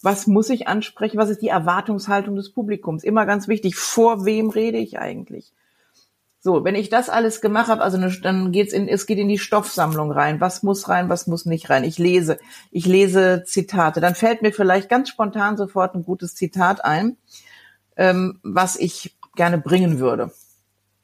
Was 0.00 0.26
muss 0.26 0.50
ich 0.50 0.66
ansprechen? 0.66 1.18
Was 1.18 1.30
ist 1.30 1.42
die 1.42 1.48
Erwartungshaltung 1.48 2.34
des 2.34 2.50
Publikums? 2.50 3.04
Immer 3.04 3.24
ganz 3.26 3.48
wichtig. 3.48 3.76
Vor 3.76 4.24
wem 4.24 4.50
rede 4.50 4.78
ich 4.78 4.98
eigentlich? 4.98 5.52
So, 6.44 6.64
wenn 6.64 6.74
ich 6.74 6.90
das 6.90 7.08
alles 7.08 7.40
gemacht 7.40 7.68
habe, 7.68 7.82
also 7.82 7.98
ne, 7.98 8.12
dann 8.20 8.50
geht's 8.50 8.72
in, 8.72 8.88
es 8.88 9.06
geht 9.06 9.18
in 9.18 9.28
die 9.28 9.38
Stoffsammlung 9.38 10.10
rein. 10.10 10.40
Was 10.40 10.64
muss 10.64 10.88
rein, 10.88 11.08
was 11.08 11.28
muss 11.28 11.46
nicht 11.46 11.70
rein? 11.70 11.84
Ich 11.84 11.98
lese, 11.98 12.36
ich 12.72 12.84
lese 12.84 13.44
Zitate. 13.46 14.00
Dann 14.00 14.16
fällt 14.16 14.42
mir 14.42 14.52
vielleicht 14.52 14.88
ganz 14.88 15.08
spontan 15.08 15.56
sofort 15.56 15.94
ein 15.94 16.04
gutes 16.04 16.34
Zitat 16.34 16.84
ein, 16.84 17.16
ähm, 17.96 18.40
was 18.42 18.74
ich 18.74 19.16
gerne 19.36 19.56
bringen 19.56 20.00
würde. 20.00 20.32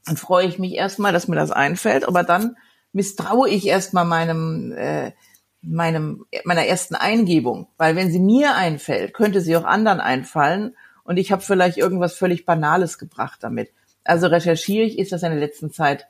Dann 0.07 0.17
freue 0.17 0.45
ich 0.45 0.59
mich 0.59 0.73
erstmal, 0.73 1.13
dass 1.13 1.29
mir 1.29 1.37
das 1.37 1.53
einfällt, 1.53 2.09
aber 2.09 2.25
dann 2.25 2.57
misstraue 2.93 3.49
ich 3.49 3.65
erstmal 3.69 4.07
meinem 4.07 4.73
äh, 4.73 5.13
meinem 5.61 6.25
meiner 6.43 6.67
ersten 6.67 6.97
Eingebung, 6.97 7.69
weil 7.77 7.95
wenn 7.95 8.11
sie 8.11 8.19
mir 8.19 8.57
einfällt, 8.57 9.15
könnte 9.15 9.41
sie 9.41 9.57
auch 9.57 9.65
anderen 9.65 10.01
einfallen 10.01 10.75
und 11.05 11.17
ich 11.17 11.31
habe 11.31 11.43
vielleicht 11.43 11.77
irgendwas 11.77 12.15
völlig 12.15 12.45
Banales 12.45 12.99
gebracht 12.99 13.39
damit. 13.43 13.71
Also 14.09 14.29
recherchiere 14.29 14.87
ich, 14.87 14.99
ist 14.99 15.13
das 15.13 15.23
in 15.23 15.31
der 15.31 15.39
letzten 15.39 15.71
Zeit 15.71 16.07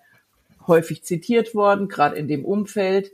häufig 0.68 1.02
zitiert 1.02 1.54
worden, 1.54 1.88
gerade 1.88 2.14
in 2.16 2.28
dem 2.28 2.44
Umfeld, 2.44 3.11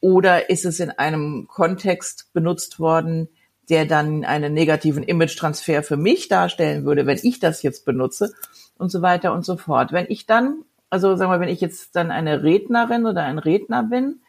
oder 0.00 0.50
ist 0.50 0.64
es 0.64 0.80
in 0.80 0.90
einem 0.90 1.46
Kontext 1.46 2.32
benutzt 2.32 2.80
worden, 2.80 3.28
der 3.68 3.86
dann 3.86 4.24
einen 4.24 4.52
negativen 4.52 5.04
Image-Transfer 5.04 5.84
für 5.84 5.96
mich 5.96 6.28
darstellen 6.28 6.84
würde, 6.84 7.06
wenn 7.06 7.20
ich 7.22 7.38
das 7.38 7.62
jetzt 7.62 7.84
benutze 7.84 8.34
und 8.76 8.90
so 8.90 9.02
weiter 9.02 9.32
und 9.32 9.44
so 9.44 9.56
fort. 9.56 9.92
Wenn 9.92 10.06
ich 10.08 10.26
dann, 10.26 10.64
also 10.90 11.14
sagen 11.14 11.30
wir, 11.30 11.40
wenn 11.40 11.48
ich 11.48 11.60
jetzt 11.60 11.94
dann 11.94 12.10
eine 12.10 12.42
Rednerin 12.42 13.06
oder 13.06 13.22
ein 13.22 13.38
Redner 13.38 13.84
bin, 13.84 14.20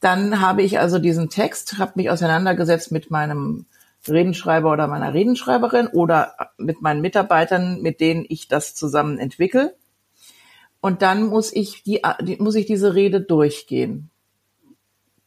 dann 0.00 0.40
habe 0.40 0.62
ich 0.62 0.78
also 0.78 1.00
diesen 1.00 1.28
Text, 1.28 1.78
habe 1.78 1.92
mich 1.96 2.08
auseinandergesetzt 2.08 2.92
mit 2.92 3.10
meinem 3.10 3.66
Redenschreiber 4.08 4.72
oder 4.72 4.86
meiner 4.86 5.12
Redenschreiberin 5.12 5.88
oder 5.88 6.34
mit 6.56 6.80
meinen 6.82 7.00
Mitarbeitern, 7.00 7.82
mit 7.82 8.00
denen 8.00 8.24
ich 8.28 8.48
das 8.48 8.74
zusammen 8.74 9.18
entwickle. 9.18 9.76
Und 10.80 11.02
dann 11.02 11.26
muss 11.26 11.52
ich 11.52 11.82
die, 11.82 12.00
muss 12.38 12.54
ich 12.54 12.66
diese 12.66 12.94
Rede 12.94 13.20
durchgehen. 13.20 14.10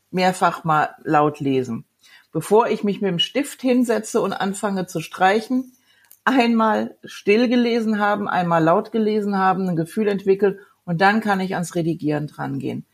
Mehrfach 0.09 0.63
mal 0.63 0.95
laut 1.03 1.39
lesen. 1.39 1.85
Bevor 2.31 2.67
ich 2.67 2.83
mich 2.83 3.01
mit 3.01 3.09
dem 3.09 3.19
Stift 3.19 3.61
hinsetze 3.61 4.19
und 4.19 4.33
anfange 4.33 4.87
zu 4.87 5.01
streichen, 5.01 5.73
einmal 6.23 6.95
still 7.03 7.47
gelesen 7.47 7.99
haben, 7.99 8.27
einmal 8.27 8.63
laut 8.63 8.91
gelesen 8.91 9.37
haben, 9.37 9.69
ein 9.69 9.75
Gefühl 9.75 10.07
entwickeln 10.07 10.59
und 10.85 11.01
dann 11.01 11.21
kann 11.21 11.39
ich 11.39 11.53
ans 11.53 11.75
Redigieren 11.75 12.27
drangehen. 12.27 12.85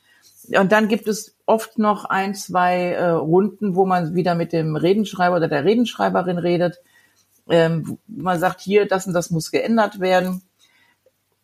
Und 0.57 0.71
dann 0.71 0.87
gibt 0.87 1.07
es 1.07 1.35
oft 1.45 1.77
noch 1.77 2.05
ein, 2.05 2.33
zwei 2.35 2.91
äh, 2.91 3.09
Runden, 3.09 3.75
wo 3.75 3.85
man 3.85 4.15
wieder 4.15 4.35
mit 4.35 4.53
dem 4.53 4.75
Redenschreiber 4.75 5.37
oder 5.37 5.47
der 5.47 5.65
Redenschreiberin 5.65 6.37
redet. 6.37 6.79
Ähm, 7.49 7.97
man 8.07 8.39
sagt 8.39 8.61
hier, 8.61 8.87
das 8.87 9.07
und 9.07 9.13
das 9.13 9.31
muss 9.31 9.51
geändert 9.51 9.99
werden. 9.99 10.41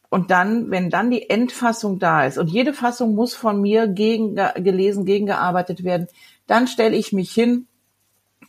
Und 0.09 0.31
dann, 0.31 0.71
wenn 0.71 0.89
dann 0.89 1.11
die 1.11 1.29
Endfassung 1.29 1.99
da 1.99 2.25
ist 2.25 2.37
und 2.37 2.47
jede 2.47 2.73
Fassung 2.73 3.15
muss 3.15 3.33
von 3.33 3.61
mir 3.61 3.87
gegen, 3.87 4.35
gelesen, 4.35 5.05
gegengearbeitet 5.05 5.83
werden, 5.83 6.07
dann 6.47 6.67
stelle 6.67 6.95
ich 6.95 7.11
mich 7.11 7.31
hin 7.31 7.67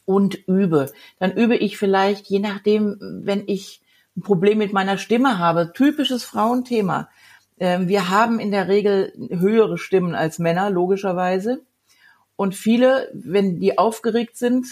und 0.04 0.46
übe. 0.46 0.92
Dann 1.18 1.32
übe 1.32 1.56
ich 1.56 1.76
vielleicht, 1.76 2.26
je 2.26 2.38
nachdem, 2.38 2.96
wenn 3.00 3.44
ich 3.46 3.82
ein 4.16 4.22
Problem 4.22 4.58
mit 4.58 4.72
meiner 4.72 4.98
Stimme 4.98 5.38
habe, 5.38 5.72
typisches 5.74 6.24
Frauenthema. 6.24 7.08
Ähm, 7.58 7.88
wir 7.88 8.10
haben 8.10 8.38
in 8.38 8.50
der 8.50 8.68
Regel 8.68 9.12
höhere 9.30 9.78
Stimmen 9.78 10.14
als 10.14 10.38
Männer, 10.38 10.70
logischerweise. 10.70 11.62
Und 12.36 12.54
viele, 12.54 13.08
wenn 13.14 13.60
die 13.60 13.78
aufgeregt 13.78 14.36
sind, 14.36 14.66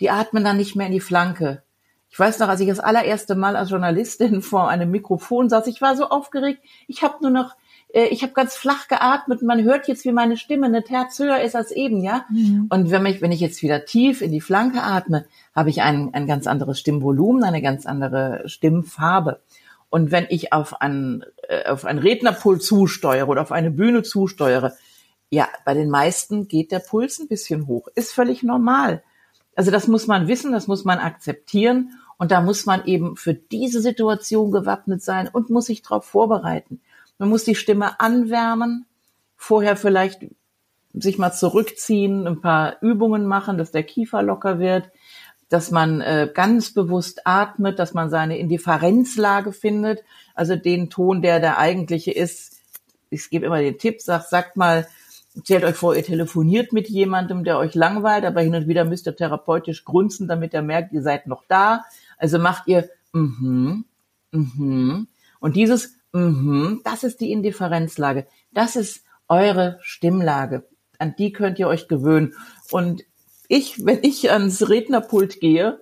die 0.00 0.10
atmen 0.10 0.44
dann 0.44 0.58
nicht 0.58 0.76
mehr 0.76 0.86
in 0.86 0.92
die 0.92 1.00
Flanke. 1.00 1.62
Ich 2.10 2.18
weiß 2.18 2.38
noch, 2.38 2.48
als 2.48 2.60
ich 2.60 2.68
das 2.68 2.80
allererste 2.80 3.34
Mal 3.34 3.56
als 3.56 3.70
Journalistin 3.70 4.42
vor 4.42 4.68
einem 4.68 4.90
Mikrofon 4.90 5.48
saß, 5.48 5.66
ich 5.66 5.80
war 5.80 5.96
so 5.96 6.08
aufgeregt, 6.08 6.60
ich 6.86 7.02
habe 7.02 7.16
nur 7.22 7.30
noch, 7.30 7.56
äh, 7.92 8.06
ich 8.06 8.22
habe 8.22 8.32
ganz 8.32 8.56
flach 8.56 8.88
geatmet. 8.88 9.42
Man 9.42 9.62
hört 9.62 9.88
jetzt, 9.88 10.04
wie 10.04 10.12
meine 10.12 10.36
Stimme 10.36 10.66
eine 10.66 10.84
Terz 10.84 11.18
höher 11.18 11.40
ist 11.40 11.56
als 11.56 11.70
eben, 11.70 12.02
ja. 12.02 12.24
Mhm. 12.30 12.66
Und 12.70 12.90
wenn 12.90 13.04
ich, 13.06 13.20
wenn 13.20 13.32
ich 13.32 13.40
jetzt 13.40 13.62
wieder 13.62 13.84
tief 13.84 14.22
in 14.22 14.32
die 14.32 14.40
Flanke 14.40 14.82
atme, 14.82 15.26
habe 15.54 15.70
ich 15.70 15.82
ein, 15.82 16.14
ein 16.14 16.26
ganz 16.26 16.46
anderes 16.46 16.78
Stimmvolumen, 16.78 17.44
eine 17.44 17.62
ganz 17.62 17.86
andere 17.86 18.42
Stimmfarbe. 18.46 19.40
Und 19.90 20.10
wenn 20.10 20.26
ich 20.28 20.52
auf 20.52 20.80
einen, 20.80 21.24
äh, 21.48 21.68
auf 21.68 21.84
einen 21.84 21.98
Rednerpult 21.98 22.62
zusteuere 22.62 23.26
oder 23.26 23.42
auf 23.42 23.52
eine 23.52 23.70
Bühne 23.70 24.02
zusteuere, 24.02 24.76
ja, 25.30 25.48
bei 25.64 25.74
den 25.74 25.90
meisten 25.90 26.48
geht 26.48 26.72
der 26.72 26.78
Puls 26.78 27.18
ein 27.18 27.28
bisschen 27.28 27.66
hoch. 27.66 27.88
Ist 27.94 28.12
völlig 28.12 28.42
normal. 28.42 29.02
Also 29.54 29.70
das 29.70 29.88
muss 29.88 30.06
man 30.06 30.28
wissen, 30.28 30.52
das 30.52 30.66
muss 30.66 30.84
man 30.84 30.98
akzeptieren 30.98 31.90
und 32.16 32.30
da 32.30 32.40
muss 32.40 32.66
man 32.66 32.84
eben 32.84 33.16
für 33.16 33.34
diese 33.34 33.80
Situation 33.80 34.50
gewappnet 34.52 35.02
sein 35.02 35.28
und 35.28 35.50
muss 35.50 35.66
sich 35.66 35.82
darauf 35.82 36.04
vorbereiten. 36.04 36.80
Man 37.18 37.28
muss 37.28 37.44
die 37.44 37.54
Stimme 37.54 38.00
anwärmen, 38.00 38.86
vorher 39.36 39.76
vielleicht 39.76 40.26
sich 40.92 41.18
mal 41.18 41.32
zurückziehen, 41.32 42.26
ein 42.26 42.40
paar 42.40 42.80
Übungen 42.82 43.26
machen, 43.26 43.58
dass 43.58 43.70
der 43.70 43.82
Kiefer 43.82 44.22
locker 44.22 44.58
wird, 44.58 44.90
dass 45.48 45.70
man 45.70 46.00
äh, 46.00 46.30
ganz 46.32 46.74
bewusst 46.74 47.26
atmet, 47.26 47.78
dass 47.78 47.94
man 47.94 48.10
seine 48.10 48.38
Indifferenzlage 48.38 49.52
findet, 49.52 50.04
also 50.34 50.56
den 50.56 50.90
Ton, 50.90 51.22
der 51.22 51.40
der 51.40 51.58
eigentliche 51.58 52.10
ist. 52.10 52.56
Ich 53.10 53.30
gebe 53.30 53.46
immer 53.46 53.60
den 53.60 53.78
Tipp, 53.78 54.00
sagt, 54.02 54.28
sagt 54.28 54.56
mal 54.56 54.86
Stellt 55.44 55.64
euch 55.64 55.76
vor, 55.76 55.94
ihr 55.94 56.02
telefoniert 56.02 56.72
mit 56.72 56.88
jemandem, 56.88 57.44
der 57.44 57.58
euch 57.58 57.74
langweilt, 57.74 58.24
aber 58.24 58.40
hin 58.40 58.54
und 58.54 58.66
wieder 58.66 58.84
müsst 58.84 59.06
ihr 59.06 59.14
therapeutisch 59.14 59.84
grunzen, 59.84 60.26
damit 60.26 60.54
er 60.54 60.62
merkt, 60.62 60.92
ihr 60.92 61.02
seid 61.02 61.26
noch 61.26 61.44
da. 61.46 61.84
Also 62.16 62.38
macht 62.38 62.66
ihr 62.66 62.88
mhm, 63.12 63.84
mhm. 64.32 65.06
Und 65.38 65.56
dieses 65.56 65.94
mhm, 66.12 66.80
das 66.84 67.04
ist 67.04 67.20
die 67.20 67.30
Indifferenzlage. 67.30 68.26
Das 68.52 68.74
ist 68.74 69.04
eure 69.28 69.78
Stimmlage. 69.82 70.66
An 70.98 71.14
die 71.16 71.32
könnt 71.32 71.58
ihr 71.58 71.68
euch 71.68 71.86
gewöhnen. 71.86 72.34
Und 72.72 73.04
ich, 73.48 73.84
wenn 73.84 74.00
ich 74.02 74.30
ans 74.30 74.68
Rednerpult 74.68 75.40
gehe, 75.40 75.80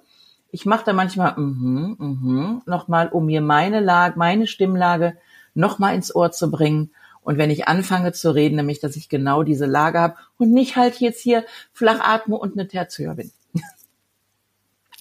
ich 0.51 0.65
mache 0.65 0.85
da 0.87 0.93
manchmal 0.93 1.37
mhm, 1.37 1.97
mhm, 1.99 2.63
nochmal, 2.65 3.09
um 3.09 3.27
mir 3.27 3.41
meine 3.41 3.81
Lage, 3.81 4.19
meine 4.19 4.47
Stimmlage 4.47 5.17
nochmal 5.55 5.95
ins 5.95 6.15
Ohr 6.15 6.31
zu 6.33 6.51
bringen 6.51 6.91
und 7.27 7.39
wenn 7.39 7.51
ich 7.51 7.67
anfange 7.67 8.13
zu 8.13 8.35
reden, 8.35 8.55
nämlich, 8.55 8.79
dass 8.79 8.95
ich 8.95 9.09
genau 9.09 9.43
diese 9.43 9.67
Lage 9.67 9.99
habe 9.99 10.15
und 10.39 10.53
nicht 10.53 10.77
halt 10.77 11.01
jetzt 11.01 11.21
hier 11.21 11.45
flach 11.73 11.99
atme 12.01 12.37
und 12.37 12.53
eine 12.53 12.69
Tertiör 12.69 13.17
bin. 13.17 13.33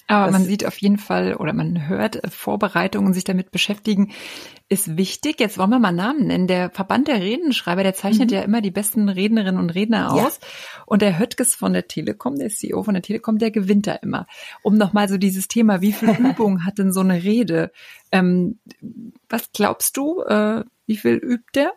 Aber 0.08 0.26
das 0.26 0.32
man 0.32 0.44
sieht 0.44 0.64
auf 0.64 0.78
jeden 0.78 0.98
Fall 0.98 1.34
oder 1.34 1.52
man 1.52 1.88
hört 1.88 2.22
äh, 2.22 2.30
Vorbereitungen, 2.30 3.12
sich 3.12 3.24
damit 3.24 3.50
beschäftigen, 3.50 4.12
ist 4.68 4.96
wichtig. 4.96 5.40
Jetzt 5.40 5.58
wollen 5.58 5.70
wir 5.70 5.78
mal 5.78 5.92
Namen 5.92 6.26
nennen. 6.26 6.46
Der 6.46 6.70
Verband 6.70 7.08
der 7.08 7.20
Redenschreiber, 7.20 7.82
der 7.82 7.94
zeichnet 7.94 8.30
mhm. 8.30 8.36
ja 8.36 8.42
immer 8.42 8.60
die 8.60 8.70
besten 8.70 9.08
Rednerinnen 9.08 9.60
und 9.60 9.70
Redner 9.70 10.12
aus. 10.12 10.38
Ja. 10.40 10.48
Und 10.86 11.02
der 11.02 11.18
Höttges 11.18 11.54
von 11.54 11.72
der 11.72 11.88
Telekom, 11.88 12.38
der 12.38 12.50
CEO 12.50 12.82
von 12.84 12.94
der 12.94 13.02
Telekom, 13.02 13.38
der 13.38 13.50
gewinnt 13.50 13.86
da 13.86 13.94
immer. 13.94 14.26
Um 14.62 14.76
nochmal 14.76 15.08
so 15.08 15.18
dieses 15.18 15.48
Thema, 15.48 15.80
wie 15.80 15.92
viel 15.92 16.10
Übung 16.18 16.64
hat 16.64 16.78
denn 16.78 16.92
so 16.92 17.00
eine 17.00 17.22
Rede? 17.22 17.72
Ähm, 18.12 18.58
was 19.28 19.50
glaubst 19.52 19.96
du, 19.96 20.22
äh, 20.22 20.64
wie 20.86 20.96
viel 20.96 21.16
übt 21.16 21.50
der? 21.54 21.72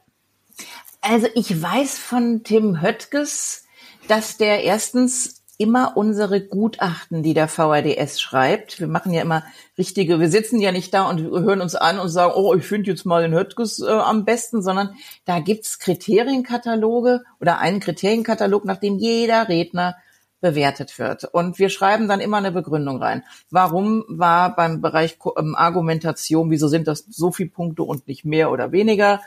Also 1.02 1.28
ich 1.34 1.62
weiß 1.62 1.98
von 1.98 2.44
Tim 2.44 2.82
Höttges, 2.82 3.66
dass 4.08 4.38
der 4.38 4.64
erstens 4.64 5.39
immer 5.60 5.96
unsere 5.96 6.42
Gutachten, 6.42 7.22
die 7.22 7.36
der 7.36 7.48
VRDS 7.48 8.20
schreibt. 8.20 8.80
Wir 8.80 8.88
machen 8.88 9.14
ja 9.14 9.22
immer 9.22 9.44
richtige, 9.78 10.20
wir 10.20 10.30
sitzen 10.30 10.60
ja 10.60 10.72
nicht 10.72 10.92
da 10.94 11.08
und 11.08 11.20
hören 11.20 11.62
uns 11.62 11.76
an 11.76 12.00
und 12.00 12.10
sagen, 12.10 12.34
oh, 12.36 12.56
ich 12.56 12.66
finde 12.66 12.90
jetzt 12.90 13.06
mal 13.06 13.22
den 13.22 13.36
Höttges 13.36 13.80
äh, 13.80 13.92
am 13.92 14.26
besten, 14.26 14.64
sondern 14.64 14.96
da 15.26 15.40
gibt's 15.40 15.78
Kriterienkataloge 15.78 17.24
oder 17.40 17.60
einen 17.60 17.80
Kriterienkatalog, 17.80 18.66
nach 18.66 18.78
dem 18.78 18.98
jeder 18.98 19.48
Redner 19.48 19.96
bewertet 20.42 20.98
wird. 20.98 21.26
Und 21.26 21.60
wir 21.60 21.70
schreiben 21.70 22.08
dann 22.08 22.22
immer 22.22 22.38
eine 22.38 22.52
Begründung 22.52 23.04
rein. 23.04 23.24
Warum 23.52 24.06
war 24.08 24.56
beim 24.56 24.82
Bereich 24.82 25.20
ähm, 25.38 25.54
Argumentation, 25.56 26.50
wieso 26.50 26.68
sind 26.70 26.88
das 26.88 27.06
so 27.10 27.32
viele 27.32 27.50
Punkte 27.50 27.84
und 27.84 28.08
nicht 28.08 28.26
mehr 28.26 28.50
oder 28.50 28.72
weniger? 28.72 29.20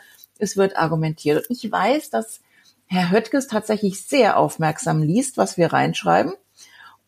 es 0.42 0.56
wird 0.56 0.76
argumentiert. 0.76 1.48
Und 1.48 1.56
ich 1.56 1.70
weiß, 1.70 2.10
dass 2.10 2.40
Herr 2.92 3.10
Höttges 3.10 3.46
tatsächlich 3.46 4.02
sehr 4.02 4.36
aufmerksam 4.36 5.02
liest, 5.02 5.38
was 5.38 5.56
wir 5.56 5.72
reinschreiben. 5.72 6.34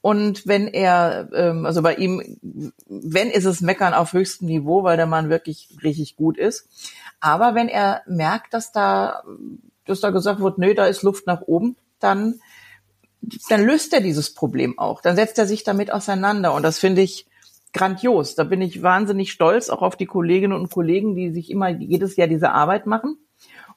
Und 0.01 0.47
wenn 0.47 0.67
er, 0.67 1.29
ähm, 1.35 1.67
also 1.67 1.83
bei 1.83 1.97
ihm, 1.97 2.39
wenn 2.87 3.29
ist 3.29 3.45
es 3.45 3.61
Meckern 3.61 3.93
auf 3.93 4.15
höchstem 4.15 4.49
Niveau, 4.49 4.83
weil 4.83 4.97
der 4.97 5.05
Mann 5.05 5.29
wirklich 5.29 5.77
richtig 5.83 6.17
gut 6.17 6.39
ist. 6.39 6.69
Aber 7.21 7.55
wenn 7.55 7.69
er 7.69 8.01
merkt, 8.07 8.55
dass 8.55 8.73
da, 8.73 9.25
dass 9.85 10.01
da 10.01 10.09
gesagt 10.09 10.41
wird, 10.41 10.57
nö, 10.57 10.75
da 10.75 10.87
ist 10.87 11.03
Luft 11.03 11.27
nach 11.27 11.43
oben, 11.43 11.77
dann, 12.01 12.41
dann 13.51 13.63
löst 13.63 13.93
er 13.93 14.01
dieses 14.01 14.33
Problem 14.33 14.79
auch. 14.79 15.03
Dann 15.03 15.17
setzt 15.17 15.39
er 15.39 15.47
sich 15.47 15.65
damit 15.65 15.93
auseinander. 15.93 16.55
Und 16.55 16.63
das 16.63 16.79
finde 16.79 17.03
ich 17.03 17.27
grandios. 17.75 18.37
Da 18.37 18.45
bin 18.45 18.63
ich 18.63 18.83
wahnsinnig 18.83 19.33
stolz 19.33 19.69
auch 19.69 19.83
auf 19.83 19.97
die 19.97 20.07
Kolleginnen 20.07 20.55
und 20.55 20.71
Kollegen, 20.71 21.15
die 21.15 21.31
sich 21.31 21.51
immer 21.51 21.69
jedes 21.69 22.17
Jahr 22.17 22.29
diese 22.29 22.53
Arbeit 22.53 22.87
machen. 22.87 23.19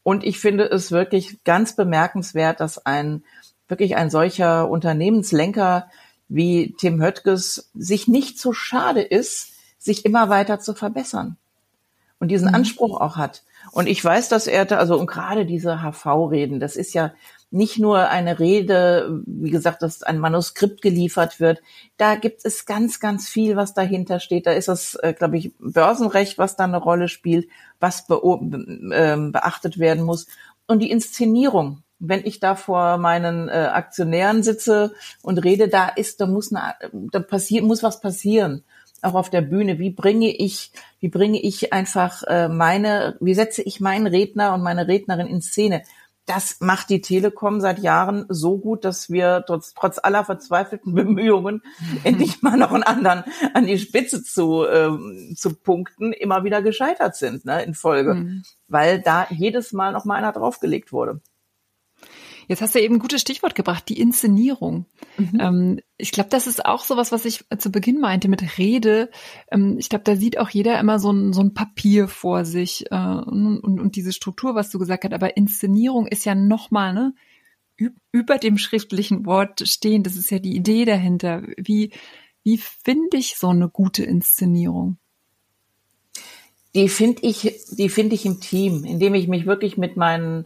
Und 0.07 0.23
ich 0.23 0.39
finde 0.39 0.63
es 0.63 0.93
wirklich 0.93 1.43
ganz 1.43 1.75
bemerkenswert, 1.75 2.61
dass 2.61 2.85
ein 2.85 3.25
wirklich 3.67 3.97
ein 3.97 4.09
solcher 4.09 4.69
Unternehmenslenker 4.69 5.89
wie 6.29 6.73
Tim 6.77 7.01
Höttges 7.01 7.69
sich 7.73 8.07
nicht 8.07 8.39
so 8.39 8.53
schade 8.53 9.01
ist, 9.01 9.49
sich 9.77 10.05
immer 10.05 10.29
weiter 10.29 10.61
zu 10.61 10.73
verbessern 10.73 11.35
und 12.19 12.29
diesen 12.29 12.47
mhm. 12.47 12.55
Anspruch 12.55 13.01
auch 13.01 13.17
hat. 13.17 13.43
Und 13.73 13.87
ich 13.87 14.01
weiß, 14.01 14.29
dass 14.29 14.47
er 14.47 14.63
da, 14.63 14.77
also 14.77 14.97
und 14.97 15.07
gerade 15.07 15.45
diese 15.45 15.81
HV-Reden, 15.81 16.61
das 16.61 16.77
ist 16.77 16.93
ja 16.93 17.11
nicht 17.49 17.79
nur 17.79 18.09
eine 18.09 18.39
Rede, 18.39 19.21
wie 19.25 19.51
gesagt, 19.51 19.81
dass 19.81 20.03
ein 20.03 20.19
Manuskript 20.19 20.81
geliefert 20.81 21.39
wird. 21.39 21.61
Da 21.95 22.15
gibt 22.15 22.43
es 22.43 22.65
ganz, 22.65 22.99
ganz 22.99 23.29
viel, 23.29 23.55
was 23.55 23.73
dahinter 23.73 24.19
steht. 24.19 24.45
Da 24.47 24.51
ist 24.51 24.67
es, 24.67 24.95
äh, 24.95 25.13
glaube 25.13 25.37
ich, 25.37 25.53
Börsenrecht, 25.59 26.37
was 26.37 26.55
da 26.55 26.65
eine 26.65 26.77
Rolle 26.77 27.07
spielt, 27.07 27.47
was 27.79 28.05
be 28.05 28.15
äh, 28.91 29.31
beachtet 29.31 29.79
werden 29.79 30.03
muss. 30.03 30.27
Und 30.67 30.79
die 30.79 30.91
Inszenierung. 30.91 31.83
Wenn 31.99 32.23
ich 32.25 32.39
da 32.39 32.53
vor 32.53 32.97
meinen 32.97 33.49
äh, 33.49 33.53
Aktionären 33.73 34.43
sitze 34.43 34.93
und 35.23 35.39
rede, 35.39 35.67
da 35.67 35.87
ist, 35.87 36.21
da 36.21 36.27
muss 36.27 36.53
eine, 36.53 36.75
da 36.91 37.19
passiert, 37.19 37.63
muss 37.63 37.81
was 37.81 38.01
passieren 38.01 38.63
auch 39.01 39.13
auf 39.13 39.29
der 39.29 39.41
Bühne, 39.41 39.79
wie 39.79 39.91
bringe 39.91 40.29
ich, 40.35 40.71
wie 40.99 41.09
bringe 41.09 41.39
ich 41.39 41.73
einfach 41.73 42.23
äh, 42.23 42.49
meine, 42.49 43.15
wie 43.19 43.33
setze 43.33 43.61
ich 43.61 43.79
meinen 43.79 44.07
Redner 44.07 44.53
und 44.53 44.63
meine 44.63 44.87
Rednerin 44.87 45.27
in 45.27 45.41
Szene? 45.41 45.83
Das 46.27 46.57
macht 46.59 46.89
die 46.89 47.01
Telekom 47.01 47.61
seit 47.61 47.79
Jahren 47.79 48.25
so 48.27 48.57
gut, 48.57 48.83
dass 48.85 49.09
wir 49.09 49.43
trotz, 49.47 49.73
trotz 49.73 49.97
aller 49.97 50.25
verzweifelten 50.25 50.93
Bemühungen, 50.93 51.63
endlich 52.03 52.41
mal 52.41 52.57
noch 52.57 52.73
einen 52.73 52.83
anderen 52.83 53.23
an 53.53 53.65
die 53.65 53.79
Spitze 53.79 54.21
zu, 54.21 54.65
ähm, 54.67 55.33
zu 55.35 55.55
punkten, 55.55 56.13
immer 56.13 56.43
wieder 56.43 56.61
gescheitert 56.61 57.15
sind 57.15 57.45
ne, 57.45 57.63
in 57.63 57.73
Folge, 57.73 58.13
mhm. 58.13 58.43
weil 58.67 59.01
da 59.01 59.25
jedes 59.29 59.71
Mal 59.71 59.93
noch 59.93 60.05
mal 60.05 60.15
einer 60.15 60.33
draufgelegt 60.33 60.91
wurde. 60.91 61.21
Jetzt 62.47 62.61
hast 62.61 62.75
du 62.75 62.79
eben 62.79 62.95
ein 62.95 62.99
gutes 62.99 63.21
Stichwort 63.21 63.55
gebracht, 63.55 63.89
die 63.89 63.99
Inszenierung. 63.99 64.85
Mhm. 65.17 65.39
Ähm, 65.39 65.79
ich 65.97 66.11
glaube, 66.11 66.29
das 66.29 66.47
ist 66.47 66.65
auch 66.65 66.83
sowas, 66.83 67.11
was 67.11 67.25
ich 67.25 67.45
zu 67.57 67.71
Beginn 67.71 67.99
meinte 67.99 68.29
mit 68.29 68.57
Rede. 68.57 69.09
Ähm, 69.51 69.77
ich 69.77 69.89
glaube, 69.89 70.03
da 70.03 70.15
sieht 70.15 70.37
auch 70.39 70.49
jeder 70.49 70.79
immer 70.79 70.99
so 70.99 71.11
ein, 71.11 71.33
so 71.33 71.41
ein 71.41 71.53
Papier 71.53 72.07
vor 72.07 72.45
sich 72.45 72.85
äh, 72.89 72.95
und, 72.95 73.61
und 73.63 73.95
diese 73.95 74.13
Struktur, 74.13 74.55
was 74.55 74.69
du 74.69 74.79
gesagt 74.79 75.03
hast. 75.03 75.13
Aber 75.13 75.35
Inszenierung 75.35 76.07
ist 76.07 76.25
ja 76.25 76.35
nochmal, 76.35 76.93
ne? 76.93 77.13
über 78.11 78.37
dem 78.37 78.57
schriftlichen 78.57 79.25
Wort 79.25 79.67
stehen. 79.67 80.03
Das 80.03 80.15
ist 80.15 80.31
ja 80.31 80.39
die 80.39 80.55
Idee 80.55 80.85
dahinter. 80.85 81.43
Wie, 81.57 81.91
wie 82.43 82.57
finde 82.57 83.17
ich 83.17 83.35
so 83.35 83.49
eine 83.49 83.69
gute 83.69 84.03
Inszenierung? 84.03 84.97
Die 86.75 86.89
finde 86.89 87.21
ich, 87.23 87.55
die 87.71 87.89
finde 87.89 88.15
ich 88.15 88.25
im 88.25 88.39
Team, 88.39 88.83
indem 88.83 89.15
ich 89.15 89.27
mich 89.27 89.45
wirklich 89.45 89.77
mit 89.77 89.97
meinen 89.97 90.45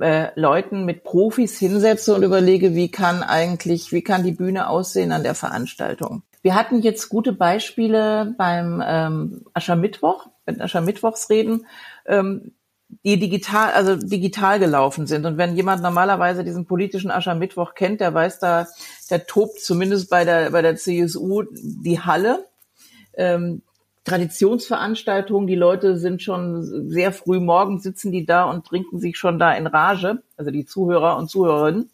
äh, 0.00 0.30
Leuten, 0.34 0.84
mit 0.84 1.04
Profis 1.04 1.58
hinsetze 1.58 2.14
und 2.14 2.22
überlege, 2.22 2.74
wie 2.74 2.90
kann 2.90 3.22
eigentlich, 3.22 3.92
wie 3.92 4.02
kann 4.02 4.24
die 4.24 4.32
Bühne 4.32 4.68
aussehen 4.68 5.12
an 5.12 5.22
der 5.22 5.34
Veranstaltung. 5.34 6.22
Wir 6.42 6.54
hatten 6.54 6.80
jetzt 6.80 7.08
gute 7.08 7.32
Beispiele 7.32 8.34
beim 8.38 8.82
ähm, 8.84 9.44
Aschermittwoch, 9.52 10.26
mit 10.46 10.60
Aschermittwochsreden, 10.60 11.66
ähm, 12.06 12.52
die 13.04 13.18
digital, 13.18 13.72
also 13.72 13.96
digital 13.96 14.58
gelaufen 14.58 15.06
sind. 15.06 15.26
Und 15.26 15.36
wenn 15.38 15.54
jemand 15.54 15.82
normalerweise 15.82 16.42
diesen 16.42 16.66
politischen 16.66 17.10
Aschermittwoch 17.10 17.74
kennt, 17.74 18.00
der 18.00 18.14
weiß 18.14 18.40
da, 18.40 18.66
der 19.10 19.26
tobt 19.26 19.60
zumindest 19.60 20.10
bei 20.10 20.24
der, 20.24 20.50
bei 20.50 20.62
der 20.62 20.76
CSU 20.76 21.44
die 21.52 22.00
Halle. 22.00 22.46
Ähm, 23.14 23.62
Traditionsveranstaltungen, 24.04 25.46
die 25.46 25.54
Leute 25.54 25.96
sind 25.98 26.22
schon 26.22 26.88
sehr 26.88 27.12
früh 27.12 27.38
morgens 27.38 27.82
sitzen 27.82 28.12
die 28.12 28.24
da 28.24 28.44
und 28.44 28.66
trinken 28.66 28.98
sich 28.98 29.18
schon 29.18 29.38
da 29.38 29.52
in 29.52 29.66
Rage, 29.66 30.22
also 30.36 30.50
die 30.50 30.64
Zuhörer 30.64 31.16
und 31.16 31.28
Zuhörerinnen. 31.28 31.90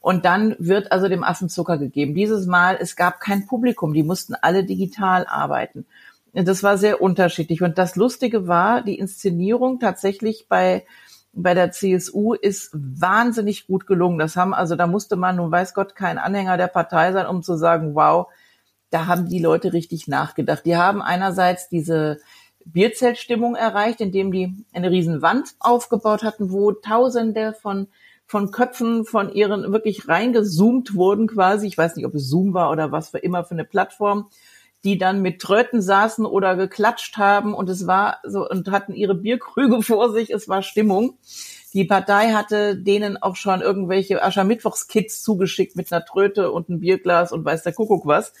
Und 0.00 0.24
dann 0.24 0.56
wird 0.58 0.92
also 0.92 1.08
dem 1.08 1.24
Affen 1.24 1.48
Zucker 1.48 1.76
gegeben. 1.78 2.14
Dieses 2.14 2.46
Mal, 2.46 2.78
es 2.80 2.96
gab 2.96 3.20
kein 3.20 3.46
Publikum, 3.46 3.92
die 3.92 4.02
mussten 4.02 4.34
alle 4.34 4.64
digital 4.64 5.26
arbeiten. 5.26 5.86
Das 6.32 6.62
war 6.62 6.78
sehr 6.78 7.02
unterschiedlich. 7.02 7.62
Und 7.62 7.76
das 7.76 7.96
Lustige 7.96 8.46
war, 8.46 8.82
die 8.82 8.98
Inszenierung 8.98 9.78
tatsächlich 9.80 10.46
bei 10.48 10.84
bei 11.32 11.54
der 11.54 11.70
CSU 11.70 12.34
ist 12.34 12.70
wahnsinnig 12.72 13.66
gut 13.66 13.86
gelungen. 13.86 14.18
Das 14.18 14.36
haben 14.36 14.52
also, 14.54 14.76
da 14.76 14.86
musste 14.86 15.16
man, 15.16 15.36
nun 15.36 15.50
weiß 15.50 15.74
Gott, 15.74 15.94
kein 15.94 16.18
Anhänger 16.18 16.56
der 16.56 16.66
Partei 16.66 17.12
sein, 17.12 17.26
um 17.26 17.42
zu 17.42 17.56
sagen, 17.56 17.94
wow, 17.94 18.26
da 18.90 19.06
haben 19.06 19.28
die 19.28 19.38
Leute 19.38 19.72
richtig 19.72 20.08
nachgedacht. 20.08 20.64
Die 20.64 20.76
haben 20.76 21.02
einerseits 21.02 21.68
diese 21.68 22.18
Bierzeltstimmung 22.64 23.54
erreicht, 23.54 24.00
indem 24.00 24.32
die 24.32 24.54
eine 24.72 24.90
riesen 24.90 25.22
Wand 25.22 25.54
aufgebaut 25.58 26.22
hatten, 26.22 26.50
wo 26.50 26.72
Tausende 26.72 27.54
von 27.54 27.88
von 28.26 28.52
Köpfen 28.52 29.04
von 29.04 29.32
ihren 29.32 29.72
wirklich 29.72 30.06
reingezoomt 30.06 30.94
wurden 30.94 31.26
quasi. 31.26 31.66
Ich 31.66 31.76
weiß 31.76 31.96
nicht, 31.96 32.06
ob 32.06 32.14
es 32.14 32.28
Zoom 32.28 32.54
war 32.54 32.70
oder 32.70 32.92
was 32.92 33.08
für 33.08 33.18
immer 33.18 33.42
für 33.42 33.54
eine 33.54 33.64
Plattform 33.64 34.28
die 34.84 34.96
dann 34.96 35.20
mit 35.20 35.40
Tröten 35.40 35.82
saßen 35.82 36.24
oder 36.24 36.56
geklatscht 36.56 37.18
haben 37.18 37.54
und 37.54 37.68
es 37.68 37.86
war 37.86 38.18
so 38.24 38.48
und 38.48 38.70
hatten 38.70 38.94
ihre 38.94 39.14
Bierkrüge 39.14 39.82
vor 39.82 40.12
sich, 40.12 40.30
es 40.30 40.48
war 40.48 40.62
Stimmung. 40.62 41.18
Die 41.72 41.84
Partei 41.84 42.32
hatte 42.32 42.76
denen 42.76 43.16
auch 43.16 43.36
schon 43.36 43.60
irgendwelche 43.60 44.22
Aschermittwochskits 44.22 45.22
zugeschickt 45.22 45.76
mit 45.76 45.92
einer 45.92 46.04
Tröte 46.04 46.50
und 46.50 46.68
einem 46.68 46.80
Bierglas 46.80 47.32
und 47.32 47.44
weiß 47.44 47.62
der 47.62 47.72
Kuckuck 47.72 48.06
was. 48.06 48.32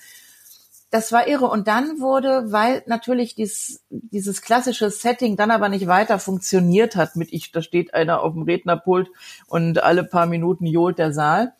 Das 0.90 1.12
war 1.12 1.28
irre. 1.28 1.46
Und 1.46 1.68
dann 1.68 2.00
wurde, 2.00 2.50
weil 2.50 2.82
natürlich 2.86 3.36
dies, 3.36 3.80
dieses 3.90 4.42
klassische 4.42 4.90
Setting 4.90 5.36
dann 5.36 5.52
aber 5.52 5.68
nicht 5.68 5.86
weiter 5.86 6.18
funktioniert 6.18 6.96
hat 6.96 7.14
mit 7.14 7.32
ich, 7.32 7.52
da 7.52 7.62
steht 7.62 7.94
einer 7.94 8.22
auf 8.22 8.34
dem 8.34 8.42
Rednerpult 8.42 9.08
und 9.46 9.82
alle 9.82 10.02
paar 10.02 10.26
Minuten 10.26 10.66
johlt 10.66 10.98
der 10.98 11.12
Saal, 11.12 11.52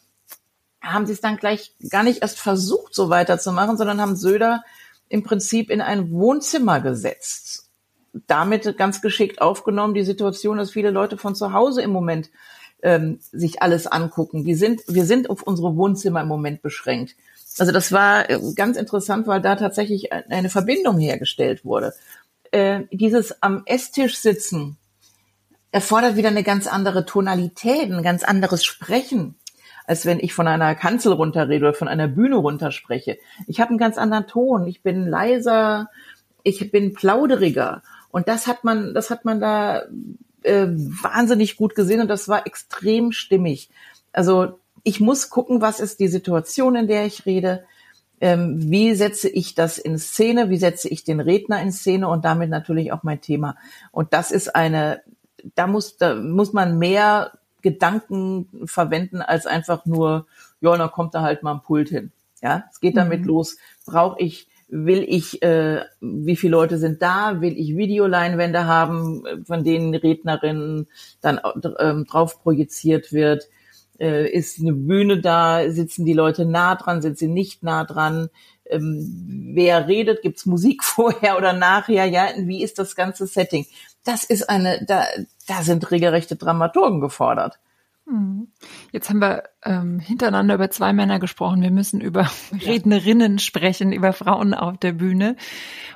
haben 0.83 1.07
sie 1.07 1.13
es 1.13 1.21
dann 1.21 1.37
gleich 1.37 1.75
gar 1.91 2.03
nicht 2.03 2.23
erst 2.23 2.41
versucht, 2.41 2.95
so 2.95 3.09
weiterzumachen, 3.11 3.77
sondern 3.77 4.01
haben 4.01 4.17
Söder 4.17 4.65
im 5.09 5.23
Prinzip 5.23 5.71
in 5.71 5.81
ein 5.81 6.11
Wohnzimmer 6.11 6.81
gesetzt. 6.81 7.69
Damit 8.27 8.77
ganz 8.77 9.01
geschickt 9.03 9.41
aufgenommen, 9.41 9.95
die 9.95 10.05
Situation, 10.05 10.57
dass 10.57 10.73
viele 10.73 10.91
Leute 10.91 11.17
von 11.19 11.35
zu 11.35 11.53
Hause 11.53 11.83
im 11.83 11.91
Moment 11.91 12.31
ähm, 12.83 13.19
sich 13.31 13.63
alles 13.63 13.87
angucken. 13.87 14.45
Die 14.45 14.55
sind, 14.55 14.83
wir 14.89 15.05
sind 15.05 15.31
auf 15.31 15.43
unsere 15.43 15.77
Wohnzimmer 15.77 16.23
im 16.23 16.29
Moment 16.29 16.63
beschränkt. 16.63 17.15
Also 17.61 17.73
das 17.73 17.93
war 17.93 18.31
äh, 18.31 18.41
ganz 18.55 18.77
interessant, 18.77 19.27
weil 19.27 19.41
da 19.41 19.55
tatsächlich 19.55 20.13
eine 20.13 20.49
Verbindung 20.49 20.99
hergestellt 20.99 21.65
wurde. 21.65 21.93
Äh, 22.51 22.85
dieses 22.91 23.43
am 23.43 23.63
Esstisch 23.67 24.19
sitzen 24.19 24.79
erfordert 25.71 26.17
wieder 26.17 26.29
eine 26.29 26.43
ganz 26.43 26.67
andere 26.67 27.05
Tonalität, 27.05 27.93
ein 27.93 28.03
ganz 28.03 28.25
anderes 28.25 28.65
Sprechen 28.65 29.37
als 29.91 30.07
wenn 30.07 30.21
ich 30.21 30.35
von 30.35 30.47
einer 30.47 30.77
Kanzel 30.77 31.13
runterrede 31.13 31.67
oder 31.67 31.75
von 31.75 31.89
einer 31.89 32.07
Bühne 32.07 32.37
runterspreche. 32.37 33.19
Ich 33.49 33.59
habe 33.59 33.71
einen 33.71 33.79
ganz 33.79 33.99
anderen 33.99 34.29
Ton. 34.29 34.69
Ich 34.69 34.83
bin 34.83 35.05
leiser, 35.05 35.91
ich 36.45 36.71
bin 36.71 36.95
plauderiger. 36.95 37.83
Und 38.13 38.29
das 38.29 38.47
hat 38.47 38.63
man, 38.63 38.95
das 38.95 39.11
hat 39.11 39.25
man 39.25 39.41
da 39.41 39.83
äh, 40.43 40.69
wahnsinnig 40.69 41.57
gut 41.57 41.75
gesehen 41.75 42.01
und 42.01 42.07
das 42.07 42.29
war 42.29 42.47
extrem 42.47 43.11
stimmig. 43.11 43.69
Also 44.13 44.61
ich 44.83 45.01
muss 45.01 45.31
gucken, 45.31 45.61
was 45.61 45.81
ist 45.81 46.01
die 46.01 46.09
Situation, 46.09 46.77
in 46.77 46.89
der 46.89 47.07
ich 47.07 47.27
rede. 47.27 47.65
Ähm, 48.21 48.71
wie 48.71 48.95
setze 48.95 49.29
ich 49.29 49.55
das 49.55 49.79
in 49.79 49.99
Szene? 49.99 50.51
Wie 50.51 50.59
setze 50.59 50.89
ich 50.89 51.05
den 51.05 51.21
Redner 51.21 51.63
in 51.63 51.73
Szene 51.73 52.09
und 52.09 52.25
damit 52.25 52.51
natürlich 52.51 52.93
auch 52.93 53.03
mein 53.03 53.21
Thema? 53.21 53.57
Und 53.93 54.13
das 54.13 54.31
ist 54.31 54.55
eine, 54.55 55.03
da 55.55 55.67
muss, 55.67 55.97
da 55.97 56.15
muss 56.15 56.53
man 56.53 56.79
mehr 56.79 57.33
Gedanken 57.63 58.49
verwenden 58.65 59.23
als 59.23 59.47
einfach 59.47 59.87
nur, 59.87 60.27
ja, 60.61 60.77
dann 60.77 60.91
kommt 60.91 61.15
da 61.15 61.23
halt 61.23 61.43
mal 61.43 61.55
ein 61.55 61.63
Pult 61.63 61.89
hin. 61.89 62.13
Ja, 62.43 62.65
es 62.71 62.81
geht 62.81 62.97
damit 62.97 63.23
mhm. 63.23 63.27
los. 63.27 63.57
Brauche 63.87 64.21
ich, 64.21 64.49
will 64.69 65.05
ich, 65.07 65.43
äh, 65.43 65.83
wie 66.01 66.37
viele 66.37 66.53
Leute 66.53 66.79
sind 66.79 67.03
da? 67.03 67.41
Will 67.41 67.59
ich 67.59 67.77
Videoleinwände 67.77 68.67
haben, 68.67 69.25
von 69.45 69.65
denen 69.65 69.95
Rednerinnen 69.95 70.89
dann 71.21 71.39
äh, 71.39 72.05
drauf 72.05 72.43
projiziert 72.43 73.13
wird? 73.13 73.49
Äh, 74.01 74.31
ist 74.31 74.59
eine 74.61 74.73
Bühne 74.73 75.21
da? 75.21 75.71
Sitzen 75.71 76.07
die 76.07 76.15
Leute 76.15 76.47
nah 76.47 76.75
dran? 76.75 77.03
Sind 77.03 77.19
sie 77.19 77.29
nicht 77.29 77.63
nah 77.63 77.85
dran? 77.85 78.31
Ähm, 78.65 79.53
wer 79.55 79.89
redet? 79.89 80.23
Gibt's 80.23 80.47
Musik 80.47 80.83
vorher 80.85 81.37
oder 81.37 81.53
nachher? 81.53 82.07
Ja, 82.07 82.29
wie 82.39 82.63
ist 82.63 82.79
das 82.79 82.97
ganze 82.97 83.27
Setting? 83.27 83.67
Das 84.05 84.25
ist 84.25 84.49
eine, 84.49 84.85
da, 84.87 85.05
da 85.47 85.63
sind 85.63 85.91
regelrechte 85.91 86.37
Dramaturgen 86.37 87.01
gefordert. 87.01 87.59
Hm. 88.07 88.49
Jetzt 88.91 89.09
haben 89.11 89.21
wir 89.21 89.45
ähm, 89.65 90.01
hintereinander 90.01 90.55
über 90.55 90.71
zwei 90.71 90.93
Männer 90.93 91.21
gesprochen. 91.21 91.63
Wir 91.63 91.71
müssen 91.71 92.01
über 92.01 92.23
ja. 92.59 92.73
Rednerinnen 92.73 93.39
sprechen, 93.39 93.93
über 93.93 94.13
Frauen 94.13 94.55
auf 94.55 94.79
der 94.79 94.93
Bühne. 94.93 95.37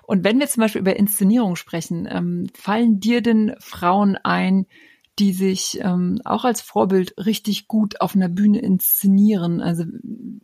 Und 0.02 0.22
wenn 0.22 0.38
wir 0.38 0.46
zum 0.46 0.60
Beispiel 0.60 0.82
über 0.82 0.96
Inszenierung 0.96 1.56
sprechen, 1.56 2.06
ähm, 2.10 2.46
fallen 2.54 3.00
dir 3.00 3.22
denn 3.22 3.54
Frauen 3.58 4.16
ein, 4.22 4.66
die 5.18 5.32
sich 5.32 5.78
ähm, 5.80 6.20
auch 6.24 6.44
als 6.44 6.60
Vorbild 6.60 7.14
richtig 7.18 7.68
gut 7.68 8.00
auf 8.00 8.16
einer 8.16 8.28
Bühne 8.28 8.58
inszenieren. 8.58 9.60
Also 9.60 9.84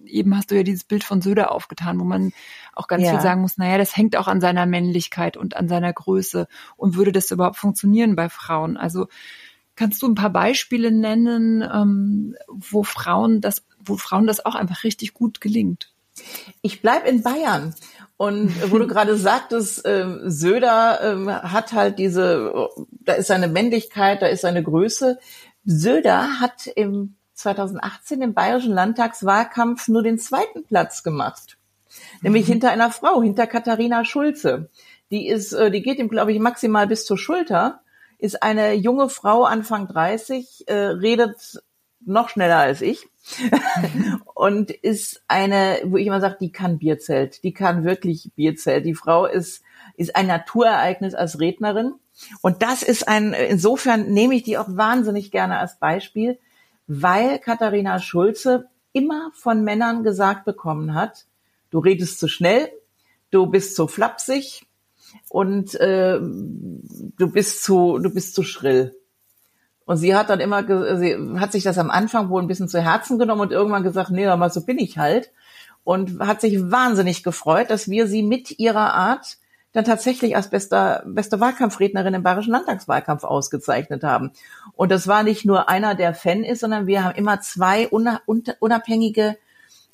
eben 0.05 0.37
hast 0.37 0.51
du 0.51 0.57
ja 0.57 0.63
dieses 0.63 0.85
Bild 0.85 1.03
von 1.03 1.21
Söder 1.21 1.51
aufgetan, 1.53 1.99
wo 1.99 2.05
man 2.05 2.33
auch 2.73 2.87
ganz 2.87 3.05
ja. 3.05 3.11
viel 3.11 3.21
sagen 3.21 3.41
muss, 3.41 3.59
naja, 3.59 3.79
das 3.79 3.97
hängt 3.97 4.17
auch 4.17 4.29
an 4.29 4.41
seiner 4.41 4.67
Männlichkeit 4.67 5.37
und 5.37 5.57
an 5.57 5.69
seiner 5.69 5.93
Größe. 5.93 6.47
Und 6.77 6.95
würde 6.95 7.11
das 7.11 7.31
überhaupt 7.31 7.57
funktionieren 7.57 8.15
bei 8.15 8.29
Frauen? 8.29 8.77
Also 8.77 9.09
kannst 9.75 10.03
du 10.03 10.09
ein 10.09 10.15
paar 10.15 10.31
Beispiele 10.31 10.93
nennen, 10.93 11.63
ähm, 11.63 12.37
wo 12.47 12.85
Frauen 12.85 13.41
das, 13.41 13.65
wo 13.85 13.97
Frauen 13.97 14.27
das 14.27 14.45
auch 14.45 14.55
einfach 14.55 14.85
richtig 14.85 15.15
gut 15.15 15.41
gelingt? 15.41 15.93
Ich 16.63 16.83
bleib 16.83 17.07
in 17.07 17.23
Bayern. 17.23 17.75
Und 18.21 18.71
wo 18.71 18.77
du 18.77 18.87
gerade 18.87 19.17
sagtest, 19.31 19.87
äh, 19.87 20.05
Söder 20.25 21.01
äh, 21.01 21.27
hat 21.49 21.73
halt 21.73 21.99
diese, 21.99 22.69
da 22.91 23.15
ist 23.15 23.29
seine 23.29 23.49
Männlichkeit, 23.49 24.21
da 24.21 24.27
ist 24.27 24.43
seine 24.43 24.63
Größe. 24.63 25.19
Söder 25.65 26.39
hat 26.39 26.67
im 26.67 27.17
2018 27.33 28.21
im 28.21 28.35
Bayerischen 28.35 28.75
Landtagswahlkampf 28.75 29.89
nur 29.89 30.03
den 30.03 30.19
zweiten 30.19 30.65
Platz 30.67 31.03
gemacht. 31.03 31.57
Nämlich 32.21 32.47
mhm. 32.47 32.53
hinter 32.53 32.71
einer 32.71 32.91
Frau, 32.91 33.23
hinter 33.23 33.47
Katharina 33.47 34.05
Schulze. 34.05 34.69
Die 35.11 35.27
ist, 35.27 35.55
äh, 35.55 35.71
die 35.71 35.81
geht 35.81 35.99
ihm, 35.99 36.11
glaube 36.11 36.35
ich, 36.35 36.41
maximal 36.41 36.87
bis 36.87 37.07
zur 37.07 37.17
Schulter, 37.17 37.81
ist 38.19 38.43
eine 38.43 38.75
junge 38.75 39.09
Frau, 39.09 39.45
Anfang 39.45 39.89
30, 39.89 40.65
äh, 40.67 40.75
redet 40.75 41.63
noch 42.05 42.29
schneller 42.29 42.59
als 42.59 42.81
ich 42.81 43.09
und 44.35 44.71
ist 44.71 45.23
eine, 45.29 45.81
wo 45.85 45.97
ich 45.97 46.07
immer 46.07 46.21
sage, 46.21 46.39
die 46.41 46.53
kann 46.53 46.79
Bierzelt, 46.79 47.43
die 47.45 47.53
kann 47.53 47.85
wirklich 47.85 48.31
Bierzelt. 48.35 48.85
Die 48.87 48.95
Frau 48.95 49.27
ist, 49.27 49.63
ist 49.97 50.17
ein 50.17 50.27
Naturereignis 50.27 51.15
als 51.15 51.39
Rednerin. 51.41 51.95
Und 52.43 52.63
das 52.63 52.83
ist 52.83 53.09
ein, 53.09 53.33
insofern 53.33 54.11
nehme 54.13 54.35
ich 54.35 54.43
die 54.43 54.59
auch 54.59 54.69
wahnsinnig 54.69 55.31
gerne 55.31 55.59
als 55.59 55.79
Beispiel, 55.79 56.39
weil 56.87 57.39
Katharina 57.39 57.99
Schulze 57.99 58.69
immer 58.93 59.31
von 59.35 59.63
Männern 59.63 60.03
gesagt 60.03 60.45
bekommen 60.45 60.95
hat, 60.95 61.27
du 61.71 61.79
redest 61.79 62.19
zu 62.19 62.29
schnell, 62.29 62.71
du 63.31 63.47
bist 63.47 63.77
zu 63.77 63.87
flapsig 63.87 64.67
und 65.29 65.75
äh, 65.77 66.19
du 66.19 67.31
bist 67.33 67.63
zu, 67.63 67.99
du 67.99 68.13
bist 68.13 68.35
zu 68.35 68.43
schrill. 68.43 68.97
Und 69.87 69.97
sie 69.97 70.15
hat 70.15 70.31
dann 70.31 70.41
immer, 70.41 70.65
sie 70.99 71.17
hat 71.39 71.53
sich 71.53 71.65
das 71.65 71.79
am 71.79 71.91
Anfang 71.91 72.29
wohl 72.31 72.41
ein 72.41 72.47
bisschen 72.47 72.69
zu 72.69 72.81
Herzen 72.81 73.19
genommen 73.19 73.41
und 73.41 73.53
irgendwann 73.53 73.83
gesagt, 73.83 74.11
nee, 74.11 74.27
aber 74.27 74.51
so 74.51 74.65
bin 74.65 74.79
ich 74.79 74.99
halt. 74.99 75.33
Und 75.83 76.21
hat 76.21 76.41
sich 76.41 76.71
wahnsinnig 76.71 77.23
gefreut, 77.23 77.71
dass 77.71 77.89
wir 77.89 78.07
sie 78.07 78.23
mit 78.23 78.59
ihrer 78.59 78.95
Art 78.95 79.39
dann 79.73 79.85
tatsächlich 79.85 80.37
als 80.37 80.51
bester, 80.51 81.03
beste 81.07 81.41
Wahlkampfrednerin 81.41 82.15
im 82.15 82.23
Bayerischen 82.23 82.53
Landtagswahlkampf 82.53 83.25
ausgezeichnet 83.25 84.03
haben. 84.03 84.33
Und 84.75 84.91
das 84.91 85.07
war 85.07 85.23
nicht 85.23 85.45
nur 85.45 85.69
einer, 85.69 85.95
der 85.95 86.15
Fan 86.15 86.45
ist, 86.45 86.61
sondern 86.61 86.87
wir 86.87 87.05
haben 87.05 87.17
immer 87.17 87.41
zwei 87.41 87.89
unabhängige 87.89 89.37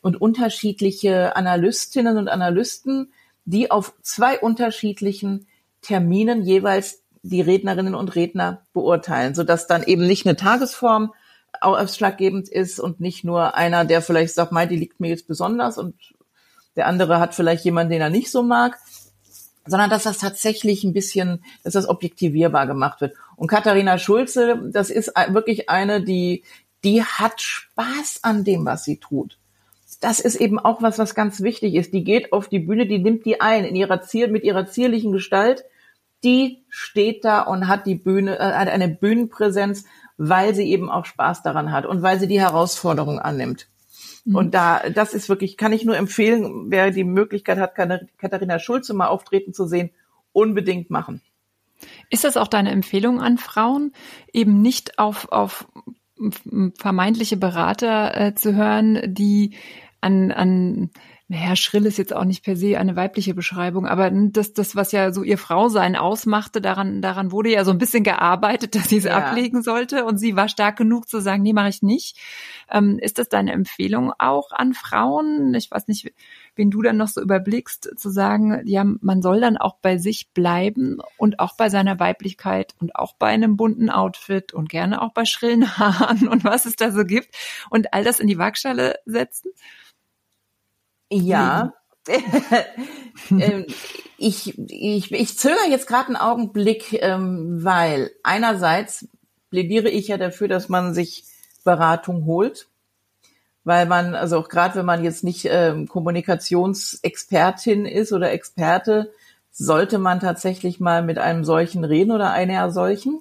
und 0.01 0.20
unterschiedliche 0.20 1.37
Analystinnen 1.37 2.16
und 2.16 2.28
Analysten, 2.28 3.12
die 3.45 3.70
auf 3.70 3.93
zwei 4.03 4.39
unterschiedlichen 4.39 5.47
Terminen 5.82 6.43
jeweils 6.43 7.03
die 7.29 7.41
Rednerinnen 7.41 7.95
und 7.95 8.14
Redner 8.14 8.62
beurteilen, 8.72 9.35
sodass 9.35 9.66
dann 9.66 9.83
eben 9.83 10.07
nicht 10.07 10.27
eine 10.27 10.37
Tagesform 10.37 11.12
ausschlaggebend 11.61 12.49
ist 12.49 12.79
und 12.81 13.01
nicht 13.01 13.24
nur 13.24 13.55
einer, 13.55 13.85
der 13.85 14.03
vielleicht 14.03 14.35
sagt, 14.35 14.53
mein, 14.53 14.68
die 14.68 14.77
liegt 14.77 15.01
mir 15.01 15.09
jetzt 15.09 15.27
besonders 15.27 15.79
und 15.79 15.95
der 16.77 16.87
andere 16.87 17.18
hat 17.18 17.35
vielleicht 17.35 17.64
jemanden, 17.64 17.93
den 17.93 18.03
er 18.03 18.11
nicht 18.11 18.31
so 18.31 18.43
mag, 18.43 18.79
sondern 19.66 19.91
dass 19.91 20.05
das 20.05 20.18
tatsächlich 20.18 20.85
ein 20.85 20.93
bisschen, 20.93 21.43
dass 21.64 21.72
das 21.72 21.89
objektivierbar 21.89 22.66
gemacht 22.66 23.01
wird. 23.01 23.16
Und 23.37 23.49
Katharina 23.49 23.99
Schulze, 23.99 24.61
das 24.70 24.91
ist 24.91 25.12
wirklich 25.29 25.68
eine, 25.68 26.03
die, 26.03 26.45
die 26.85 27.03
hat 27.03 27.41
Spaß 27.41 28.20
an 28.22 28.45
dem, 28.45 28.64
was 28.64 28.85
sie 28.85 28.99
tut. 28.99 29.39
Das 30.01 30.20
ist 30.20 30.37
eben 30.37 30.59
auch 30.59 30.83
was, 30.83 30.99
was 30.99 31.14
ganz 31.14 31.41
wichtig 31.41 31.74
ist. 31.74 31.93
Die 31.95 32.05
geht 32.05 32.33
auf 32.33 32.49
die 32.49 32.59
Bühne, 32.59 32.87
die 32.87 32.99
nimmt 32.99 33.24
die 33.24 33.41
ein 33.41 33.64
in 33.64 33.74
ihrer 33.74 34.03
Ziel, 34.03 34.29
mit 34.29 34.45
ihrer 34.45 34.66
zierlichen 34.66 35.12
Gestalt. 35.12 35.64
Die 36.25 36.64
steht 36.69 37.25
da 37.25 37.43
und 37.43 37.69
hat 37.69 37.87
die 37.87 37.95
Bühne, 37.95 38.39
äh, 38.39 38.53
hat 38.53 38.69
eine 38.69 38.89
Bühnenpräsenz, 38.89 39.85
weil 40.17 40.55
sie 40.55 40.71
eben 40.71 40.91
auch 40.91 41.05
Spaß 41.05 41.43
daran 41.43 41.73
hat 41.73 41.87
und 41.87 42.03
weil 42.03 42.19
sie 42.19 42.27
die 42.27 42.41
Herausforderung 42.41 43.19
annimmt. 43.19 43.69
Mhm. 44.25 44.35
Und 44.35 44.55
da, 44.55 44.81
das 44.91 45.14
ist 45.14 45.29
wirklich, 45.29 45.57
kann 45.57 45.73
ich 45.73 45.85
nur 45.85 45.97
empfehlen, 45.97 46.71
wer 46.71 46.91
die 46.91 47.05
Möglichkeit 47.05 47.59
hat, 47.59 47.75
Katharina 47.75 48.59
Schulze 48.59 48.95
mal 48.95 49.09
auftreten 49.09 49.53
zu 49.53 49.67
sehen, 49.67 49.91
unbedingt 50.33 50.91
machen. 50.91 51.23
Ist 52.11 52.25
das 52.25 52.37
auch 52.37 52.49
deine 52.49 52.71
Empfehlung 52.71 53.21
an 53.21 53.39
Frauen, 53.39 53.93
eben 54.33 54.62
nicht 54.62 54.99
auf, 54.99 55.31
auf 55.31 55.69
vermeintliche 56.79 57.37
Berater 57.37 58.19
äh, 58.19 58.35
zu 58.35 58.55
hören, 58.55 59.03
die 59.07 59.55
an, 60.01 60.33
an 60.33 60.91
naja, 61.29 61.57
schrill 61.57 61.87
ist 61.87 61.99
jetzt 61.99 62.14
auch 62.14 62.24
nicht 62.24 62.45
per 62.45 62.55
se 62.55 62.79
eine 62.79 62.95
weibliche 62.95 63.35
Beschreibung, 63.35 63.85
aber 63.85 64.12
das, 64.12 64.53
das, 64.53 64.77
was 64.77 64.93
ja 64.93 65.12
so 65.12 65.24
ihr 65.24 65.39
Frausein 65.39 65.97
ausmachte, 65.97 66.61
daran, 66.61 67.03
daran 67.03 67.33
wurde 67.33 67.51
ja 67.51 67.64
so 67.64 67.72
ein 67.72 67.79
bisschen 67.79 68.05
gearbeitet, 68.05 68.74
dass 68.77 68.89
sie 68.91 68.99
es 68.99 69.05
ja. 69.05 69.16
ablegen 69.16 69.62
sollte 69.62 70.05
und 70.05 70.18
sie 70.18 70.37
war 70.37 70.49
stark 70.49 70.77
genug 70.77 71.09
zu 71.09 71.20
sagen, 71.20 71.43
nee, 71.43 71.53
mache 71.53 71.68
ich 71.68 71.83
nicht. 71.83 72.16
Ähm, 72.70 73.01
ist 73.01 73.18
das 73.18 73.29
deine 73.29 73.53
Empfehlung 73.53 74.12
auch 74.18 74.53
an 74.53 74.72
Frauen? 74.72 75.53
Ich 75.55 75.68
weiß 75.68 75.89
nicht, 75.89 76.12
wen 76.55 76.70
du 76.70 76.81
dann 76.81 76.97
noch 76.97 77.09
so 77.09 77.20
überblickst, 77.20 77.99
zu 77.99 78.09
sagen, 78.11 78.62
ja, 78.64 78.85
man 78.85 79.20
soll 79.20 79.41
dann 79.41 79.57
auch 79.57 79.79
bei 79.83 79.99
sich 79.99 80.31
bleiben 80.33 80.99
und 81.16 81.41
auch 81.41 81.57
bei 81.57 81.70
seiner 81.70 81.99
Weiblichkeit 81.99 82.74
und 82.79 82.95
auch 82.95 83.14
bei 83.14 83.29
einem 83.29 83.57
bunten 83.57 83.91
Outfit 83.91 84.55
und 84.55 84.68
gerne 84.68 85.03
auch 85.03 85.12
bei 85.12 85.24
schrillen 85.24 85.66
Haaren 85.79 86.29
und 86.29 86.45
was 86.45 86.66
es 86.66 86.77
da 86.77 86.93
so 86.93 87.05
gibt 87.05 87.35
und 87.68 87.93
all 87.93 88.05
das 88.05 88.20
in 88.20 88.29
die 88.29 88.39
Waagschale 88.39 89.01
setzen? 89.07 89.51
Ja. 91.11 91.73
ähm, 93.31 93.67
ich, 94.19 94.57
ich, 94.59 95.13
ich 95.13 95.39
zögere 95.39 95.69
jetzt 95.69 95.87
gerade 95.87 96.09
einen 96.09 96.17
Augenblick, 96.17 96.93
ähm, 97.03 97.65
weil 97.65 98.13
einerseits 98.23 99.09
plädiere 99.51 99.89
ich 99.89 100.09
ja 100.09 100.17
dafür, 100.17 100.49
dass 100.49 100.69
man 100.69 100.95
sich 100.95 101.25
Beratung 101.65 102.25
holt, 102.27 102.69
weil 103.65 103.87
man, 103.87 104.15
also 104.15 104.39
auch 104.39 104.49
gerade 104.49 104.77
wenn 104.77 104.87
man 104.87 105.05
jetzt 105.05 105.25
nicht 105.25 105.47
ähm, 105.51 105.89
Kommunikationsexpertin 105.89 107.85
ist 107.87 108.13
oder 108.13 108.31
Experte, 108.33 109.13
sollte 109.51 109.99
man 109.99 110.21
tatsächlich 110.21 110.81
mal 110.81 111.03
mit 111.03 111.19
einem 111.19 111.45
solchen 111.45 111.85
reden 111.85 112.13
oder 112.13 112.31
einer 112.31 112.71
solchen. 112.71 113.21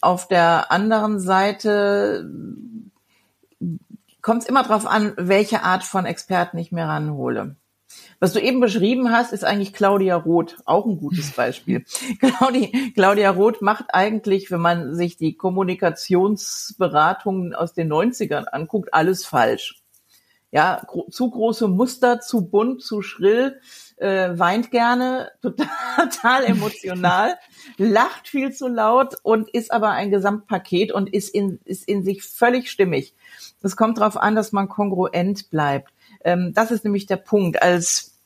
Auf 0.00 0.26
der 0.26 0.72
anderen 0.72 1.20
Seite 1.20 2.28
kommt 4.22 4.42
es 4.42 4.48
immer 4.48 4.62
darauf 4.62 4.86
an, 4.86 5.12
welche 5.16 5.62
Art 5.62 5.84
von 5.84 6.06
Experten 6.06 6.56
ich 6.58 6.72
mir 6.72 6.84
ranhole. 6.84 7.56
Was 8.20 8.32
du 8.32 8.40
eben 8.40 8.60
beschrieben 8.60 9.10
hast, 9.10 9.32
ist 9.32 9.44
eigentlich 9.44 9.74
Claudia 9.74 10.16
Roth, 10.16 10.56
auch 10.64 10.86
ein 10.86 10.96
gutes 10.96 11.32
Beispiel. 11.36 11.84
Claudia, 12.20 12.68
Claudia 12.94 13.30
Roth 13.30 13.60
macht 13.60 13.92
eigentlich, 13.92 14.50
wenn 14.50 14.60
man 14.60 14.94
sich 14.94 15.18
die 15.18 15.36
Kommunikationsberatungen 15.36 17.54
aus 17.54 17.74
den 17.74 17.92
90ern 17.92 18.44
anguckt, 18.44 18.94
alles 18.94 19.26
falsch. 19.26 19.82
Ja, 20.50 20.82
gro 20.86 21.06
zu 21.10 21.30
große 21.30 21.68
Muster, 21.68 22.20
zu 22.20 22.48
bunt, 22.48 22.82
zu 22.82 23.02
schrill, 23.02 23.60
äh, 24.02 24.38
weint 24.38 24.70
gerne, 24.70 25.30
total, 25.40 25.68
total 25.96 26.44
emotional, 26.44 27.34
lacht 27.78 28.28
viel 28.28 28.52
zu 28.52 28.68
laut 28.68 29.14
und 29.22 29.48
ist 29.50 29.72
aber 29.72 29.90
ein 29.90 30.10
Gesamtpaket 30.10 30.92
und 30.92 31.12
ist 31.12 31.28
in, 31.28 31.60
ist 31.64 31.88
in 31.88 32.02
sich 32.02 32.22
völlig 32.22 32.70
stimmig. 32.70 33.14
Es 33.62 33.76
kommt 33.76 33.98
darauf 33.98 34.16
an, 34.16 34.34
dass 34.34 34.52
man 34.52 34.68
kongruent 34.68 35.50
bleibt. 35.50 35.92
Ähm, 36.24 36.52
das 36.54 36.70
ist 36.70 36.84
nämlich 36.84 37.06
der 37.06 37.16
Punkt. 37.16 37.62
Als 37.62 38.18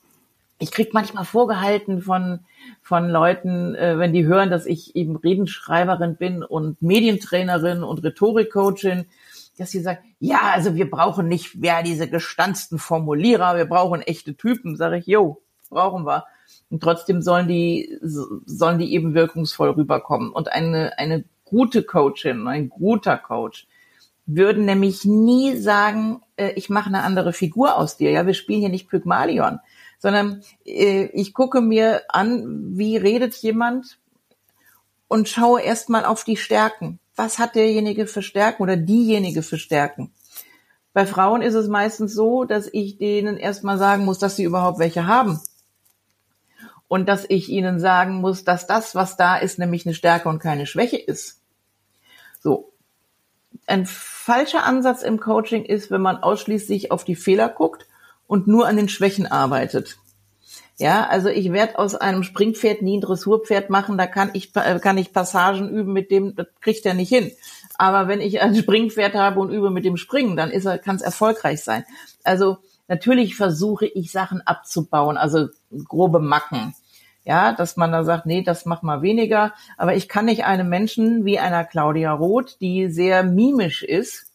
ich 0.59 0.71
krieg 0.71 0.95
manchmal 0.95 1.25
vorgehalten 1.25 2.01
von 2.01 2.41
von 2.83 3.09
Leuten, 3.09 3.75
äh, 3.75 3.99
wenn 3.99 4.13
die 4.13 4.27
hören, 4.27 4.51
dass 4.51 4.67
ich 4.67 4.97
eben 4.97 5.17
Redenschreiberin 5.17 6.17
bin 6.17 6.43
und 6.43 6.81
Medientrainerin 6.83 7.83
und 7.83 8.03
Rhetorikcoachin, 8.03 9.07
dass 9.59 9.71
sie 9.71 9.81
sagen, 9.81 10.01
ja, 10.19 10.41
also 10.53 10.75
wir 10.75 10.91
brauchen 10.91 11.29
nicht 11.29 11.57
mehr 11.57 11.83
diese 11.83 12.09
gestanzten 12.09 12.79
Formulierer, 12.79 13.57
wir 13.57 13.65
brauchen 13.67 14.03
echte 14.03 14.37
Typen. 14.37 14.77
Sage 14.77 14.99
ich, 14.99 15.07
jo, 15.07 15.43
brauchen 15.69 16.05
wir. 16.05 16.25
Und 16.71 16.83
trotzdem 16.83 17.23
sollen 17.23 17.49
die 17.49 17.99
sollen 18.03 18.79
die 18.79 18.93
eben 18.93 19.15
wirkungsvoll 19.15 19.71
rüberkommen. 19.71 20.31
Und 20.31 20.53
eine 20.53 20.99
eine 20.99 21.25
gute 21.45 21.83
Coachin, 21.83 22.47
ein 22.47 22.69
guter 22.69 23.17
Coach 23.17 23.67
würden 24.27 24.65
nämlich 24.65 25.05
nie 25.05 25.57
sagen, 25.57 26.21
äh, 26.37 26.51
ich 26.57 26.69
mache 26.69 26.89
eine 26.89 27.03
andere 27.03 27.33
Figur 27.33 27.77
aus 27.77 27.97
dir. 27.97 28.11
Ja, 28.11 28.27
wir 28.27 28.35
spielen 28.35 28.61
hier 28.61 28.69
nicht 28.69 28.89
Pygmalion, 28.89 29.61
sondern 29.99 30.43
äh, 30.65 31.05
ich 31.13 31.33
gucke 31.33 31.61
mir 31.61 32.03
an, 32.09 32.77
wie 32.77 32.97
redet 32.97 33.35
jemand 33.37 33.99
und 35.09 35.29
schaue 35.29 35.63
erstmal 35.63 36.05
auf 36.05 36.25
die 36.25 36.37
Stärken. 36.37 36.99
Was 37.15 37.39
hat 37.39 37.55
derjenige 37.55 38.07
für 38.07 38.23
Stärken 38.23 38.63
oder 38.63 38.77
diejenige 38.77 39.43
für 39.43 39.59
Stärken? 39.59 40.13
Bei 40.93 41.07
Frauen 41.07 41.43
ist 41.43 41.55
es 41.55 41.69
meistens 41.69 42.15
so, 42.15 42.45
dass 42.45 42.69
ich 42.73 42.99
denen 42.99 43.37
erstmal 43.37 43.79
sagen 43.79 44.05
muss, 44.05 44.19
dass 44.19 44.37
sie 44.37 44.45
überhaupt 44.45 44.79
welche 44.79 45.07
haben. 45.07 45.41
Und 46.89 47.09
dass 47.09 47.25
ich 47.29 47.49
ihnen 47.49 47.81
sagen 47.81 48.17
muss, 48.17 48.45
dass 48.45 48.67
das, 48.67 48.95
was 48.95 49.17
da 49.17 49.37
ist, 49.37 49.59
nämlich 49.59 49.87
eine 49.87 49.95
Stärke 49.95 50.29
und 50.29 50.39
keine 50.39 50.67
Schwäche 50.67 50.99
ist. 50.99 51.41
So, 52.41 52.73
ein 53.67 53.87
falscher 53.87 54.65
Ansatz 54.65 55.03
im 55.03 55.19
Coaching 55.19 55.65
ist, 55.65 55.91
wenn 55.91 56.01
man 56.01 56.19
ausschließlich 56.19 56.93
auf 56.93 57.05
die 57.05 57.17
Fehler 57.17 57.49
guckt 57.49 57.87
und 58.27 58.47
nur 58.47 58.67
an 58.67 58.77
den 58.77 58.89
Schwächen 58.89 59.27
arbeitet. 59.27 59.99
Ja, 60.79 61.07
also 61.07 61.29
ich 61.29 61.53
werde 61.53 61.79
aus 61.79 61.95
einem 61.95 62.23
Springpferd 62.23 62.83
nie 62.83 62.99
ein 62.99 63.01
Dressurpferd 63.01 63.71
machen, 63.71 63.97
da 63.97 64.07
kann 64.07 64.31
ich, 64.35 64.55
äh, 64.57 64.79
kann 64.79 64.99
ich 64.99 65.15
Passagen 65.15 65.71
üben 65.71 65.93
mit 65.95 66.11
dem, 66.11 66.37
das 66.37 66.49
kriegt 66.61 66.85
er 66.85 66.93
nicht 66.93 67.09
hin. 67.09 67.33
Aber 67.79 68.09
wenn 68.09 68.21
ich 68.21 68.43
ein 68.43 68.55
Springpferd 68.57 69.15
habe 69.15 69.41
und 69.41 69.51
übe 69.51 69.71
mit 69.71 69.87
dem 69.87 69.97
Springen, 69.97 70.37
dann 70.37 70.51
ist 70.51 70.67
er, 70.67 70.79
kann 70.79 70.97
es 70.97 71.03
erfolgreich 71.03 71.65
sein. 71.65 71.85
Also 72.25 72.59
natürlich 72.89 73.37
versuche 73.37 73.87
ich 73.87 74.13
Sachen 74.13 74.43
abzubauen, 74.43 75.17
also 75.17 75.49
grobe 75.71 76.21
Macken 76.21 76.75
ja, 77.27 77.53
dass 77.53 77.77
man 77.77 77.91
da 77.91 78.05
sagt, 78.05 78.25
nee, 78.25 78.43
das 78.43 78.67
mach 78.67 78.83
mal 78.83 79.03
weniger. 79.03 79.53
Aber 79.77 79.97
ich 79.97 80.09
kann 80.09 80.27
nicht 80.27 80.45
einem 80.45 80.69
Menschen 80.69 81.25
wie 81.25 81.41
einer 81.41 81.65
Claudia 81.65 82.13
Roth, 82.13 82.61
die 82.61 82.89
sehr 82.89 83.25
mimisch 83.25 83.83
ist, 83.83 84.33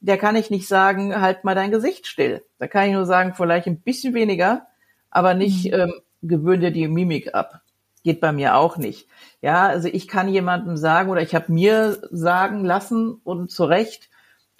der 0.00 0.16
kann 0.16 0.34
ich 0.34 0.50
nicht 0.50 0.66
sagen, 0.66 1.20
halt 1.20 1.44
mal 1.44 1.54
dein 1.54 1.70
Gesicht 1.70 2.06
still. 2.06 2.42
Da 2.58 2.66
kann 2.66 2.86
ich 2.88 2.94
nur 2.94 3.04
sagen, 3.04 3.34
vielleicht 3.34 3.66
ein 3.66 3.80
bisschen 3.80 4.14
weniger, 4.14 4.66
aber 5.10 5.34
nicht 5.34 5.66
mhm. 5.66 5.80
ähm, 5.80 5.92
gewöhn 6.22 6.60
dir 6.60 6.72
die 6.72 6.88
Mimik 6.88 7.34
ab. 7.34 7.60
Geht 8.02 8.20
bei 8.20 8.32
mir 8.32 8.56
auch 8.56 8.78
nicht. 8.78 9.06
Ja, 9.42 9.68
also 9.68 9.86
ich 9.86 10.08
kann 10.08 10.28
jemandem 10.28 10.76
sagen 10.76 11.10
oder 11.10 11.20
ich 11.20 11.34
habe 11.34 11.52
mir 11.52 11.98
sagen 12.10 12.64
lassen 12.64 13.12
und 13.22 13.50
zu 13.50 13.64
Recht, 13.64 14.08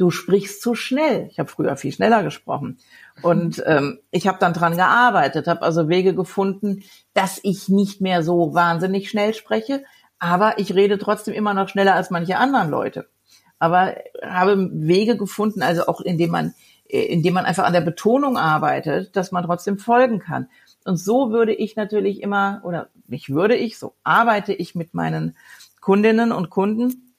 du 0.03 0.11
sprichst 0.11 0.61
zu 0.61 0.75
schnell. 0.75 1.29
Ich 1.31 1.39
habe 1.39 1.49
früher 1.49 1.77
viel 1.77 1.93
schneller 1.93 2.25
gesprochen. 2.25 2.79
Und 3.23 3.63
ähm, 3.67 4.01
ich 4.11 4.27
habe 4.27 4.39
dann 4.41 4.53
dran 4.53 4.77
gearbeitet, 4.77 5.47
habe 5.47 5.63
also 5.63 5.89
Wege 5.89 6.13
gefunden, 6.13 6.83
dass 7.15 7.39
ich 7.45 7.69
nicht 7.69 8.01
mehr 8.01 8.25
so 8.25 8.53
wahnsinnig 8.53 9.09
schnell 9.09 9.33
spreche, 9.33 9.85
aber 10.19 10.59
ich 10.59 10.75
rede 10.75 10.99
trotzdem 10.99 11.35
immer 11.35 11.55
noch 11.55 11.69
schneller 11.69 11.95
als 11.95 12.11
manche 12.11 12.37
anderen 12.37 12.69
Leute. 12.69 13.07
Aber 13.61 13.95
habe 14.25 14.71
Wege 14.73 15.17
gefunden, 15.17 15.63
also 15.63 15.87
auch 15.87 16.01
indem 16.01 16.31
man, 16.31 16.55
äh, 16.89 17.03
indem 17.03 17.35
man 17.35 17.45
einfach 17.45 17.65
an 17.65 17.73
der 17.73 17.81
Betonung 17.81 18.37
arbeitet, 18.37 19.15
dass 19.15 19.31
man 19.31 19.45
trotzdem 19.45 19.79
folgen 19.79 20.19
kann. 20.19 20.49
Und 20.85 20.97
so 20.97 21.31
würde 21.31 21.55
ich 21.55 21.77
natürlich 21.77 22.23
immer, 22.23 22.61
oder 22.65 22.89
nicht 23.07 23.31
würde 23.31 23.55
ich, 23.55 23.79
so 23.79 23.95
arbeite 24.03 24.53
ich 24.53 24.75
mit 24.75 24.95
meinen 24.95 25.37
Kundinnen 25.81 26.33
und 26.33 26.51
Kunden, 26.51 27.15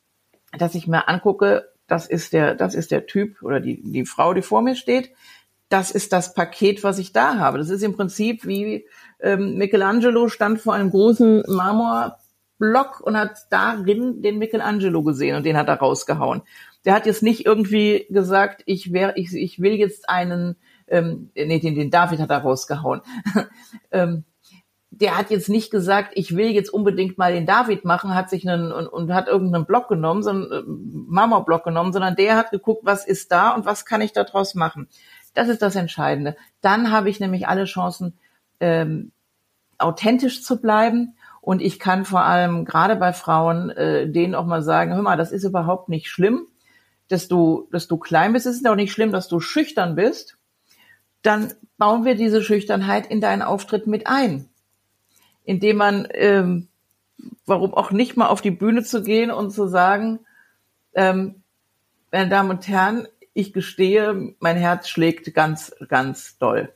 dass 0.51 0.75
ich 0.75 0.85
mir 0.85 1.07
angucke, 1.07 1.72
das 1.87 2.07
ist 2.07 2.33
der, 2.33 2.55
das 2.55 2.75
ist 2.75 2.91
der 2.91 3.05
Typ 3.05 3.41
oder 3.41 3.59
die, 3.59 3.81
die 3.83 4.05
Frau, 4.05 4.33
die 4.33 4.41
vor 4.41 4.61
mir 4.61 4.75
steht. 4.75 5.11
Das 5.69 5.91
ist 5.91 6.13
das 6.13 6.33
Paket, 6.33 6.83
was 6.83 6.99
ich 6.99 7.13
da 7.13 7.37
habe. 7.37 7.57
Das 7.57 7.69
ist 7.69 7.83
im 7.83 7.95
Prinzip 7.95 8.45
wie 8.45 8.85
ähm, 9.19 9.57
Michelangelo 9.57 10.27
stand 10.27 10.61
vor 10.61 10.73
einem 10.73 10.91
großen 10.91 11.43
Marmorblock 11.47 13.01
und 13.01 13.17
hat 13.17 13.37
darin 13.49 14.21
den 14.21 14.37
Michelangelo 14.37 15.03
gesehen 15.03 15.35
und 15.35 15.45
den 15.45 15.57
hat 15.57 15.67
er 15.67 15.79
rausgehauen. 15.79 16.43
Der 16.85 16.93
hat 16.93 17.05
jetzt 17.05 17.23
nicht 17.23 17.45
irgendwie 17.45 18.05
gesagt, 18.09 18.61
ich 18.65 18.91
wäre, 18.93 19.13
ich, 19.15 19.33
ich 19.33 19.59
will 19.59 19.73
jetzt 19.73 20.09
einen, 20.09 20.57
ähm, 20.87 21.31
nee, 21.35 21.59
den, 21.59 21.75
den 21.75 21.91
David 21.91 22.19
hat 22.19 22.29
er 22.29 22.39
rausgehauen. 22.39 23.01
ähm, 23.91 24.25
der 24.99 25.17
hat 25.17 25.31
jetzt 25.31 25.49
nicht 25.49 25.71
gesagt, 25.71 26.11
ich 26.13 26.35
will 26.35 26.51
jetzt 26.51 26.71
unbedingt 26.71 27.17
mal 27.17 27.33
den 27.33 27.47
David 27.47 27.83
machen, 27.83 28.13
hat 28.13 28.29
sich 28.29 28.47
einen 28.47 28.71
und, 28.71 28.87
und 28.87 29.11
hat 29.11 29.27
irgendeinen 29.27 29.65
Block 29.65 29.87
genommen, 29.87 30.21
so 30.21 30.29
einen 30.29 30.51
äh, 30.51 30.61
Marmorblock 30.65 31.63
genommen, 31.63 31.93
sondern 31.93 32.15
der 32.15 32.37
hat 32.37 32.51
geguckt, 32.51 32.85
was 32.85 33.05
ist 33.05 33.31
da 33.31 33.51
und 33.51 33.65
was 33.65 33.85
kann 33.85 34.01
ich 34.01 34.13
daraus 34.13 34.53
machen. 34.53 34.87
Das 35.33 35.49
ist 35.49 35.63
das 35.63 35.75
Entscheidende. 35.75 36.35
Dann 36.61 36.91
habe 36.91 37.09
ich 37.09 37.19
nämlich 37.19 37.47
alle 37.47 37.65
Chancen, 37.65 38.19
ähm, 38.59 39.11
authentisch 39.79 40.43
zu 40.43 40.61
bleiben. 40.61 41.15
Und 41.41 41.61
ich 41.61 41.79
kann 41.79 42.05
vor 42.05 42.23
allem 42.23 42.63
gerade 42.63 42.95
bei 42.95 43.13
Frauen 43.13 43.71
äh, 43.71 44.07
denen 44.07 44.35
auch 44.35 44.45
mal 44.45 44.61
sagen, 44.61 44.93
hör 44.93 45.01
mal, 45.01 45.17
das 45.17 45.31
ist 45.31 45.43
überhaupt 45.43 45.89
nicht 45.89 46.07
schlimm, 46.07 46.47
dass 47.07 47.27
du, 47.27 47.67
dass 47.71 47.87
du 47.87 47.97
klein 47.97 48.31
bist. 48.31 48.45
Es 48.45 48.57
ist 48.57 48.67
auch 48.67 48.75
nicht 48.75 48.93
schlimm, 48.93 49.11
dass 49.11 49.27
du 49.27 49.39
schüchtern 49.39 49.95
bist. 49.95 50.37
Dann 51.23 51.51
bauen 51.77 52.05
wir 52.05 52.15
diese 52.15 52.43
Schüchternheit 52.43 53.07
in 53.07 53.21
deinen 53.21 53.41
Auftritt 53.41 53.87
mit 53.87 54.07
ein 54.07 54.49
indem 55.45 55.77
man, 55.77 56.07
ähm, 56.13 56.67
warum 57.45 57.73
auch 57.73 57.91
nicht 57.91 58.17
mal 58.17 58.27
auf 58.27 58.41
die 58.41 58.51
Bühne 58.51 58.83
zu 58.83 59.03
gehen 59.03 59.31
und 59.31 59.51
zu 59.51 59.67
sagen, 59.67 60.19
ähm, 60.93 61.43
meine 62.11 62.29
Damen 62.29 62.51
und 62.51 62.67
Herren, 62.67 63.07
ich 63.33 63.53
gestehe, 63.53 64.35
mein 64.39 64.57
Herz 64.57 64.87
schlägt 64.87 65.33
ganz, 65.33 65.75
ganz 65.87 66.37
doll. 66.37 66.71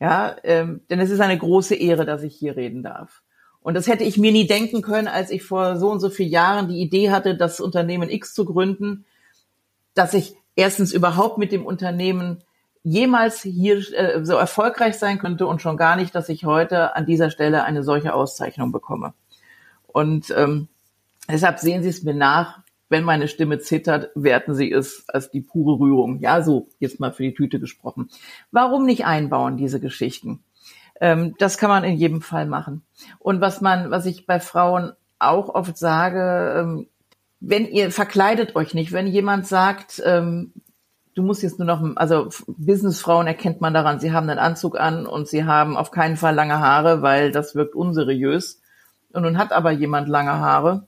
Ja, 0.00 0.36
ähm, 0.42 0.80
denn 0.90 1.00
es 1.00 1.10
ist 1.10 1.20
eine 1.20 1.38
große 1.38 1.74
Ehre, 1.74 2.04
dass 2.04 2.22
ich 2.22 2.34
hier 2.34 2.56
reden 2.56 2.82
darf. 2.82 3.22
Und 3.60 3.74
das 3.74 3.86
hätte 3.86 4.04
ich 4.04 4.18
mir 4.18 4.32
nie 4.32 4.46
denken 4.46 4.82
können, 4.82 5.08
als 5.08 5.30
ich 5.30 5.42
vor 5.42 5.76
so 5.78 5.90
und 5.90 6.00
so 6.00 6.10
vielen 6.10 6.30
Jahren 6.30 6.68
die 6.68 6.80
Idee 6.80 7.10
hatte, 7.10 7.36
das 7.36 7.60
Unternehmen 7.60 8.10
X 8.10 8.34
zu 8.34 8.44
gründen, 8.44 9.06
dass 9.94 10.12
ich 10.12 10.36
erstens 10.56 10.92
überhaupt 10.92 11.38
mit 11.38 11.52
dem 11.52 11.64
Unternehmen 11.64 12.42
jemals 12.84 13.42
hier 13.42 13.78
äh, 13.94 14.24
so 14.24 14.34
erfolgreich 14.34 14.96
sein 14.96 15.18
könnte 15.18 15.46
und 15.46 15.60
schon 15.60 15.76
gar 15.76 15.96
nicht, 15.96 16.14
dass 16.14 16.28
ich 16.28 16.44
heute 16.44 16.94
an 16.94 17.06
dieser 17.06 17.30
Stelle 17.30 17.64
eine 17.64 17.82
solche 17.82 18.14
Auszeichnung 18.14 18.70
bekomme. 18.70 19.14
Und 19.86 20.32
ähm, 20.36 20.68
deshalb 21.28 21.58
sehen 21.58 21.82
Sie 21.82 21.88
es 21.88 22.02
mir 22.02 22.14
nach, 22.14 22.60
wenn 22.90 23.02
meine 23.02 23.26
Stimme 23.26 23.58
zittert, 23.58 24.10
werten 24.14 24.54
Sie 24.54 24.70
es 24.70 25.04
als 25.08 25.30
die 25.30 25.40
pure 25.40 25.80
Rührung. 25.80 26.20
Ja, 26.20 26.42
so 26.42 26.68
jetzt 26.78 27.00
mal 27.00 27.12
für 27.12 27.22
die 27.22 27.34
Tüte 27.34 27.58
gesprochen. 27.58 28.10
Warum 28.52 28.84
nicht 28.84 29.06
einbauen, 29.06 29.56
diese 29.56 29.80
Geschichten? 29.80 30.44
Ähm, 31.00 31.34
das 31.38 31.56
kann 31.58 31.70
man 31.70 31.84
in 31.84 31.96
jedem 31.96 32.20
Fall 32.20 32.46
machen. 32.46 32.82
Und 33.18 33.40
was 33.40 33.62
man, 33.62 33.90
was 33.90 34.04
ich 34.04 34.26
bei 34.26 34.40
Frauen 34.40 34.92
auch 35.18 35.48
oft 35.48 35.78
sage, 35.78 36.60
ähm, 36.60 36.86
wenn 37.40 37.66
ihr 37.66 37.90
verkleidet 37.90 38.56
euch 38.56 38.74
nicht, 38.74 38.92
wenn 38.92 39.06
jemand 39.06 39.46
sagt, 39.46 40.02
ähm, 40.04 40.52
du 41.14 41.22
musst 41.22 41.42
jetzt 41.42 41.58
nur 41.58 41.66
noch, 41.66 41.82
also 41.96 42.28
Businessfrauen 42.46 43.26
erkennt 43.26 43.60
man 43.60 43.74
daran, 43.74 44.00
sie 44.00 44.12
haben 44.12 44.28
einen 44.28 44.38
Anzug 44.38 44.78
an 44.78 45.06
und 45.06 45.28
sie 45.28 45.44
haben 45.44 45.76
auf 45.76 45.90
keinen 45.90 46.16
Fall 46.16 46.34
lange 46.34 46.58
Haare, 46.58 47.02
weil 47.02 47.30
das 47.30 47.54
wirkt 47.54 47.74
unseriös. 47.74 48.60
Und 49.12 49.22
nun 49.22 49.38
hat 49.38 49.52
aber 49.52 49.70
jemand 49.70 50.08
lange 50.08 50.32
Haare. 50.32 50.86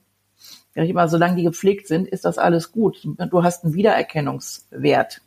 Ja, 0.74 0.83
ich 0.83 0.91
immer, 0.91 1.09
solange 1.09 1.37
die 1.37 1.45
gepflegt 1.45 1.87
sind, 1.87 2.09
ist 2.09 2.24
das 2.24 2.39
alles 2.39 2.72
gut. 2.72 2.99
Du 3.05 3.43
hast 3.43 3.64
einen 3.64 3.74
Wiedererkennungswert. 3.74 5.22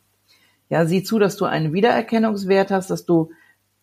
Ja, 0.68 0.86
sieh 0.86 1.02
zu, 1.02 1.18
dass 1.18 1.36
du 1.36 1.46
einen 1.46 1.72
Wiedererkennungswert 1.72 2.70
hast, 2.70 2.90
dass 2.90 3.06
du 3.06 3.32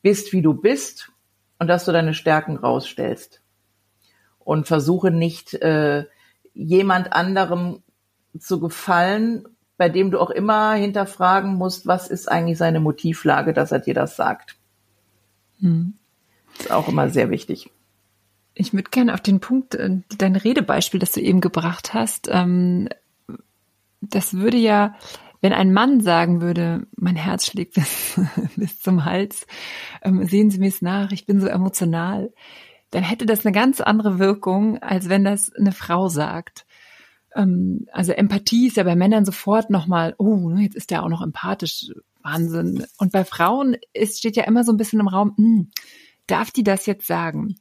bist, 0.01 0.31
wie 0.31 0.41
du 0.41 0.53
bist 0.53 1.11
und 1.59 1.67
dass 1.67 1.83
du 1.83 1.91
deine 1.91 2.13
Stärken 2.13 2.57
rausstellst. 2.57 3.41
Und 4.39 4.67
versuche 4.67 5.11
nicht, 5.11 5.55
äh, 5.55 6.05
jemand 6.53 7.11
anderem 7.11 7.83
zu 8.39 8.59
gefallen 8.59 9.43
bei 9.77 9.89
dem 9.89 10.11
du 10.11 10.19
auch 10.19 10.31
immer 10.31 10.73
hinterfragen 10.73 11.55
musst, 11.55 11.87
was 11.87 12.07
ist 12.07 12.29
eigentlich 12.29 12.57
seine 12.57 12.79
Motivlage, 12.79 13.53
dass 13.53 13.71
er 13.71 13.79
dir 13.79 13.93
das 13.93 14.15
sagt. 14.15 14.55
Hm. 15.59 15.93
Ist 16.59 16.71
auch 16.71 16.87
immer 16.87 17.09
sehr 17.09 17.29
wichtig. 17.29 17.69
Ich 18.55 18.73
würde 18.73 18.89
gerne 18.89 19.13
auf 19.13 19.21
den 19.21 19.39
Punkt, 19.39 19.75
äh, 19.75 20.01
dein 20.17 20.35
Redebeispiel, 20.35 20.99
das 20.99 21.11
du 21.11 21.21
eben 21.21 21.41
gebracht 21.41 21.93
hast, 21.93 22.27
ähm, 22.31 22.89
das 24.01 24.33
würde 24.33 24.57
ja, 24.57 24.95
wenn 25.41 25.53
ein 25.53 25.73
Mann 25.73 26.01
sagen 26.01 26.41
würde, 26.41 26.87
mein 26.95 27.15
Herz 27.15 27.45
schlägt 27.45 27.75
bis, 27.75 28.19
bis 28.55 28.79
zum 28.79 29.05
Hals, 29.05 29.45
ähm, 30.01 30.25
sehen 30.25 30.49
Sie 30.49 30.59
mir 30.59 30.69
es 30.69 30.81
nach, 30.81 31.11
ich 31.11 31.27
bin 31.27 31.39
so 31.39 31.47
emotional, 31.47 32.33
dann 32.89 33.03
hätte 33.03 33.27
das 33.27 33.45
eine 33.45 33.53
ganz 33.53 33.81
andere 33.81 34.17
Wirkung, 34.17 34.79
als 34.79 35.09
wenn 35.09 35.23
das 35.23 35.53
eine 35.53 35.71
Frau 35.71 36.07
sagt 36.07 36.66
ähm, 37.37 37.87
also 37.91 38.11
Empathie 38.11 38.67
ist 38.67 38.77
ja 38.77 38.83
bei 38.83 38.95
Männern 38.95 39.25
sofort 39.25 39.69
nochmal, 39.69 40.15
oh, 40.17 40.49
ne, 40.49 40.63
jetzt 40.63 40.75
ist 40.75 40.91
der 40.91 41.03
auch 41.03 41.09
noch 41.09 41.21
empathisch, 41.21 41.91
Wahnsinn. 42.23 42.85
Und 42.97 43.11
bei 43.11 43.23
Frauen 43.23 43.77
ist, 43.93 44.19
steht 44.19 44.35
ja 44.35 44.43
immer 44.43 44.63
so 44.63 44.73
ein 44.73 44.77
bisschen 44.77 44.99
im 44.99 45.07
Raum, 45.07 45.33
mh, 45.37 45.45
hm, 45.45 45.71
darf 46.25 46.51
die 46.51 46.63
das 46.63 46.85
jetzt 46.85 47.07
sagen? 47.07 47.55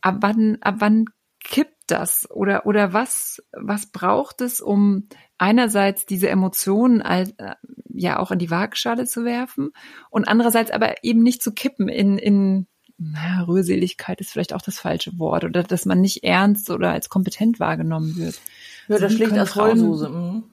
Ab 0.00 0.16
wann, 0.20 0.58
ab 0.60 0.76
wann 0.78 1.04
kippt 1.40 1.76
das? 1.86 2.28
Oder, 2.30 2.66
oder 2.66 2.92
was, 2.92 3.42
was 3.52 3.86
braucht 3.86 4.40
es, 4.40 4.60
um 4.60 5.08
einerseits 5.36 6.06
diese 6.06 6.28
Emotionen 6.28 7.02
als, 7.02 7.30
äh, 7.38 7.54
ja 7.88 8.18
auch 8.18 8.30
in 8.30 8.38
die 8.38 8.50
Waagschale 8.50 9.06
zu 9.06 9.24
werfen 9.24 9.70
und 10.10 10.26
andererseits 10.28 10.70
aber 10.70 11.04
eben 11.04 11.22
nicht 11.22 11.42
zu 11.42 11.52
kippen 11.52 11.88
in, 11.88 12.18
in 12.18 12.66
naja, 12.98 13.42
Rührseligkeit 13.42 14.20
ist 14.20 14.32
vielleicht 14.32 14.52
auch 14.52 14.62
das 14.62 14.80
falsche 14.80 15.18
Wort 15.18 15.44
oder 15.44 15.62
dass 15.62 15.86
man 15.86 16.00
nicht 16.00 16.24
ernst 16.24 16.70
oder 16.70 16.90
als 16.90 17.08
kompetent 17.08 17.60
wahrgenommen 17.60 18.16
wird. 18.16 18.40
Ja, 18.88 18.98
das 18.98 19.12
schlägt 19.12 19.32
als 19.32 19.52
Vollsuse. 19.52 20.08
Mhm. 20.08 20.44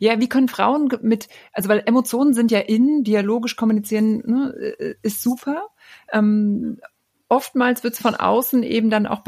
Ja, 0.00 0.20
wie 0.20 0.28
können 0.28 0.48
Frauen 0.48 0.88
mit, 1.02 1.28
also 1.52 1.68
weil 1.68 1.82
Emotionen 1.84 2.34
sind 2.34 2.50
ja 2.50 2.60
in, 2.60 3.04
dialogisch 3.04 3.56
kommunizieren 3.56 4.22
ne, 4.24 4.74
äh, 4.78 4.94
ist 5.02 5.22
super. 5.22 5.68
Ähm, 6.12 6.78
oftmals 7.28 7.84
wird 7.84 7.94
es 7.94 8.00
von 8.00 8.14
außen 8.14 8.62
eben 8.62 8.90
dann 8.90 9.06
auch 9.06 9.22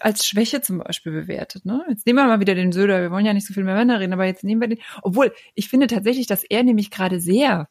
als 0.00 0.26
Schwäche 0.26 0.60
zum 0.60 0.78
Beispiel 0.78 1.12
bewertet. 1.12 1.64
Ne? 1.64 1.84
Jetzt 1.88 2.06
nehmen 2.06 2.18
wir 2.18 2.26
mal 2.26 2.40
wieder 2.40 2.54
den 2.54 2.72
Söder, 2.72 3.00
wir 3.00 3.10
wollen 3.10 3.26
ja 3.26 3.34
nicht 3.34 3.46
so 3.46 3.54
viel 3.54 3.64
mehr 3.64 3.74
Männer 3.74 4.00
reden, 4.00 4.12
aber 4.12 4.24
jetzt 4.24 4.44
nehmen 4.44 4.60
wir 4.60 4.68
den. 4.68 4.78
Obwohl, 5.02 5.32
ich 5.54 5.68
finde 5.68 5.86
tatsächlich, 5.86 6.26
dass 6.26 6.44
er 6.44 6.62
nämlich 6.62 6.90
gerade 6.90 7.20
sehr 7.20 7.68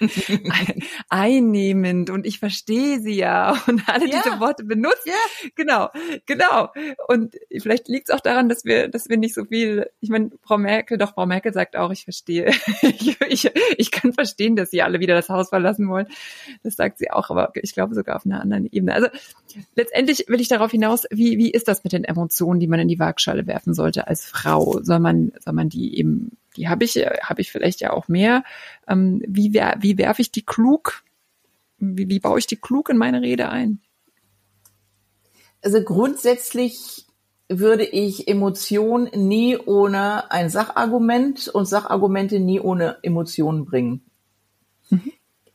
einnehmend 1.08 2.10
und 2.10 2.26
ich 2.26 2.38
verstehe 2.38 3.00
sie 3.00 3.14
ja 3.14 3.56
und 3.66 3.88
alle 3.88 4.08
ja. 4.08 4.22
diese 4.22 4.40
Worte 4.40 4.64
benutzt. 4.64 5.06
Ja. 5.06 5.14
Genau, 5.54 5.90
genau. 6.26 6.72
Und 7.08 7.36
vielleicht 7.58 7.88
liegt 7.88 8.08
es 8.08 8.14
auch 8.14 8.20
daran, 8.20 8.48
dass 8.48 8.64
wir, 8.64 8.88
dass 8.88 9.08
wir 9.08 9.16
nicht 9.16 9.34
so 9.34 9.44
viel, 9.44 9.90
ich 10.00 10.10
meine, 10.10 10.30
Frau 10.42 10.58
Merkel, 10.58 10.98
doch 10.98 11.14
Frau 11.14 11.26
Merkel 11.26 11.52
sagt 11.52 11.76
auch, 11.76 11.90
ich 11.90 12.04
verstehe. 12.04 12.50
ich, 12.82 13.16
ich, 13.28 13.50
ich 13.76 13.90
kann 13.90 14.12
verstehen, 14.12 14.56
dass 14.56 14.70
sie 14.70 14.82
alle 14.82 15.00
wieder 15.00 15.14
das 15.14 15.28
Haus 15.28 15.48
verlassen 15.48 15.88
wollen. 15.88 16.06
Das 16.62 16.76
sagt 16.76 16.98
sie 16.98 17.10
auch, 17.10 17.30
aber 17.30 17.52
ich 17.54 17.74
glaube 17.74 17.94
sogar 17.94 18.16
auf 18.16 18.26
einer 18.26 18.40
anderen 18.40 18.66
Ebene. 18.66 18.94
Also 18.94 19.08
letztendlich 19.74 20.26
will 20.28 20.40
ich 20.40 20.48
darauf 20.48 20.70
hinaus, 20.70 21.04
wie, 21.10 21.38
wie 21.38 21.50
ist 21.50 21.68
das 21.68 21.84
mit 21.84 21.92
den 21.92 22.04
Emotionen, 22.04 22.60
die 22.60 22.68
man 22.68 22.80
in 22.80 22.88
die 22.88 22.98
Waagschale 22.98 23.46
werfen 23.46 23.74
sollte 23.74 24.06
als 24.06 24.26
Frau? 24.26 24.80
Soll 24.82 25.00
man, 25.00 25.32
soll 25.44 25.54
man 25.54 25.68
die 25.68 25.98
eben 25.98 26.36
die 26.56 26.68
habe 26.68 26.84
ich, 26.84 26.96
habe 26.96 27.40
ich 27.40 27.52
vielleicht 27.52 27.80
ja 27.80 27.92
auch 27.92 28.08
mehr. 28.08 28.44
Ähm, 28.88 29.22
wie, 29.26 29.52
wer, 29.52 29.76
wie 29.80 29.98
werfe 29.98 30.22
ich 30.22 30.30
die 30.32 30.44
klug? 30.44 31.04
Wie, 31.78 32.08
wie 32.08 32.20
baue 32.20 32.38
ich 32.38 32.46
die 32.46 32.56
klug 32.56 32.88
in 32.88 32.96
meine 32.96 33.20
Rede 33.20 33.48
ein? 33.48 33.80
Also 35.62 35.82
grundsätzlich 35.82 37.06
würde 37.48 37.84
ich 37.84 38.28
Emotionen 38.28 39.08
nie 39.14 39.56
ohne 39.56 40.30
ein 40.30 40.50
Sachargument 40.50 41.48
und 41.48 41.66
Sachargumente 41.66 42.40
nie 42.40 42.60
ohne 42.60 42.98
Emotionen 43.02 43.64
bringen. 43.64 44.04
Mhm. 44.90 45.12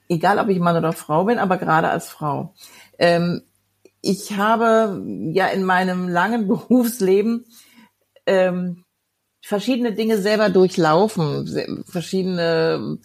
Egal, 0.08 0.40
ob 0.40 0.50
ich 0.50 0.60
Mann 0.60 0.78
oder 0.78 0.94
Frau 0.94 1.26
bin, 1.26 1.38
aber 1.38 1.58
gerade 1.58 1.90
als 1.90 2.10
Frau. 2.10 2.54
Ähm, 2.98 3.44
ich 4.02 4.34
habe 4.38 5.02
ja 5.34 5.48
in 5.48 5.64
meinem 5.64 6.10
langen 6.10 6.48
Berufsleben 6.48 7.46
ähm, 8.26 8.84
verschiedene 9.42 9.94
Dinge 9.94 10.18
selber 10.18 10.50
durchlaufen, 10.50 11.84
verschiedene 11.88 13.00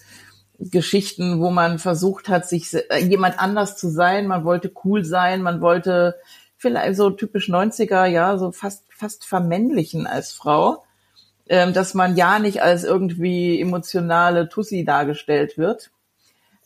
Geschichten, 0.58 1.40
wo 1.40 1.50
man 1.50 1.78
versucht 1.78 2.28
hat, 2.28 2.48
sich 2.48 2.72
äh, 2.74 2.98
jemand 3.04 3.38
anders 3.38 3.76
zu 3.76 3.90
sein. 3.90 4.26
Man 4.26 4.44
wollte 4.44 4.72
cool 4.84 5.04
sein, 5.04 5.42
man 5.42 5.60
wollte 5.60 6.16
vielleicht 6.56 6.96
so 6.96 7.10
typisch 7.10 7.48
90er, 7.48 8.06
ja, 8.06 8.38
so 8.38 8.52
fast, 8.52 8.84
fast 8.88 9.26
vermännlichen 9.26 10.06
als 10.06 10.32
Frau, 10.32 10.84
ähm, 11.48 11.72
dass 11.72 11.94
man 11.94 12.16
ja 12.16 12.38
nicht 12.38 12.62
als 12.62 12.84
irgendwie 12.84 13.60
emotionale 13.60 14.48
Tussi 14.48 14.84
dargestellt 14.84 15.58
wird. 15.58 15.90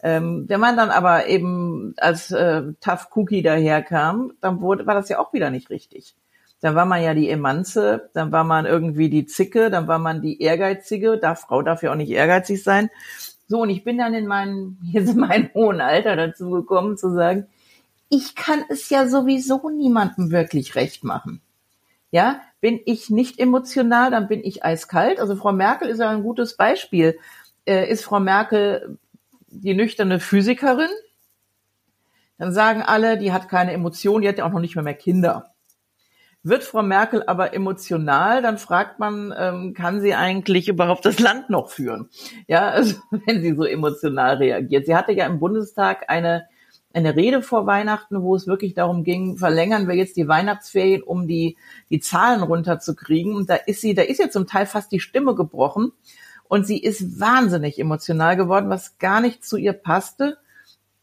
Ähm, 0.02 0.44
wenn 0.48 0.60
man 0.60 0.76
dann 0.76 0.90
aber 0.90 1.26
eben 1.26 1.94
als 1.98 2.30
äh, 2.30 2.62
Tough 2.80 3.08
Cookie 3.14 3.42
daherkam, 3.42 4.32
dann 4.40 4.60
wurde, 4.60 4.86
war 4.86 4.94
das 4.94 5.08
ja 5.08 5.18
auch 5.18 5.32
wieder 5.32 5.50
nicht 5.50 5.68
richtig. 5.68 6.14
Dann 6.60 6.74
war 6.74 6.84
man 6.84 7.02
ja 7.02 7.14
die 7.14 7.30
Emanze, 7.30 8.10
dann 8.12 8.32
war 8.32 8.44
man 8.44 8.66
irgendwie 8.66 9.08
die 9.08 9.26
Zicke, 9.26 9.70
dann 9.70 9.88
war 9.88 9.98
man 9.98 10.20
die 10.20 10.42
Ehrgeizige. 10.42 11.18
Da 11.18 11.34
Frau 11.34 11.62
darf 11.62 11.82
ja 11.82 11.92
auch 11.92 11.96
nicht 11.96 12.10
ehrgeizig 12.10 12.62
sein. 12.62 12.90
So, 13.48 13.62
und 13.62 13.70
ich 13.70 13.82
bin 13.82 13.98
dann 13.98 14.14
in 14.14 14.26
meinem, 14.26 14.78
jetzt 14.92 15.10
in 15.10 15.18
meinem 15.18 15.50
hohen 15.54 15.80
Alter 15.80 16.16
dazu 16.16 16.50
gekommen 16.50 16.96
zu 16.96 17.12
sagen, 17.12 17.46
ich 18.08 18.34
kann 18.34 18.64
es 18.68 18.90
ja 18.90 19.06
sowieso 19.08 19.70
niemandem 19.70 20.30
wirklich 20.30 20.74
recht 20.74 21.04
machen. 21.04 21.40
Ja, 22.10 22.40
bin 22.60 22.80
ich 22.84 23.08
nicht 23.08 23.38
emotional, 23.38 24.10
dann 24.10 24.28
bin 24.28 24.42
ich 24.42 24.64
eiskalt. 24.64 25.20
Also 25.20 25.36
Frau 25.36 25.52
Merkel 25.52 25.88
ist 25.88 26.00
ja 26.00 26.10
ein 26.10 26.22
gutes 26.22 26.56
Beispiel. 26.56 27.18
Äh, 27.66 27.88
ist 27.90 28.04
Frau 28.04 28.20
Merkel 28.20 28.98
die 29.48 29.74
nüchterne 29.74 30.20
Physikerin? 30.20 30.90
Dann 32.38 32.52
sagen 32.52 32.82
alle, 32.82 33.18
die 33.18 33.32
hat 33.32 33.48
keine 33.48 33.72
Emotionen, 33.72 34.22
die 34.22 34.28
hat 34.28 34.38
ja 34.38 34.44
auch 34.44 34.52
noch 34.52 34.60
nicht 34.60 34.74
mehr 34.74 34.84
mehr 34.84 34.94
Kinder. 34.94 35.49
Wird 36.42 36.64
Frau 36.64 36.82
Merkel 36.82 37.22
aber 37.26 37.52
emotional, 37.52 38.40
dann 38.40 38.56
fragt 38.56 38.98
man, 38.98 39.34
ähm, 39.36 39.74
kann 39.74 40.00
sie 40.00 40.14
eigentlich 40.14 40.68
überhaupt 40.68 41.04
das 41.04 41.18
Land 41.18 41.50
noch 41.50 41.70
führen? 41.70 42.08
Ja, 42.46 42.70
also 42.70 42.96
wenn 43.26 43.42
sie 43.42 43.54
so 43.54 43.64
emotional 43.64 44.36
reagiert. 44.36 44.86
Sie 44.86 44.96
hatte 44.96 45.12
ja 45.12 45.26
im 45.26 45.38
Bundestag 45.38 46.08
eine 46.08 46.46
eine 46.92 47.14
Rede 47.14 47.42
vor 47.42 47.66
Weihnachten, 47.66 48.22
wo 48.22 48.34
es 48.34 48.46
wirklich 48.46 48.74
darum 48.74 49.04
ging, 49.04 49.36
verlängern 49.36 49.86
wir 49.86 49.94
jetzt 49.94 50.16
die 50.16 50.26
Weihnachtsferien, 50.26 51.02
um 51.02 51.28
die, 51.28 51.56
die 51.88 52.00
Zahlen 52.00 52.42
runterzukriegen. 52.42 53.34
Und 53.34 53.48
da 53.48 53.54
ist 53.54 53.80
sie, 53.80 53.94
da 53.94 54.02
ist 54.02 54.18
ihr 54.18 54.30
zum 54.30 54.46
Teil 54.46 54.66
fast 54.66 54.90
die 54.90 55.00
Stimme 55.00 55.34
gebrochen. 55.34 55.92
Und 56.48 56.66
sie 56.66 56.82
ist 56.82 57.20
wahnsinnig 57.20 57.78
emotional 57.78 58.36
geworden, 58.36 58.70
was 58.70 58.98
gar 58.98 59.20
nicht 59.20 59.44
zu 59.44 59.56
ihr 59.56 59.72
passte. 59.72 60.38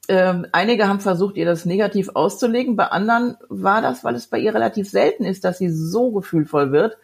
Ähm, 0.10 0.48
einige 0.54 0.88
haben 0.88 1.00
versucht, 1.00 1.36
ihr 1.36 1.46
das 1.46 1.66
negativ 1.66 2.10
auszulegen. 2.14 2.76
Bei 2.76 2.88
anderen 2.88 3.36
war 3.50 3.82
das, 3.82 4.04
weil 4.04 4.16
es 4.16 4.28
bei 4.28 4.40
ihr 4.40 4.54
relativ 4.54 4.90
selten 4.90 5.26
ist, 5.26 5.44
dass 5.44 5.58
sie 5.58 5.70
so 5.70 6.12
gefühlvoll 6.12 6.72
wird, 6.72 6.98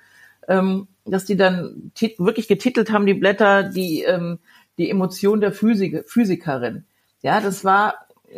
ähm, 0.47 0.87
dass 1.05 1.25
die 1.25 1.35
dann 1.35 1.91
wirklich 2.17 2.47
getitelt 2.47 2.91
haben, 2.91 3.05
die 3.05 3.13
Blätter, 3.13 3.63
die, 3.63 4.03
ähm, 4.03 4.39
die 4.77 4.89
Emotion 4.89 5.41
der 5.41 5.51
Physik 5.51 6.09
Physikerin. 6.09 6.85
Ja, 7.21 7.41
das 7.41 7.65
war 7.65 7.95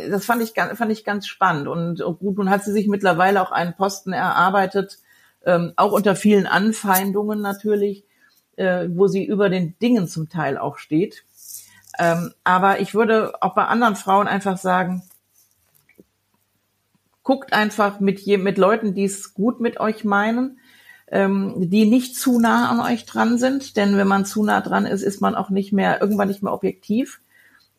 das 0.09 0.26
fand 0.26 0.41
ich, 0.41 0.53
fand 0.53 0.91
ich 0.91 1.05
ganz 1.05 1.28
spannend. 1.28 1.68
Und, 1.68 2.01
und 2.01 2.20
gut, 2.20 2.38
nun 2.38 2.49
hat 2.49 2.63
sie 2.63 2.72
sich 2.72 2.88
mittlerweile 2.88 3.41
auch 3.41 3.51
einen 3.51 3.76
Posten 3.76 4.13
erarbeitet, 4.13 4.99
ähm, 5.45 5.74
auch 5.76 5.91
unter 5.91 6.16
vielen 6.16 6.47
Anfeindungen 6.47 7.41
natürlich, 7.41 8.03
äh, 8.55 8.88
wo 8.89 9.07
sie 9.07 9.26
über 9.26 9.49
den 9.49 9.78
Dingen 9.80 10.07
zum 10.07 10.30
Teil 10.30 10.57
auch 10.57 10.78
steht. 10.78 11.24
Ähm, 11.98 12.34
aber 12.43 12.80
ich 12.80 12.93
würde 12.93 13.34
auch 13.41 13.56
bei 13.56 13.66
anderen 13.66 13.96
Frauen 13.96 14.28
einfach 14.28 14.58
sagen, 14.58 15.04
guckt 17.24 17.54
einfach 17.54 18.00
mit, 18.00 18.20
je, 18.20 18.38
mit 18.38 18.58
Leuten, 18.58 18.93
die 18.93 19.06
es 19.06 19.34
gut 19.34 19.60
mit 19.60 19.80
euch 19.80 20.04
meinen, 20.04 20.60
ähm, 21.08 21.54
die 21.58 21.86
nicht 21.86 22.18
zu 22.18 22.39
nah 22.39 22.70
an 22.70 22.80
euch 22.80 23.06
dran 23.06 23.38
sind. 23.38 23.78
Denn 23.78 23.98
wenn 23.98 24.08
man 24.08 24.26
zu 24.26 24.43
nah 24.43 24.62
dran 24.62 24.86
ist, 24.86 25.02
ist 25.02 25.22
man 25.22 25.36
auch 25.36 25.50
nicht 25.50 25.72
mehr, 25.72 26.02
irgendwann 26.02 26.28
nicht 26.28 26.43
mehr 26.43 26.54
objektiv 26.54 27.22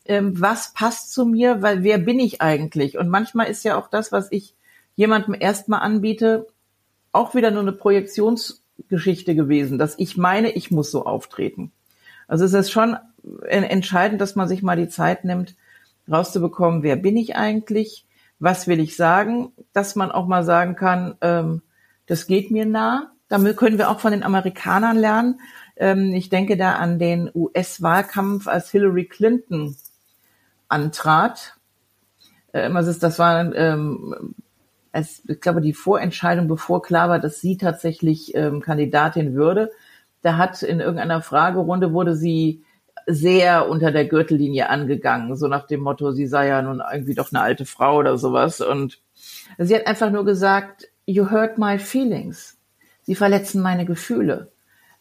ähm, 0.09 0.41
was 0.41 0.73
passt 0.73 1.13
zu 1.13 1.27
mir, 1.27 1.63
weil 1.63 1.83
wer 1.83 1.99
bin 1.99 2.19
ich 2.19 2.41
eigentlich? 2.41 2.99
Und 2.99 3.09
manchmal 3.09 3.49
ist 3.49 3.65
ja 3.65 3.77
auch 3.77 3.89
das, 3.89 4.13
was 4.13 4.31
ich 4.31 4.55
jemandem 4.95 5.37
erstmal 5.39 5.81
anbiete, 5.81 6.47
auch 7.13 7.35
wieder 7.35 7.51
nur 7.51 7.63
eine 7.63 7.73
Projektionsgeschichte 7.73 9.35
gewesen, 9.35 9.79
dass 9.79 9.99
ich 9.99 10.17
meine, 10.17 10.53
ich 10.53 10.71
muss 10.71 10.91
so 10.91 11.05
auftreten. 11.05 11.73
Also 12.29 12.45
es 12.45 12.53
ist 12.53 12.71
schon 12.71 12.97
entscheidend, 13.47 14.21
dass 14.21 14.37
man 14.37 14.49
sich 14.49 14.63
mal 14.63 14.77
die 14.77 14.89
Zeit 14.89 15.25
nimmt, 15.25 15.57
rauszubekommen, 16.11 16.83
wer 16.83 16.97
bin 16.97 17.17
ich 17.17 17.37
eigentlich, 17.37 18.07
was 18.39 18.67
will 18.67 18.81
ich 18.81 18.97
sagen, 18.97 19.53
dass 19.73 19.97
man 19.97 20.11
auch 20.11 20.27
mal 20.27 20.45
sagen 20.45 20.77
kann, 20.77 21.17
ähm, 21.21 21.63
das 22.07 22.27
geht 22.27 22.51
mir 22.51 22.67
nah. 22.67 23.11
Damit 23.29 23.57
können 23.57 23.79
wir 23.79 23.91
auch 23.91 23.99
von 23.99 24.13
den 24.13 24.23
Amerikanern 24.23 24.97
lernen. 24.97 25.41
Ähm, 25.77 26.15
ich 26.15 26.29
denke 26.29 26.57
da 26.57 26.75
an 26.77 26.99
den 26.99 27.31
US-Wahlkampf, 27.35 28.47
als 28.47 28.71
Hillary 28.71 29.07
Clinton 29.07 29.77
antrat. 30.69 31.57
Äh, 32.53 32.71
das 32.73 33.19
war, 33.19 33.55
ähm, 33.55 34.35
als, 34.93 35.23
ich 35.27 35.41
glaube, 35.41 35.61
die 35.61 35.75
Vorentscheidung, 35.75 36.47
bevor 36.47 36.83
klar 36.83 37.09
war, 37.09 37.19
dass 37.19 37.41
sie 37.41 37.57
tatsächlich 37.57 38.35
ähm, 38.35 38.61
Kandidatin 38.61 39.35
würde. 39.35 39.73
Da 40.23 40.37
hat 40.37 40.63
in 40.63 40.81
irgendeiner 40.81 41.23
Fragerunde 41.23 41.93
wurde 41.93 42.15
sie 42.15 42.63
sehr 43.07 43.69
unter 43.69 43.93
der 43.93 44.07
Gürtellinie 44.07 44.69
angegangen, 44.69 45.37
so 45.37 45.49
nach 45.49 45.67
dem 45.67 45.81
Motto, 45.81 46.11
sie 46.13 46.27
sei 46.27 46.49
ja 46.49 46.61
nun 46.61 46.83
irgendwie 46.93 47.15
doch 47.15 47.33
eine 47.33 47.41
alte 47.41 47.65
Frau 47.65 47.99
oder 47.99 48.19
sowas. 48.19 48.61
Und 48.61 49.01
sie 49.59 49.75
hat 49.75 49.87
einfach 49.87 50.11
nur 50.11 50.25
gesagt, 50.25 50.89
you 51.07 51.31
hurt 51.31 51.59
my 51.59 51.79
feelings. 51.79 52.59
Sie 53.03 53.15
verletzen 53.15 53.63
meine 53.63 53.85
Gefühle. 53.85 54.51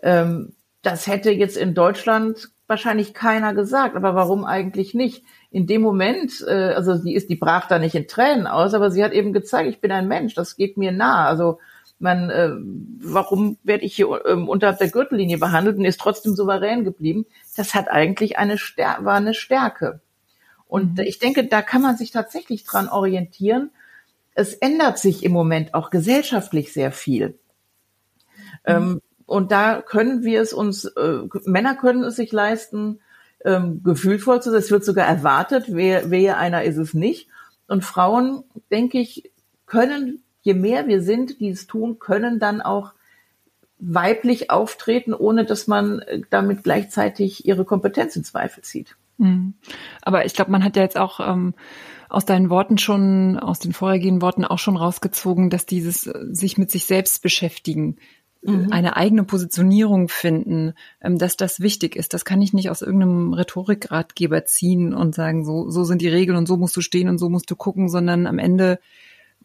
Ähm, 0.01 0.53
das 0.83 1.07
hätte 1.07 1.31
jetzt 1.31 1.57
in 1.57 1.73
Deutschland 1.73 2.49
wahrscheinlich 2.67 3.13
keiner 3.13 3.53
gesagt, 3.53 3.95
aber 3.95 4.15
warum 4.15 4.45
eigentlich 4.45 4.93
nicht? 4.93 5.23
in 5.55 5.67
dem 5.67 5.81
Moment, 5.81 6.43
äh, 6.45 6.73
also 6.75 6.97
die 6.97 7.15
ist, 7.15 7.29
die 7.29 7.37
brach 7.37 7.69
da 7.69 7.79
nicht 7.79 7.95
in 7.95 8.09
Tränen 8.09 8.45
aus, 8.45 8.73
aber 8.73 8.91
sie 8.91 9.01
hat 9.01 9.13
eben 9.13 9.31
gezeigt, 9.31 9.69
ich 9.69 9.79
bin 9.79 9.89
ein 9.89 10.09
Mensch, 10.09 10.33
das 10.33 10.57
geht 10.57 10.75
mir 10.75 10.91
nah. 10.91 11.27
Also 11.27 11.59
man, 11.99 12.29
äh, 12.29 12.51
warum 12.99 13.57
werde 13.63 13.85
ich 13.85 13.95
hier 13.95 14.25
ähm, 14.25 14.49
unterhalb 14.49 14.79
der 14.79 14.89
Gürtellinie 14.89 15.37
behandelt 15.37 15.77
und 15.77 15.85
ist 15.85 15.99
trotzdem 15.99 16.35
souverän 16.35 16.83
geblieben? 16.83 17.25
Das 17.55 17.73
hat 17.73 17.89
eigentlich 17.89 18.37
eine 18.37 18.57
Stär 18.57 18.97
war 19.01 19.15
eine 19.15 19.33
Stärke. 19.33 20.01
Und 20.67 20.97
mhm. 20.97 21.03
ich 21.05 21.19
denke, 21.19 21.45
da 21.45 21.61
kann 21.61 21.81
man 21.81 21.97
sich 21.97 22.11
tatsächlich 22.11 22.63
dran 22.63 22.89
orientieren. 22.89 23.71
Es 24.33 24.53
ändert 24.53 24.99
sich 24.99 25.23
im 25.23 25.31
Moment 25.31 25.73
auch 25.73 25.89
gesellschaftlich 25.89 26.73
sehr 26.73 26.91
viel. 26.91 27.29
Mhm. 27.29 27.33
Ähm, 28.65 29.01
und 29.25 29.51
da 29.51 29.81
können 29.81 30.23
wir 30.23 30.41
es 30.41 30.53
uns, 30.53 30.85
äh, 30.85 31.19
Männer 31.45 31.75
können 31.75 32.03
es 32.03 32.17
sich 32.17 32.31
leisten, 32.31 32.99
ähm, 33.43 33.81
gefühlvoll 33.83 34.41
zu 34.41 34.51
sein. 34.51 34.59
Es 34.59 34.71
wird 34.71 34.83
sogar 34.83 35.07
erwartet, 35.07 35.65
wer, 35.69 36.11
wer 36.11 36.37
einer 36.37 36.63
ist 36.63 36.77
es 36.77 36.93
nicht. 36.93 37.29
Und 37.67 37.83
Frauen, 37.83 38.43
denke 38.69 38.99
ich, 38.99 39.31
können, 39.65 40.23
je 40.45 40.53
mehr 40.53 40.87
wir 40.87 41.01
sind, 41.01 41.39
die 41.39 41.49
es 41.49 41.65
tun, 41.65 41.97
können 41.97 42.39
dann 42.39 42.61
auch 42.61 42.93
weiblich 43.79 44.51
auftreten, 44.51 45.13
ohne 45.13 45.43
dass 45.43 45.67
man 45.67 45.99
äh, 45.99 46.21
damit 46.29 46.63
gleichzeitig 46.63 47.45
ihre 47.45 47.65
Kompetenz 47.65 48.15
in 48.15 48.23
Zweifel 48.23 48.63
zieht. 48.63 48.95
Mhm. 49.17 49.55
Aber 50.03 50.25
ich 50.25 50.33
glaube, 50.33 50.51
man 50.51 50.63
hat 50.63 50.75
ja 50.77 50.83
jetzt 50.83 50.97
auch 50.97 51.19
ähm, 51.19 51.55
aus 52.09 52.25
deinen 52.25 52.51
Worten 52.51 52.77
schon, 52.77 53.39
aus 53.39 53.59
den 53.59 53.73
vorhergehenden 53.73 54.21
Worten 54.21 54.45
auch 54.45 54.59
schon 54.59 54.77
rausgezogen, 54.77 55.49
dass 55.49 55.65
dieses 55.65 56.05
äh, 56.05 56.13
sich 56.29 56.59
mit 56.59 56.69
sich 56.69 56.85
selbst 56.85 57.23
beschäftigen 57.23 57.97
mhm. 58.43 58.67
eine 58.71 58.97
eigene 58.97 59.23
Positionierung 59.23 60.09
finden, 60.09 60.73
ähm, 61.01 61.17
dass 61.17 61.37
das 61.37 61.59
wichtig 61.59 61.95
ist. 61.95 62.13
Das 62.13 62.23
kann 62.23 62.41
ich 62.43 62.53
nicht 62.53 62.69
aus 62.69 62.83
irgendeinem 62.83 63.33
Rhetorikratgeber 63.33 64.45
ziehen 64.45 64.93
und 64.93 65.15
sagen, 65.15 65.43
so, 65.43 65.71
so 65.71 65.83
sind 65.85 66.03
die 66.03 66.07
Regeln 66.07 66.37
und 66.37 66.47
so 66.47 66.55
musst 66.55 66.77
du 66.77 66.81
stehen 66.81 67.09
und 67.09 67.17
so 67.17 67.29
musst 67.29 67.49
du 67.49 67.55
gucken, 67.55 67.89
sondern 67.89 68.27
am 68.27 68.37
Ende 68.37 68.79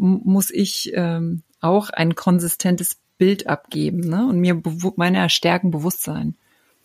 muss 0.00 0.50
ich 0.50 0.92
ähm, 0.94 1.42
auch 1.60 1.90
ein 1.90 2.14
konsistentes 2.14 2.96
Bild 3.18 3.46
abgeben 3.46 4.00
ne? 4.00 4.26
und 4.26 4.40
mir 4.40 4.62
meiner 4.96 5.28
Stärken 5.28 5.70
bewusst 5.70 6.02
sein. 6.02 6.36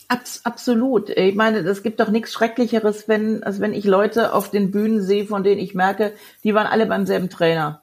Abs 0.07 0.41
absolut. 0.43 1.09
Ich 1.09 1.34
meine, 1.34 1.59
es 1.59 1.82
gibt 1.82 1.99
doch 1.99 2.09
nichts 2.09 2.34
Schrecklicheres, 2.34 3.07
wenn, 3.07 3.41
als 3.43 3.59
wenn 3.59 3.74
ich 3.74 3.86
Leute 3.86 4.34
auf 4.34 4.51
den 4.51 4.70
Bühnen 4.70 5.01
sehe, 5.01 5.26
von 5.26 5.43
denen 5.43 5.59
ich 5.59 5.74
merke, 5.74 6.13
die 6.43 6.53
waren 6.53 6.68
alle 6.68 6.86
beim 6.86 7.05
selben 7.05 7.30
Trainer. 7.30 7.82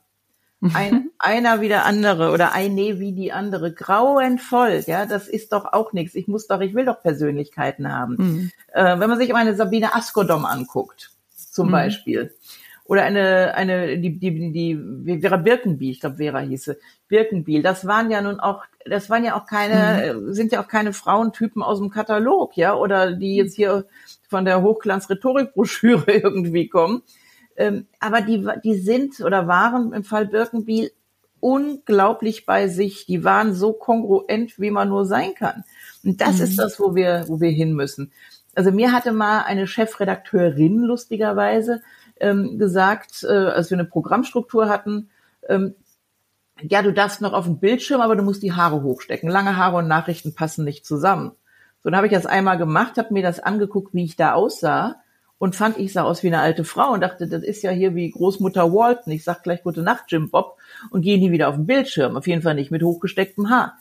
Ein, 0.74 1.10
einer 1.18 1.60
wie 1.60 1.68
der 1.68 1.84
andere 1.84 2.30
oder 2.30 2.52
eine 2.52 3.00
wie 3.00 3.12
die 3.12 3.32
andere. 3.32 3.72
Grauenvoll, 3.72 4.84
ja, 4.86 5.06
das 5.06 5.26
ist 5.26 5.52
doch 5.52 5.64
auch 5.64 5.92
nichts. 5.92 6.14
Ich 6.14 6.28
muss 6.28 6.46
doch, 6.46 6.60
ich 6.60 6.74
will 6.74 6.84
doch 6.84 7.02
Persönlichkeiten 7.02 7.90
haben. 7.90 8.16
Mhm. 8.18 8.50
Äh, 8.72 9.00
wenn 9.00 9.08
man 9.08 9.18
sich 9.18 9.34
eine 9.34 9.56
Sabine 9.56 9.94
Askodom 9.96 10.44
anguckt, 10.44 11.10
zum 11.34 11.68
mhm. 11.68 11.72
Beispiel, 11.72 12.34
oder 12.84 13.04
eine, 13.04 13.54
eine, 13.54 13.98
die, 13.98 14.18
die, 14.18 14.52
die 14.52 15.20
Vera 15.20 15.36
Birkenbiel, 15.36 15.92
ich 15.92 16.00
glaube 16.00 16.16
Vera 16.16 16.40
hieße, 16.40 16.78
Birkenbiel, 17.08 17.62
das 17.62 17.86
waren 17.86 18.10
ja 18.10 18.20
nun 18.22 18.40
auch, 18.40 18.64
das 18.84 19.08
waren 19.08 19.24
ja 19.24 19.36
auch 19.36 19.46
keine, 19.46 20.14
mhm. 20.14 20.32
sind 20.32 20.52
ja 20.52 20.62
auch 20.62 20.68
keine 20.68 20.92
Frauentypen 20.92 21.62
aus 21.62 21.78
dem 21.78 21.90
Katalog, 21.90 22.56
ja, 22.56 22.74
oder 22.74 23.12
die 23.12 23.36
jetzt 23.36 23.54
hier 23.54 23.86
von 24.28 24.44
der 24.44 24.62
Hochglanz-Rhetorik-Broschüre 24.62 26.12
irgendwie 26.12 26.68
kommen, 26.68 27.02
ähm, 27.56 27.86
aber 28.00 28.20
die, 28.20 28.46
die 28.64 28.74
sind 28.74 29.20
oder 29.20 29.46
waren 29.46 29.92
im 29.92 30.04
Fall 30.04 30.26
Birkenbiel 30.26 30.90
unglaublich 31.42 32.46
bei 32.46 32.68
sich. 32.68 33.04
Die 33.04 33.24
waren 33.24 33.52
so 33.52 33.72
kongruent, 33.72 34.58
wie 34.60 34.70
man 34.70 34.88
nur 34.88 35.04
sein 35.04 35.34
kann. 35.34 35.64
Und 36.04 36.20
das 36.20 36.38
mhm. 36.38 36.44
ist 36.44 36.58
das, 36.58 36.78
wo 36.78 36.94
wir, 36.94 37.24
wo 37.26 37.40
wir 37.40 37.50
hin 37.50 37.74
müssen. 37.74 38.12
Also 38.54 38.70
mir 38.70 38.92
hatte 38.92 39.12
mal 39.12 39.40
eine 39.40 39.66
Chefredakteurin 39.66 40.78
lustigerweise 40.78 41.82
ähm, 42.22 42.58
gesagt, 42.58 43.24
äh, 43.24 43.32
als 43.32 43.70
wir 43.70 43.78
eine 43.78 43.84
Programmstruktur 43.84 44.68
hatten, 44.68 45.10
ähm, 45.48 45.74
ja, 46.62 46.82
du 46.82 46.92
darfst 46.92 47.20
noch 47.20 47.32
auf 47.32 47.44
dem 47.44 47.58
Bildschirm, 47.58 48.00
aber 48.00 48.16
du 48.16 48.22
musst 48.22 48.42
die 48.42 48.52
Haare 48.52 48.82
hochstecken. 48.82 49.28
Lange 49.28 49.56
Haare 49.56 49.78
und 49.78 49.88
Nachrichten 49.88 50.34
passen 50.34 50.64
nicht 50.64 50.86
zusammen. 50.86 51.32
So, 51.82 51.90
dann 51.90 51.96
habe 51.96 52.06
ich 52.06 52.12
das 52.12 52.26
einmal 52.26 52.56
gemacht, 52.58 52.96
habe 52.98 53.12
mir 53.12 53.22
das 53.22 53.40
angeguckt, 53.40 53.92
wie 53.92 54.04
ich 54.04 54.16
da 54.16 54.34
aussah 54.34 54.96
und 55.38 55.56
fand, 55.56 55.76
ich 55.78 55.92
sah 55.92 56.04
aus 56.04 56.22
wie 56.22 56.28
eine 56.28 56.40
alte 56.40 56.62
Frau 56.62 56.92
und 56.92 57.00
dachte, 57.00 57.26
das 57.26 57.42
ist 57.42 57.62
ja 57.64 57.72
hier 57.72 57.96
wie 57.96 58.10
Großmutter 58.10 58.72
Walton. 58.72 59.12
Ich 59.12 59.24
sag 59.24 59.42
gleich 59.42 59.64
gute 59.64 59.82
Nacht, 59.82 60.04
Jim 60.06 60.30
Bob 60.30 60.58
und 60.90 61.02
gehe 61.02 61.18
nie 61.18 61.32
wieder 61.32 61.48
auf 61.48 61.56
den 61.56 61.66
Bildschirm. 61.66 62.16
Auf 62.16 62.28
jeden 62.28 62.42
Fall 62.42 62.54
nicht 62.54 62.70
mit 62.70 62.84
hochgestecktem 62.84 63.50
Haar. 63.50 63.76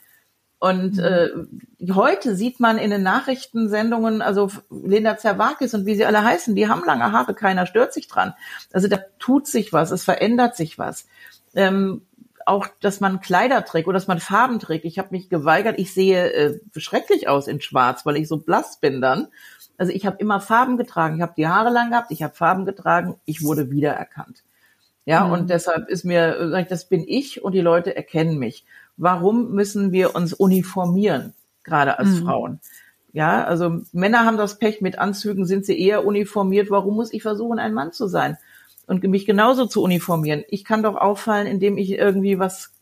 Und 0.61 0.97
mhm. 0.97 1.49
äh, 1.79 1.91
heute 1.91 2.35
sieht 2.35 2.59
man 2.59 2.77
in 2.77 2.91
den 2.91 3.01
Nachrichtensendungen, 3.01 4.21
also 4.21 4.51
Linda 4.69 5.17
Zerwakis 5.17 5.73
und 5.73 5.87
wie 5.87 5.95
sie 5.95 6.05
alle 6.05 6.23
heißen, 6.23 6.55
die 6.55 6.69
haben 6.69 6.83
lange 6.85 7.11
Haare, 7.11 7.33
keiner 7.33 7.65
stört 7.65 7.93
sich 7.93 8.07
dran. 8.07 8.35
Also 8.71 8.87
da 8.87 8.99
tut 9.17 9.47
sich 9.47 9.73
was, 9.73 9.89
es 9.89 10.03
verändert 10.03 10.55
sich 10.55 10.77
was. 10.77 11.07
Ähm, 11.55 12.03
auch, 12.45 12.67
dass 12.79 12.99
man 12.99 13.21
Kleider 13.21 13.65
trägt 13.65 13.87
oder 13.87 13.95
dass 13.95 14.05
man 14.05 14.19
Farben 14.19 14.59
trägt. 14.59 14.85
Ich 14.85 14.99
habe 14.99 15.09
mich 15.11 15.29
geweigert. 15.29 15.79
Ich 15.79 15.95
sehe 15.95 16.31
äh, 16.31 16.59
schrecklich 16.77 17.27
aus 17.27 17.47
in 17.47 17.59
Schwarz, 17.59 18.05
weil 18.05 18.17
ich 18.17 18.27
so 18.27 18.37
blass 18.37 18.79
bin 18.79 19.01
dann. 19.01 19.29
Also 19.79 19.91
ich 19.91 20.05
habe 20.05 20.17
immer 20.19 20.39
Farben 20.41 20.77
getragen. 20.77 21.15
Ich 21.15 21.21
habe 21.23 21.33
die 21.35 21.47
Haare 21.47 21.71
lang 21.71 21.89
gehabt, 21.89 22.11
ich 22.11 22.21
habe 22.21 22.35
Farben 22.35 22.65
getragen, 22.65 23.19
ich 23.25 23.41
wurde 23.43 23.71
wiedererkannt. 23.71 24.43
Ja, 25.05 25.25
mhm. 25.25 25.31
und 25.31 25.49
deshalb 25.49 25.89
ist 25.89 26.05
mir, 26.05 26.63
das 26.69 26.85
bin 26.85 27.03
ich 27.07 27.43
und 27.43 27.53
die 27.53 27.61
Leute 27.61 27.95
erkennen 27.95 28.37
mich. 28.37 28.63
Warum 29.01 29.53
müssen 29.53 29.91
wir 29.91 30.15
uns 30.15 30.31
uniformieren, 30.31 31.33
gerade 31.63 31.97
als 31.97 32.09
mhm. 32.09 32.23
Frauen? 32.23 32.59
Ja, 33.13 33.43
also 33.43 33.81
Männer 33.93 34.25
haben 34.25 34.37
das 34.37 34.59
Pech, 34.59 34.79
mit 34.79 34.99
Anzügen 34.99 35.47
sind 35.47 35.65
sie 35.65 35.79
eher 35.79 36.05
uniformiert. 36.05 36.69
Warum 36.69 36.97
muss 36.97 37.11
ich 37.11 37.23
versuchen, 37.23 37.57
ein 37.57 37.73
Mann 37.73 37.93
zu 37.93 38.05
sein? 38.05 38.37
Und 38.85 39.01
mich 39.01 39.25
genauso 39.25 39.65
zu 39.65 39.81
uniformieren. 39.81 40.43
Ich 40.49 40.63
kann 40.63 40.83
doch 40.83 40.95
auffallen, 40.95 41.47
indem 41.47 41.79
ich 41.79 41.89
irgendwie 41.93 42.37
was 42.37 42.73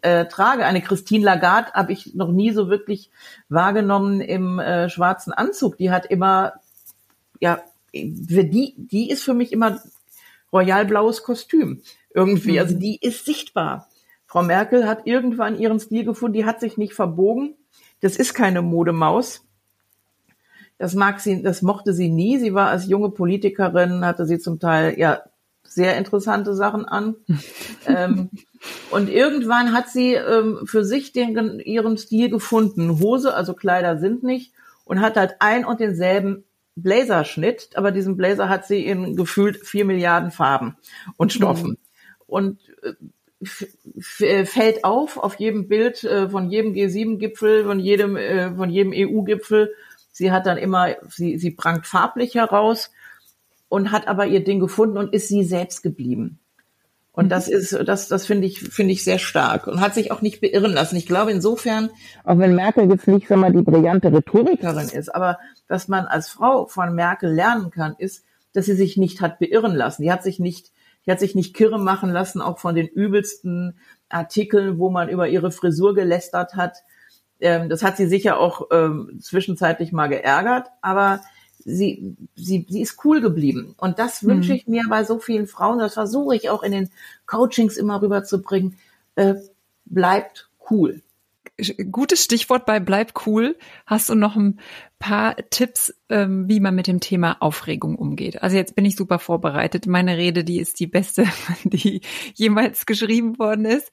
äh, 0.00 0.24
trage. 0.24 0.64
Eine 0.64 0.80
Christine 0.80 1.26
Lagarde 1.26 1.74
habe 1.74 1.92
ich 1.92 2.14
noch 2.14 2.32
nie 2.32 2.52
so 2.52 2.70
wirklich 2.70 3.10
wahrgenommen 3.50 4.22
im 4.22 4.58
äh, 4.60 4.88
schwarzen 4.88 5.34
Anzug. 5.34 5.76
Die 5.76 5.90
hat 5.90 6.06
immer, 6.06 6.54
ja, 7.38 7.60
die, 7.92 8.74
die 8.78 9.10
ist 9.10 9.24
für 9.24 9.34
mich 9.34 9.52
immer 9.52 9.78
royal 10.54 10.86
blaues 10.86 11.22
Kostüm 11.22 11.82
irgendwie. 12.14 12.58
Also 12.58 12.76
mhm. 12.76 12.80
die 12.80 12.98
ist 13.02 13.26
sichtbar. 13.26 13.89
Frau 14.30 14.44
Merkel 14.44 14.86
hat 14.86 15.08
irgendwann 15.08 15.58
ihren 15.58 15.80
Stil 15.80 16.04
gefunden, 16.04 16.34
die 16.34 16.44
hat 16.44 16.60
sich 16.60 16.78
nicht 16.78 16.94
verbogen. 16.94 17.56
Das 18.00 18.14
ist 18.14 18.32
keine 18.32 18.62
Modemaus. 18.62 19.44
Das 20.78 20.94
mag 20.94 21.18
sie, 21.18 21.42
das 21.42 21.62
mochte 21.62 21.92
sie 21.92 22.08
nie. 22.08 22.38
Sie 22.38 22.54
war 22.54 22.68
als 22.68 22.86
junge 22.86 23.10
Politikerin, 23.10 24.04
hatte 24.04 24.26
sie 24.26 24.38
zum 24.38 24.60
Teil 24.60 24.96
ja 24.96 25.24
sehr 25.64 25.98
interessante 25.98 26.54
Sachen 26.54 26.84
an. 26.84 27.16
ähm, 27.86 28.30
und 28.92 29.08
irgendwann 29.08 29.72
hat 29.72 29.88
sie 29.88 30.14
ähm, 30.14 30.60
für 30.64 30.84
sich 30.84 31.10
den, 31.10 31.58
ihren 31.58 31.98
Stil 31.98 32.30
gefunden. 32.30 33.00
Hose, 33.00 33.34
also 33.34 33.52
Kleider 33.52 33.98
sind 33.98 34.22
nicht. 34.22 34.52
Und 34.84 35.00
hat 35.00 35.16
halt 35.16 35.34
ein 35.40 35.64
und 35.64 35.80
denselben 35.80 36.44
Blazerschnitt, 36.76 37.70
aber 37.74 37.90
diesen 37.90 38.16
Blazer 38.16 38.48
hat 38.48 38.64
sie 38.64 38.86
in 38.86 39.16
gefühlt 39.16 39.66
vier 39.66 39.84
Milliarden 39.84 40.30
Farben 40.30 40.76
und 41.16 41.32
Stoffen. 41.32 41.70
Mhm. 41.70 41.76
Und 42.28 42.60
äh, 42.84 42.92
fällt 43.42 44.84
auf 44.84 45.16
auf 45.16 45.36
jedem 45.36 45.66
Bild 45.66 46.04
äh, 46.04 46.28
von 46.28 46.50
jedem 46.50 46.74
G7-Gipfel, 46.74 47.64
von 47.64 47.80
jedem, 47.80 48.16
äh, 48.16 48.54
von 48.54 48.68
jedem 48.68 48.92
EU-Gipfel. 48.94 49.74
Sie 50.12 50.30
hat 50.30 50.46
dann 50.46 50.58
immer, 50.58 50.96
sie, 51.08 51.38
sie 51.38 51.50
prangt 51.50 51.86
farblich 51.86 52.34
heraus 52.34 52.90
und 53.68 53.92
hat 53.92 54.08
aber 54.08 54.26
ihr 54.26 54.44
Ding 54.44 54.60
gefunden 54.60 54.98
und 54.98 55.14
ist 55.14 55.28
sie 55.28 55.44
selbst 55.44 55.82
geblieben. 55.82 56.38
Und 57.12 57.30
das 57.30 57.48
mhm. 57.48 57.54
ist, 57.54 57.78
das, 57.86 58.08
das 58.08 58.26
finde 58.26 58.46
ich, 58.46 58.60
finde 58.60 58.92
ich 58.92 59.04
sehr 59.04 59.18
stark 59.18 59.66
und 59.66 59.80
hat 59.80 59.94
sich 59.94 60.12
auch 60.12 60.22
nicht 60.22 60.40
beirren 60.40 60.72
lassen. 60.72 60.96
Ich 60.96 61.06
glaube 61.06 61.32
insofern, 61.32 61.90
auch 62.24 62.38
wenn 62.38 62.54
Merkel 62.54 62.90
jetzt 62.90 63.08
nicht, 63.08 63.30
wenn 63.30 63.40
man 63.40 63.52
die 63.52 63.62
brillante 63.62 64.12
Rhetorikerin 64.12 64.88
ist, 64.88 65.14
aber 65.14 65.38
was 65.68 65.88
man 65.88 66.06
als 66.06 66.28
Frau 66.28 66.66
von 66.66 66.94
Merkel 66.94 67.32
lernen 67.32 67.70
kann, 67.70 67.94
ist, 67.98 68.24
dass 68.52 68.66
sie 68.66 68.74
sich 68.74 68.96
nicht 68.96 69.20
hat 69.20 69.38
beirren 69.38 69.74
lassen. 69.74 70.02
Die 70.02 70.12
hat 70.12 70.22
sich 70.22 70.38
nicht, 70.38 70.72
die 71.10 71.12
hat 71.12 71.20
sich 71.20 71.34
nicht 71.34 71.54
kirre 71.54 71.80
machen 71.80 72.10
lassen, 72.10 72.40
auch 72.40 72.60
von 72.60 72.76
den 72.76 72.86
übelsten 72.86 73.76
Artikeln, 74.08 74.78
wo 74.78 74.90
man 74.90 75.08
über 75.08 75.28
ihre 75.28 75.50
Frisur 75.50 75.92
gelästert 75.92 76.54
hat. 76.54 76.76
Ähm, 77.40 77.68
das 77.68 77.82
hat 77.82 77.96
sie 77.96 78.06
sicher 78.06 78.38
auch 78.38 78.68
ähm, 78.70 79.18
zwischenzeitlich 79.20 79.90
mal 79.90 80.06
geärgert, 80.06 80.68
aber 80.82 81.20
sie, 81.58 82.16
sie, 82.36 82.64
sie 82.68 82.80
ist 82.80 83.04
cool 83.04 83.20
geblieben. 83.20 83.74
Und 83.76 83.98
das 83.98 84.22
mhm. 84.22 84.28
wünsche 84.28 84.54
ich 84.54 84.68
mir 84.68 84.84
bei 84.88 85.02
so 85.02 85.18
vielen 85.18 85.48
Frauen, 85.48 85.80
das 85.80 85.94
versuche 85.94 86.36
ich 86.36 86.48
auch 86.48 86.62
in 86.62 86.70
den 86.70 86.90
Coachings 87.26 87.76
immer 87.76 88.00
rüberzubringen. 88.00 88.76
Äh, 89.16 89.34
bleibt 89.86 90.48
cool 90.70 91.02
gutes 91.90 92.24
Stichwort 92.24 92.66
bei 92.66 92.80
Bleib 92.80 93.26
cool. 93.26 93.56
Hast 93.86 94.08
du 94.08 94.14
noch 94.14 94.36
ein 94.36 94.60
paar 94.98 95.36
Tipps, 95.50 95.94
ähm, 96.08 96.48
wie 96.48 96.60
man 96.60 96.74
mit 96.74 96.86
dem 96.86 97.00
Thema 97.00 97.36
Aufregung 97.40 97.96
umgeht? 97.96 98.42
Also 98.42 98.56
jetzt 98.56 98.74
bin 98.74 98.84
ich 98.84 98.96
super 98.96 99.18
vorbereitet. 99.18 99.86
Meine 99.86 100.16
Rede, 100.16 100.44
die 100.44 100.60
ist 100.60 100.78
die 100.80 100.86
beste, 100.86 101.26
die 101.64 102.02
jemals 102.34 102.86
geschrieben 102.86 103.38
worden 103.38 103.64
ist. 103.64 103.90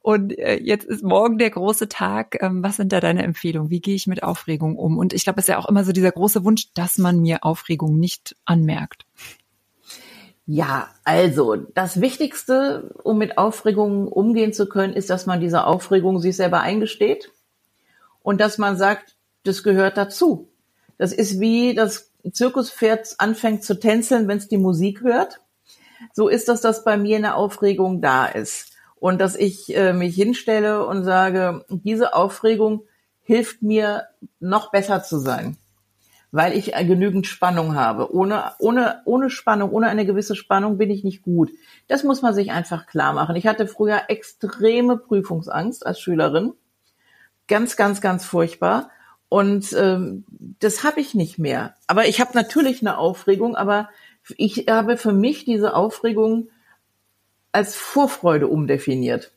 Und 0.00 0.38
äh, 0.38 0.60
jetzt 0.62 0.84
ist 0.84 1.02
morgen 1.02 1.38
der 1.38 1.50
große 1.50 1.88
Tag. 1.88 2.36
Ähm, 2.40 2.62
was 2.62 2.76
sind 2.76 2.92
da 2.92 3.00
deine 3.00 3.22
Empfehlungen? 3.22 3.70
Wie 3.70 3.80
gehe 3.80 3.94
ich 3.94 4.06
mit 4.06 4.22
Aufregung 4.22 4.76
um? 4.76 4.98
Und 4.98 5.12
ich 5.12 5.24
glaube, 5.24 5.40
es 5.40 5.44
ist 5.44 5.48
ja 5.48 5.58
auch 5.58 5.68
immer 5.68 5.84
so 5.84 5.92
dieser 5.92 6.12
große 6.12 6.44
Wunsch, 6.44 6.72
dass 6.74 6.98
man 6.98 7.20
mir 7.20 7.44
Aufregung 7.44 7.98
nicht 7.98 8.36
anmerkt. 8.44 9.06
Ja, 10.52 10.88
also 11.04 11.54
das 11.54 12.00
Wichtigste, 12.00 12.92
um 13.04 13.18
mit 13.18 13.38
Aufregungen 13.38 14.08
umgehen 14.08 14.52
zu 14.52 14.68
können, 14.68 14.94
ist, 14.94 15.08
dass 15.08 15.24
man 15.24 15.40
diese 15.40 15.64
Aufregung 15.64 16.18
sich 16.18 16.34
selber 16.34 16.60
eingesteht 16.60 17.30
und 18.24 18.40
dass 18.40 18.58
man 18.58 18.76
sagt, 18.76 19.14
das 19.44 19.62
gehört 19.62 19.96
dazu. 19.96 20.48
Das 20.98 21.12
ist 21.12 21.38
wie 21.38 21.76
das 21.76 22.10
Zirkuspferd 22.32 23.14
anfängt 23.18 23.62
zu 23.62 23.78
tänzeln, 23.78 24.26
wenn 24.26 24.38
es 24.38 24.48
die 24.48 24.58
Musik 24.58 25.02
hört. 25.02 25.40
So 26.14 26.26
ist 26.26 26.48
das, 26.48 26.60
dass 26.60 26.82
bei 26.82 26.96
mir 26.96 27.18
eine 27.18 27.36
Aufregung 27.36 28.00
da 28.00 28.26
ist 28.26 28.72
und 28.96 29.20
dass 29.20 29.36
ich 29.36 29.76
äh, 29.76 29.92
mich 29.92 30.16
hinstelle 30.16 30.84
und 30.84 31.04
sage, 31.04 31.64
diese 31.68 32.12
Aufregung 32.12 32.82
hilft 33.22 33.62
mir 33.62 34.08
noch 34.40 34.72
besser 34.72 35.04
zu 35.04 35.20
sein 35.20 35.56
weil 36.32 36.56
ich 36.56 36.72
genügend 36.72 37.26
Spannung 37.26 37.74
habe. 37.74 38.14
Ohne, 38.14 38.52
ohne, 38.58 39.02
ohne 39.04 39.30
Spannung, 39.30 39.70
ohne 39.70 39.88
eine 39.88 40.06
gewisse 40.06 40.36
Spannung 40.36 40.78
bin 40.78 40.90
ich 40.90 41.04
nicht 41.04 41.22
gut. 41.22 41.50
Das 41.88 42.04
muss 42.04 42.22
man 42.22 42.34
sich 42.34 42.52
einfach 42.52 42.86
klar 42.86 43.12
machen. 43.12 43.36
Ich 43.36 43.46
hatte 43.46 43.66
früher 43.66 44.02
extreme 44.08 44.96
Prüfungsangst 44.96 45.84
als 45.84 46.00
Schülerin. 46.00 46.52
Ganz, 47.48 47.76
ganz, 47.76 48.00
ganz 48.00 48.24
furchtbar. 48.24 48.90
Und 49.28 49.72
ähm, 49.72 50.24
das 50.60 50.84
habe 50.84 51.00
ich 51.00 51.14
nicht 51.14 51.38
mehr. 51.38 51.74
Aber 51.86 52.06
ich 52.06 52.20
habe 52.20 52.30
natürlich 52.34 52.80
eine 52.80 52.98
Aufregung, 52.98 53.56
aber 53.56 53.88
ich 54.36 54.66
habe 54.68 54.96
für 54.96 55.12
mich 55.12 55.44
diese 55.44 55.74
Aufregung 55.74 56.48
als 57.52 57.74
Vorfreude 57.74 58.46
umdefiniert 58.46 59.32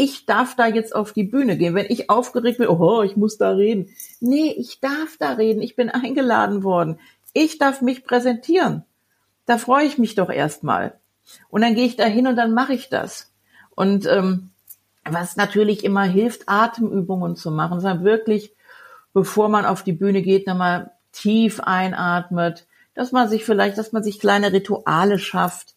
ich 0.00 0.26
darf 0.26 0.54
da 0.54 0.68
jetzt 0.68 0.94
auf 0.94 1.12
die 1.12 1.24
Bühne 1.24 1.58
gehen. 1.58 1.74
Wenn 1.74 1.86
ich 1.88 2.08
aufgeregt 2.08 2.58
bin, 2.58 2.68
oh, 2.68 3.02
ich 3.02 3.16
muss 3.16 3.36
da 3.36 3.50
reden. 3.50 3.90
Nee, 4.20 4.54
ich 4.56 4.78
darf 4.78 5.16
da 5.18 5.32
reden. 5.32 5.60
Ich 5.60 5.74
bin 5.74 5.90
eingeladen 5.90 6.62
worden. 6.62 7.00
Ich 7.32 7.58
darf 7.58 7.82
mich 7.82 8.04
präsentieren. 8.04 8.84
Da 9.44 9.58
freue 9.58 9.86
ich 9.86 9.98
mich 9.98 10.14
doch 10.14 10.30
erstmal. 10.30 11.00
Und 11.48 11.62
dann 11.62 11.74
gehe 11.74 11.84
ich 11.84 11.96
da 11.96 12.04
hin 12.04 12.28
und 12.28 12.36
dann 12.36 12.54
mache 12.54 12.74
ich 12.74 12.88
das. 12.88 13.32
Und 13.74 14.06
ähm, 14.06 14.50
was 15.04 15.36
natürlich 15.36 15.84
immer 15.84 16.04
hilft, 16.04 16.48
Atemübungen 16.48 17.34
zu 17.34 17.50
machen, 17.50 17.80
sondern 17.80 18.04
wirklich, 18.04 18.54
bevor 19.12 19.48
man 19.48 19.66
auf 19.66 19.82
die 19.82 19.92
Bühne 19.92 20.22
geht, 20.22 20.46
nochmal 20.46 20.92
tief 21.10 21.58
einatmet, 21.58 22.68
dass 22.94 23.10
man 23.10 23.28
sich 23.28 23.44
vielleicht, 23.44 23.76
dass 23.76 23.90
man 23.90 24.04
sich 24.04 24.20
kleine 24.20 24.52
Rituale 24.52 25.18
schafft, 25.18 25.74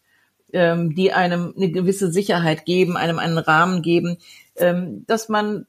ähm, 0.52 0.94
die 0.94 1.12
einem 1.12 1.54
eine 1.56 1.70
gewisse 1.70 2.12
Sicherheit 2.12 2.64
geben, 2.64 2.96
einem 2.96 3.18
einen 3.18 3.38
Rahmen 3.38 3.82
geben, 3.82 4.18
ähm, 4.56 5.04
dass 5.06 5.28
man 5.28 5.66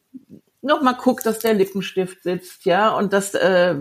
noch 0.62 0.82
mal 0.82 0.94
guckt, 0.94 1.26
dass 1.26 1.40
der 1.40 1.54
Lippenstift 1.54 2.24
sitzt, 2.24 2.66
ja, 2.66 2.96
und 2.96 3.14
dass 3.14 3.34
äh, 3.34 3.76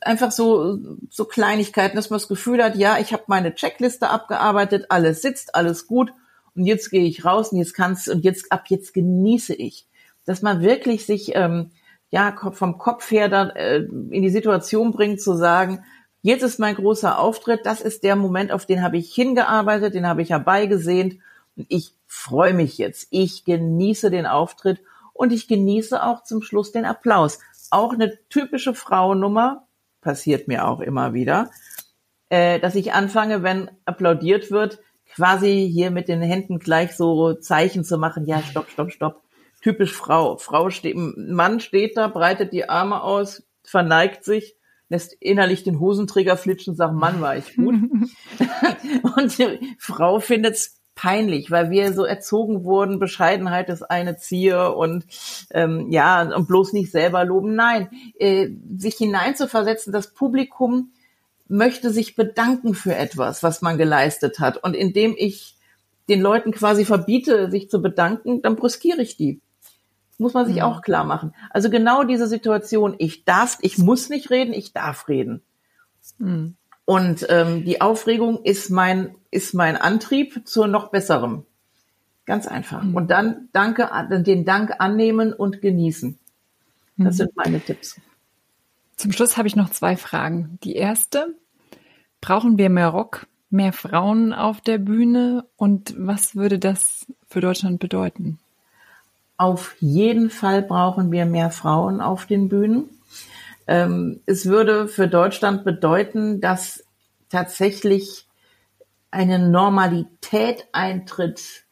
einfach 0.00 0.32
so 0.32 0.78
so 1.10 1.24
Kleinigkeiten, 1.24 1.96
dass 1.96 2.10
man 2.10 2.18
das 2.18 2.28
Gefühl 2.28 2.62
hat, 2.62 2.76
ja, 2.76 2.98
ich 2.98 3.12
habe 3.12 3.24
meine 3.26 3.54
Checkliste 3.54 4.08
abgearbeitet, 4.08 4.86
alles 4.88 5.22
sitzt, 5.22 5.54
alles 5.54 5.86
gut, 5.86 6.12
und 6.54 6.66
jetzt 6.66 6.90
gehe 6.90 7.04
ich 7.04 7.24
raus 7.24 7.52
und 7.52 7.58
jetzt 7.58 7.74
kannst 7.74 8.08
und 8.08 8.24
jetzt 8.24 8.52
ab 8.52 8.64
jetzt 8.68 8.92
genieße 8.94 9.54
ich, 9.54 9.86
dass 10.24 10.42
man 10.42 10.62
wirklich 10.62 11.06
sich 11.06 11.34
ähm, 11.34 11.70
ja 12.10 12.34
vom 12.52 12.78
Kopf 12.78 13.10
her 13.10 13.28
dann 13.28 13.50
äh, 13.50 13.78
in 13.78 14.22
die 14.22 14.30
Situation 14.30 14.92
bringt 14.92 15.20
zu 15.20 15.34
sagen, 15.34 15.84
Jetzt 16.22 16.42
ist 16.42 16.60
mein 16.60 16.76
großer 16.76 17.18
Auftritt. 17.18 17.66
Das 17.66 17.80
ist 17.80 18.04
der 18.04 18.14
Moment, 18.14 18.52
auf 18.52 18.64
den 18.64 18.82
habe 18.82 18.96
ich 18.96 19.12
hingearbeitet, 19.12 19.94
den 19.94 20.06
habe 20.06 20.22
ich 20.22 20.30
herbeigesehnt. 20.30 21.18
Und 21.56 21.66
ich 21.68 21.94
freue 22.06 22.54
mich 22.54 22.78
jetzt. 22.78 23.08
Ich 23.10 23.44
genieße 23.44 24.10
den 24.10 24.26
Auftritt 24.26 24.80
und 25.12 25.32
ich 25.32 25.48
genieße 25.48 26.02
auch 26.02 26.22
zum 26.22 26.42
Schluss 26.42 26.70
den 26.72 26.84
Applaus. 26.84 27.40
Auch 27.70 27.92
eine 27.92 28.18
typische 28.28 28.74
Frauennummer, 28.74 29.66
passiert 30.00 30.48
mir 30.48 30.66
auch 30.66 30.80
immer 30.80 31.12
wieder, 31.12 31.50
äh, 32.28 32.60
dass 32.60 32.74
ich 32.74 32.92
anfange, 32.92 33.42
wenn 33.42 33.70
applaudiert 33.84 34.50
wird, 34.50 34.78
quasi 35.14 35.68
hier 35.72 35.90
mit 35.90 36.08
den 36.08 36.22
Händen 36.22 36.58
gleich 36.58 36.96
so 36.96 37.34
Zeichen 37.34 37.84
zu 37.84 37.98
machen. 37.98 38.26
Ja, 38.26 38.42
stopp, 38.42 38.70
stopp, 38.70 38.92
stopp. 38.92 39.22
Typisch 39.60 39.92
Frau. 39.92 40.36
Frau 40.38 40.70
steht, 40.70 40.96
Mann 40.96 41.60
steht 41.60 41.96
da, 41.96 42.08
breitet 42.08 42.52
die 42.52 42.68
Arme 42.68 43.02
aus, 43.02 43.44
verneigt 43.64 44.24
sich 44.24 44.56
lässt 44.92 45.14
innerlich 45.14 45.64
den 45.64 45.80
Hosenträger 45.80 46.36
flitschen 46.36 46.72
und 46.72 46.76
sagt, 46.76 46.94
Mann, 46.94 47.20
war 47.20 47.36
ich 47.36 47.56
gut. 47.56 47.74
und 49.16 49.38
die 49.38 49.76
Frau 49.78 50.20
findet's 50.20 50.78
peinlich, 50.94 51.50
weil 51.50 51.70
wir 51.70 51.92
so 51.94 52.04
erzogen 52.04 52.64
wurden, 52.64 53.00
Bescheidenheit 53.00 53.70
ist 53.70 53.82
eine 53.82 54.18
Zier 54.18 54.76
und 54.76 55.04
ähm, 55.50 55.90
ja, 55.90 56.22
und 56.22 56.46
bloß 56.46 56.74
nicht 56.74 56.92
selber 56.92 57.24
loben. 57.24 57.54
Nein, 57.54 57.88
äh, 58.18 58.50
sich 58.76 58.96
hineinzuversetzen, 58.96 59.92
das 59.92 60.12
Publikum 60.12 60.92
möchte 61.48 61.90
sich 61.90 62.14
bedanken 62.14 62.74
für 62.74 62.94
etwas, 62.94 63.42
was 63.42 63.62
man 63.62 63.78
geleistet 63.78 64.38
hat. 64.38 64.62
Und 64.62 64.74
indem 64.74 65.14
ich 65.16 65.56
den 66.08 66.20
Leuten 66.20 66.52
quasi 66.52 66.84
verbiete, 66.84 67.50
sich 67.50 67.70
zu 67.70 67.80
bedanken, 67.80 68.42
dann 68.42 68.56
brüskiere 68.56 69.00
ich 69.00 69.16
die 69.16 69.40
muss 70.22 70.34
man 70.34 70.46
sich 70.46 70.56
mhm. 70.56 70.62
auch 70.62 70.82
klar 70.82 71.04
machen. 71.04 71.34
Also 71.50 71.68
genau 71.68 72.04
diese 72.04 72.26
Situation, 72.26 72.94
ich 72.98 73.24
darf, 73.24 73.58
ich 73.60 73.76
muss 73.76 74.08
nicht 74.08 74.30
reden, 74.30 74.54
ich 74.54 74.72
darf 74.72 75.08
reden. 75.08 75.42
Mhm. 76.18 76.56
Und 76.84 77.26
ähm, 77.28 77.64
die 77.64 77.80
Aufregung 77.80 78.42
ist 78.42 78.70
mein, 78.70 79.14
ist 79.30 79.54
mein 79.54 79.76
Antrieb 79.76 80.46
zu 80.48 80.66
noch 80.66 80.90
besserem. 80.90 81.44
Ganz 82.24 82.46
einfach. 82.46 82.82
Mhm. 82.82 82.94
Und 82.94 83.10
dann 83.10 83.48
danke, 83.52 83.90
den 84.22 84.44
Dank 84.44 84.76
annehmen 84.78 85.32
und 85.32 85.60
genießen. 85.60 86.18
Das 86.96 87.14
mhm. 87.14 87.18
sind 87.18 87.36
meine 87.36 87.60
Tipps. 87.60 88.00
Zum 88.96 89.12
Schluss 89.12 89.36
habe 89.36 89.48
ich 89.48 89.56
noch 89.56 89.70
zwei 89.70 89.96
Fragen. 89.96 90.58
Die 90.62 90.74
erste, 90.74 91.34
brauchen 92.20 92.58
wir 92.58 92.70
mehr 92.70 92.88
Rock, 92.88 93.26
mehr 93.50 93.72
Frauen 93.72 94.32
auf 94.32 94.60
der 94.60 94.78
Bühne 94.78 95.44
und 95.56 95.94
was 95.98 96.36
würde 96.36 96.58
das 96.58 97.06
für 97.26 97.40
Deutschland 97.40 97.80
bedeuten? 97.80 98.38
Auf 99.36 99.76
jeden 99.80 100.30
Fall 100.30 100.62
brauchen 100.62 101.10
wir 101.10 101.26
mehr 101.26 101.50
Frauen 101.50 102.00
auf 102.00 102.26
den 102.26 102.48
Bühnen. 102.48 102.90
Ähm, 103.66 104.20
es 104.26 104.46
würde 104.46 104.88
für 104.88 105.08
Deutschland 105.08 105.64
bedeuten, 105.64 106.40
dass 106.40 106.84
tatsächlich 107.28 108.26
eine 109.10 109.38
Normalität 109.38 110.66
eintritt, 110.72 111.64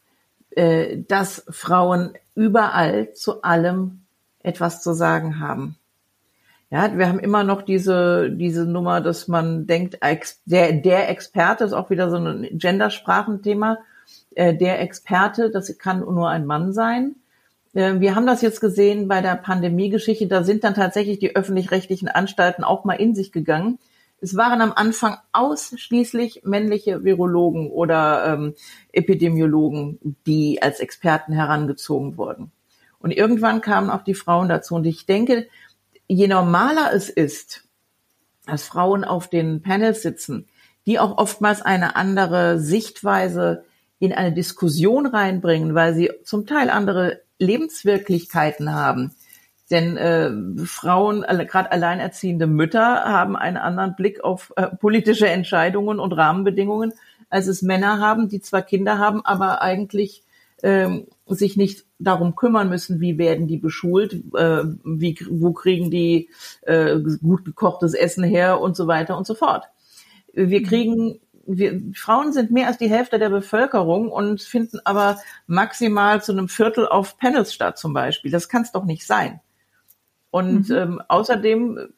äh, 0.51 0.97
dass 1.07 1.45
Frauen 1.49 2.13
überall 2.35 3.13
zu 3.13 3.41
allem 3.41 4.01
etwas 4.39 4.81
zu 4.81 4.93
sagen 4.93 5.39
haben. 5.39 5.77
Ja, 6.69 6.97
wir 6.97 7.09
haben 7.09 7.19
immer 7.19 7.43
noch 7.43 7.63
diese, 7.63 8.31
diese 8.31 8.65
Nummer, 8.65 9.01
dass 9.01 9.27
man 9.27 9.67
denkt, 9.67 9.97
der, 10.45 10.71
der 10.71 11.09
Experte 11.09 11.65
ist 11.65 11.73
auch 11.73 11.89
wieder 11.89 12.09
so 12.09 12.15
ein 12.15 12.47
Gendersprachenthema. 12.51 13.79
Äh, 14.35 14.55
der 14.55 14.79
Experte, 14.79 15.49
das 15.51 15.77
kann 15.77 15.99
nur 15.99 16.29
ein 16.29 16.45
Mann 16.45 16.71
sein. 16.71 17.15
Äh, 17.73 17.99
wir 17.99 18.15
haben 18.15 18.27
das 18.27 18.41
jetzt 18.41 18.61
gesehen 18.61 19.07
bei 19.07 19.21
der 19.21 19.35
Pandemiegeschichte. 19.35 20.27
Da 20.27 20.43
sind 20.43 20.63
dann 20.63 20.73
tatsächlich 20.73 21.19
die 21.19 21.35
öffentlich-rechtlichen 21.35 22.07
Anstalten 22.07 22.63
auch 22.63 22.85
mal 22.85 22.95
in 22.95 23.15
sich 23.15 23.31
gegangen. 23.31 23.79
Es 24.23 24.35
waren 24.35 24.61
am 24.61 24.71
Anfang 24.71 25.17
ausschließlich 25.31 26.41
männliche 26.43 27.03
Virologen 27.03 27.71
oder 27.71 28.25
ähm, 28.33 28.53
Epidemiologen, 28.91 30.15
die 30.27 30.61
als 30.61 30.79
Experten 30.79 31.33
herangezogen 31.33 32.17
wurden. 32.17 32.51
Und 32.99 33.11
irgendwann 33.11 33.61
kamen 33.61 33.89
auch 33.89 34.03
die 34.03 34.13
Frauen 34.13 34.47
dazu. 34.47 34.75
Und 34.75 34.85
ich 34.85 35.07
denke, 35.07 35.47
je 36.07 36.27
normaler 36.27 36.93
es 36.93 37.09
ist, 37.09 37.63
dass 38.45 38.63
Frauen 38.63 39.03
auf 39.03 39.27
den 39.27 39.63
Panels 39.63 40.03
sitzen, 40.03 40.47
die 40.85 40.99
auch 40.99 41.17
oftmals 41.17 41.63
eine 41.63 41.95
andere 41.95 42.59
Sichtweise 42.59 43.63
in 43.97 44.13
eine 44.13 44.33
Diskussion 44.33 45.07
reinbringen, 45.07 45.73
weil 45.73 45.95
sie 45.95 46.11
zum 46.23 46.45
Teil 46.45 46.69
andere 46.69 47.21
Lebenswirklichkeiten 47.41 48.73
haben. 48.73 49.11
Denn 49.69 49.97
äh, 49.97 50.31
Frauen, 50.65 51.21
gerade 51.21 51.71
alleinerziehende 51.71 52.45
Mütter, 52.45 53.03
haben 53.05 53.35
einen 53.35 53.57
anderen 53.57 53.95
Blick 53.95 54.23
auf 54.23 54.51
äh, 54.57 54.67
politische 54.67 55.29
Entscheidungen 55.29 55.99
und 55.99 56.11
Rahmenbedingungen, 56.11 56.93
als 57.29 57.47
es 57.47 57.61
Männer 57.61 57.99
haben, 57.99 58.27
die 58.27 58.41
zwar 58.41 58.61
Kinder 58.61 58.99
haben, 58.99 59.25
aber 59.25 59.61
eigentlich 59.61 60.23
ähm, 60.61 61.07
sich 61.25 61.55
nicht 61.55 61.85
darum 61.99 62.35
kümmern 62.35 62.69
müssen, 62.69 62.99
wie 62.99 63.17
werden 63.17 63.47
die 63.47 63.57
beschult, 63.57 64.13
äh, 64.35 64.63
wie, 64.83 65.17
wo 65.29 65.53
kriegen 65.53 65.89
die 65.89 66.29
äh, 66.63 66.99
gut 67.21 67.45
gekochtes 67.45 67.93
Essen 67.93 68.23
her 68.23 68.59
und 68.59 68.75
so 68.75 68.87
weiter 68.87 69.17
und 69.17 69.25
so 69.25 69.33
fort. 69.33 69.65
Wir 70.33 70.63
kriegen, 70.63 71.19
wir, 71.57 71.81
Frauen 71.93 72.33
sind 72.33 72.51
mehr 72.51 72.67
als 72.67 72.77
die 72.77 72.89
Hälfte 72.89 73.19
der 73.19 73.29
Bevölkerung 73.29 74.11
und 74.11 74.41
finden 74.41 74.79
aber 74.85 75.19
maximal 75.47 76.21
zu 76.21 76.31
einem 76.31 76.49
Viertel 76.49 76.87
auf 76.87 77.17
Panels 77.17 77.53
statt 77.53 77.77
zum 77.77 77.93
Beispiel. 77.93 78.31
Das 78.31 78.49
kann 78.49 78.63
es 78.63 78.71
doch 78.71 78.85
nicht 78.85 79.05
sein. 79.05 79.39
Und 80.29 80.69
mhm. 80.69 80.75
ähm, 80.75 81.01
außerdem 81.07 81.93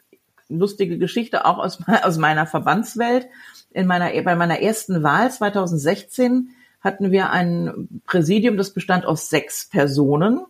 lustige 0.49 0.97
Geschichte 0.97 1.45
auch 1.45 1.57
aus, 1.57 1.79
aus 2.03 2.17
meiner 2.17 2.45
Verbandswelt. 2.45 3.27
In 3.71 3.87
meiner, 3.87 4.09
bei 4.23 4.35
meiner 4.35 4.61
ersten 4.61 5.03
Wahl 5.03 5.31
2016 5.31 6.49
hatten 6.81 7.11
wir 7.11 7.31
ein 7.31 8.01
Präsidium, 8.05 8.57
das 8.57 8.73
bestand 8.73 9.05
aus 9.05 9.29
sechs 9.29 9.69
Personen. 9.69 10.45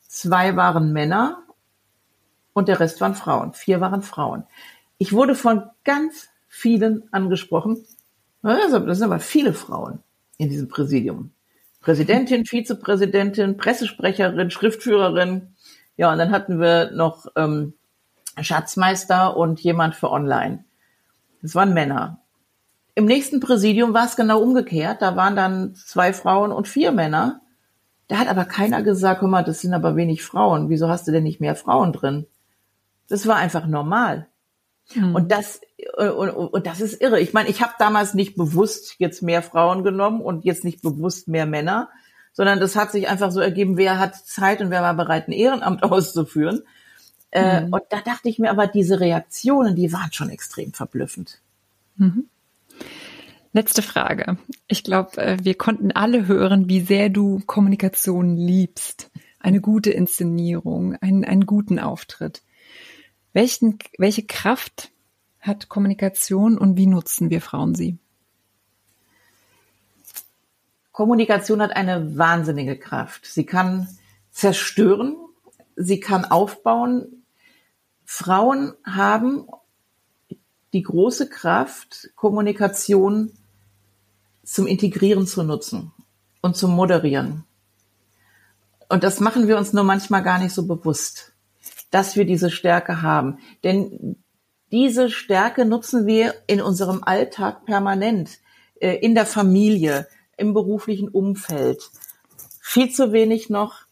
Zwei 0.00 0.56
waren 0.56 0.92
Männer 0.92 1.42
und 2.52 2.68
der 2.68 2.80
Rest 2.80 3.00
waren 3.00 3.14
Frauen. 3.14 3.52
Vier 3.52 3.80
waren 3.80 4.02
Frauen. 4.02 4.44
Ich 4.98 5.12
wurde 5.12 5.34
von 5.34 5.64
ganz 5.84 6.28
vielen 6.48 7.12
angesprochen. 7.12 7.84
Das 8.44 8.98
sind 8.98 9.02
aber 9.04 9.20
viele 9.20 9.54
Frauen 9.54 10.00
in 10.36 10.50
diesem 10.50 10.68
Präsidium. 10.68 11.30
Präsidentin, 11.80 12.44
Vizepräsidentin, 12.44 13.56
Pressesprecherin, 13.56 14.50
Schriftführerin. 14.50 15.54
Ja, 15.96 16.12
und 16.12 16.18
dann 16.18 16.30
hatten 16.30 16.60
wir 16.60 16.90
noch 16.92 17.26
ähm, 17.36 17.74
Schatzmeister 18.40 19.36
und 19.36 19.60
jemand 19.60 19.94
für 19.94 20.10
Online. 20.10 20.64
Das 21.40 21.54
waren 21.54 21.72
Männer. 21.72 22.20
Im 22.94 23.06
nächsten 23.06 23.40
Präsidium 23.40 23.94
war 23.94 24.06
es 24.06 24.16
genau 24.16 24.40
umgekehrt. 24.40 25.00
Da 25.00 25.16
waren 25.16 25.36
dann 25.36 25.74
zwei 25.74 26.12
Frauen 26.12 26.52
und 26.52 26.68
vier 26.68 26.92
Männer. 26.92 27.40
Da 28.08 28.18
hat 28.18 28.28
aber 28.28 28.44
keiner 28.44 28.82
gesagt, 28.82 29.20
guck 29.20 29.30
mal, 29.30 29.42
das 29.42 29.60
sind 29.60 29.72
aber 29.72 29.96
wenig 29.96 30.22
Frauen. 30.22 30.68
Wieso 30.68 30.88
hast 30.88 31.08
du 31.08 31.12
denn 31.12 31.22
nicht 31.22 31.40
mehr 31.40 31.56
Frauen 31.56 31.92
drin? 31.92 32.26
Das 33.08 33.26
war 33.26 33.36
einfach 33.36 33.66
normal. 33.66 34.28
Mhm. 34.94 35.14
Und 35.14 35.32
das 35.32 35.60
und, 35.96 36.30
und, 36.30 36.66
das 36.66 36.80
ist 36.80 37.00
irre. 37.00 37.20
Ich 37.20 37.32
meine, 37.32 37.48
ich 37.48 37.62
habe 37.62 37.72
damals 37.78 38.14
nicht 38.14 38.36
bewusst 38.36 38.96
jetzt 38.98 39.22
mehr 39.22 39.42
Frauen 39.42 39.84
genommen 39.84 40.20
und 40.20 40.44
jetzt 40.44 40.64
nicht 40.64 40.82
bewusst 40.82 41.28
mehr 41.28 41.46
Männer, 41.46 41.88
sondern 42.32 42.60
das 42.60 42.76
hat 42.76 42.90
sich 42.90 43.08
einfach 43.08 43.30
so 43.30 43.40
ergeben, 43.40 43.76
wer 43.76 43.98
hat 43.98 44.16
Zeit 44.16 44.60
und 44.60 44.70
wer 44.70 44.82
war 44.82 44.94
bereit, 44.94 45.28
ein 45.28 45.32
Ehrenamt 45.32 45.82
auszuführen. 45.84 46.62
Mhm. 47.36 47.72
und 47.72 47.82
da 47.90 48.00
dachte 48.00 48.28
ich 48.28 48.38
mir 48.38 48.50
aber, 48.50 48.68
diese 48.68 49.00
Reaktionen, 49.00 49.74
die 49.74 49.92
waren 49.92 50.12
schon 50.12 50.30
extrem 50.30 50.72
verblüffend. 50.72 51.40
Mhm. 51.96 52.28
Letzte 53.52 53.82
Frage. 53.82 54.36
Ich 54.66 54.82
glaube, 54.82 55.16
äh, 55.18 55.38
wir 55.42 55.54
konnten 55.54 55.92
alle 55.92 56.26
hören, 56.26 56.68
wie 56.68 56.80
sehr 56.80 57.08
du 57.08 57.40
Kommunikation 57.46 58.36
liebst. 58.36 59.10
Eine 59.38 59.60
gute 59.60 59.90
Inszenierung, 59.90 60.96
einen, 61.00 61.24
einen 61.24 61.46
guten 61.46 61.78
Auftritt. 61.78 62.42
Welchen, 63.32 63.78
welche 63.98 64.24
Kraft 64.24 64.90
hat 65.44 65.68
Kommunikation 65.68 66.56
und 66.58 66.76
wie 66.76 66.86
nutzen 66.86 67.30
wir 67.30 67.40
Frauen 67.40 67.74
sie? 67.74 67.98
Kommunikation 70.90 71.60
hat 71.60 71.74
eine 71.74 72.16
wahnsinnige 72.16 72.78
Kraft. 72.78 73.26
Sie 73.26 73.44
kann 73.44 73.88
zerstören, 74.30 75.16
sie 75.76 76.00
kann 76.00 76.24
aufbauen. 76.24 77.24
Frauen 78.04 78.74
haben 78.84 79.46
die 80.72 80.82
große 80.82 81.28
Kraft, 81.28 82.10
Kommunikation 82.14 83.32
zum 84.44 84.66
Integrieren 84.66 85.26
zu 85.26 85.42
nutzen 85.42 85.92
und 86.40 86.56
zum 86.56 86.72
Moderieren. 86.72 87.44
Und 88.88 89.02
das 89.02 89.20
machen 89.20 89.48
wir 89.48 89.58
uns 89.58 89.72
nur 89.72 89.84
manchmal 89.84 90.22
gar 90.22 90.38
nicht 90.38 90.54
so 90.54 90.66
bewusst, 90.66 91.32
dass 91.90 92.16
wir 92.16 92.24
diese 92.24 92.50
Stärke 92.50 93.02
haben. 93.02 93.38
Denn 93.62 94.16
diese 94.70 95.10
Stärke 95.10 95.64
nutzen 95.64 96.06
wir 96.06 96.34
in 96.46 96.60
unserem 96.60 97.02
Alltag 97.04 97.64
permanent, 97.64 98.38
äh, 98.80 98.96
in 98.96 99.14
der 99.14 99.26
Familie, 99.26 100.08
im 100.36 100.54
beruflichen 100.54 101.08
Umfeld. 101.08 101.90
Viel 102.60 102.90
zu 102.90 103.12
wenig 103.12 103.50
noch 103.50 103.82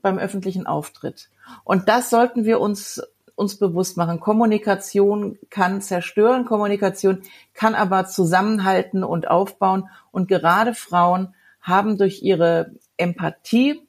beim 0.00 0.18
öffentlichen 0.18 0.66
Auftritt. 0.66 1.30
Und 1.64 1.88
das 1.88 2.10
sollten 2.10 2.44
wir 2.44 2.60
uns 2.60 3.02
uns 3.40 3.56
bewusst 3.56 3.96
machen. 3.96 4.20
Kommunikation 4.20 5.38
kann 5.48 5.80
zerstören, 5.80 6.44
Kommunikation 6.44 7.22
kann 7.54 7.74
aber 7.74 8.06
zusammenhalten 8.06 9.02
und 9.02 9.28
aufbauen. 9.28 9.88
Und 10.12 10.28
gerade 10.28 10.74
Frauen 10.74 11.34
haben 11.60 11.96
durch 11.96 12.22
ihre 12.22 12.72
Empathie 12.98 13.80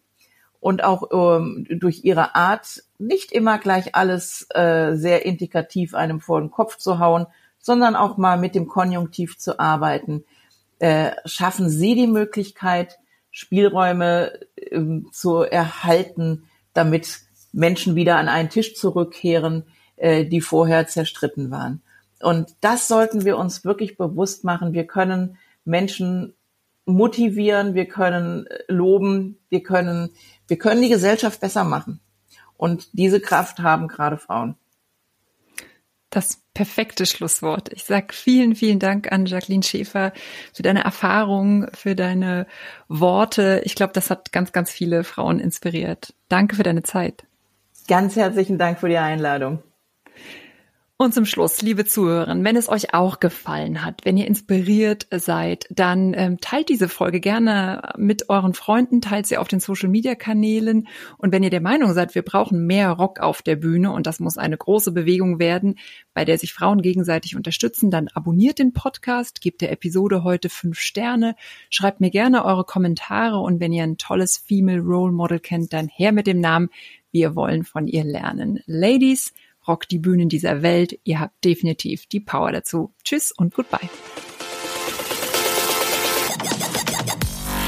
und 0.61 0.83
auch 0.83 1.09
ähm, 1.11 1.65
durch 1.69 2.05
ihre 2.05 2.35
Art, 2.35 2.83
nicht 2.99 3.33
immer 3.33 3.57
gleich 3.57 3.95
alles 3.95 4.47
äh, 4.51 4.93
sehr 4.93 5.25
indikativ 5.25 5.93
einem 5.95 6.21
vor 6.21 6.39
den 6.39 6.51
Kopf 6.51 6.77
zu 6.77 6.99
hauen, 6.99 7.25
sondern 7.59 7.95
auch 7.95 8.17
mal 8.17 8.37
mit 8.37 8.55
dem 8.55 8.67
Konjunktiv 8.67 9.37
zu 9.37 9.59
arbeiten, 9.59 10.23
äh, 10.79 11.11
schaffen 11.25 11.69
sie 11.69 11.95
die 11.95 12.07
Möglichkeit, 12.07 12.99
Spielräume 13.31 14.39
äh, 14.55 14.79
zu 15.11 15.41
erhalten, 15.41 16.43
damit 16.73 17.21
Menschen 17.51 17.95
wieder 17.95 18.17
an 18.17 18.29
einen 18.29 18.49
Tisch 18.49 18.75
zurückkehren, 18.75 19.65
äh, 19.95 20.25
die 20.25 20.41
vorher 20.41 20.87
zerstritten 20.87 21.49
waren. 21.49 21.81
Und 22.21 22.55
das 22.61 22.87
sollten 22.87 23.25
wir 23.25 23.37
uns 23.37 23.65
wirklich 23.65 23.97
bewusst 23.97 24.43
machen. 24.43 24.73
Wir 24.73 24.85
können 24.85 25.37
Menschen 25.65 26.35
motivieren, 26.85 27.73
wir 27.73 27.85
können 27.85 28.47
äh, 28.47 28.63
loben, 28.67 29.37
wir 29.49 29.63
können, 29.63 30.11
wir 30.51 30.57
können 30.57 30.81
die 30.81 30.89
Gesellschaft 30.89 31.39
besser 31.39 31.63
machen. 31.63 32.01
Und 32.57 32.89
diese 32.91 33.21
Kraft 33.21 33.59
haben 33.59 33.87
gerade 33.87 34.17
Frauen. 34.17 34.55
Das 36.09 36.41
perfekte 36.53 37.05
Schlusswort. 37.05 37.71
Ich 37.71 37.85
sag 37.85 38.13
vielen, 38.13 38.53
vielen 38.53 38.77
Dank 38.77 39.13
an 39.13 39.25
Jacqueline 39.25 39.63
Schäfer 39.63 40.11
für 40.53 40.61
deine 40.61 40.83
Erfahrung, 40.83 41.67
für 41.73 41.95
deine 41.95 42.47
Worte. 42.89 43.61
Ich 43.63 43.75
glaube, 43.75 43.93
das 43.93 44.09
hat 44.09 44.33
ganz, 44.33 44.51
ganz 44.51 44.69
viele 44.69 45.05
Frauen 45.05 45.39
inspiriert. 45.39 46.13
Danke 46.27 46.57
für 46.57 46.63
deine 46.63 46.83
Zeit. 46.83 47.23
Ganz 47.87 48.17
herzlichen 48.17 48.57
Dank 48.57 48.77
für 48.77 48.89
die 48.89 48.97
Einladung. 48.97 49.63
Und 51.01 51.15
zum 51.15 51.25
Schluss, 51.25 51.63
liebe 51.63 51.83
Zuhörerinnen, 51.83 52.43
wenn 52.43 52.55
es 52.55 52.69
euch 52.69 52.93
auch 52.93 53.19
gefallen 53.19 53.83
hat, 53.83 54.05
wenn 54.05 54.17
ihr 54.17 54.27
inspiriert 54.27 55.07
seid, 55.09 55.65
dann 55.71 56.13
ähm, 56.15 56.37
teilt 56.39 56.69
diese 56.69 56.87
Folge 56.87 57.19
gerne 57.19 57.93
mit 57.97 58.29
euren 58.29 58.53
Freunden, 58.53 59.01
teilt 59.01 59.25
sie 59.25 59.37
auf 59.37 59.47
den 59.47 59.59
Social-Media-Kanälen. 59.59 60.87
Und 61.17 61.31
wenn 61.31 61.41
ihr 61.41 61.49
der 61.49 61.59
Meinung 61.59 61.91
seid, 61.93 62.13
wir 62.13 62.21
brauchen 62.21 62.67
mehr 62.67 62.91
Rock 62.91 63.19
auf 63.19 63.41
der 63.41 63.55
Bühne 63.55 63.91
und 63.91 64.05
das 64.05 64.19
muss 64.19 64.37
eine 64.37 64.55
große 64.55 64.91
Bewegung 64.91 65.39
werden, 65.39 65.79
bei 66.13 66.23
der 66.23 66.37
sich 66.37 66.53
Frauen 66.53 66.83
gegenseitig 66.83 67.35
unterstützen, 67.35 67.89
dann 67.89 68.07
abonniert 68.09 68.59
den 68.59 68.71
Podcast, 68.71 69.41
gebt 69.41 69.61
der 69.61 69.71
Episode 69.71 70.23
heute 70.23 70.49
fünf 70.49 70.77
Sterne, 70.79 71.35
schreibt 71.71 71.99
mir 71.99 72.11
gerne 72.11 72.45
eure 72.45 72.63
Kommentare 72.63 73.39
und 73.39 73.59
wenn 73.59 73.73
ihr 73.73 73.81
ein 73.81 73.97
tolles 73.97 74.37
Female 74.37 74.81
Role 74.81 75.13
Model 75.13 75.39
kennt, 75.39 75.73
dann 75.73 75.87
her 75.87 76.11
mit 76.11 76.27
dem 76.27 76.41
Namen. 76.41 76.69
Wir 77.11 77.35
wollen 77.35 77.63
von 77.63 77.87
ihr 77.87 78.03
lernen. 78.03 78.61
Ladies, 78.67 79.33
Rock 79.67 79.87
die 79.87 79.99
Bühnen 79.99 80.29
dieser 80.29 80.61
Welt. 80.61 80.99
Ihr 81.03 81.19
habt 81.19 81.43
definitiv 81.43 82.07
die 82.07 82.19
Power 82.19 82.51
dazu. 82.51 82.93
Tschüss 83.03 83.31
und 83.31 83.53
goodbye. 83.53 83.89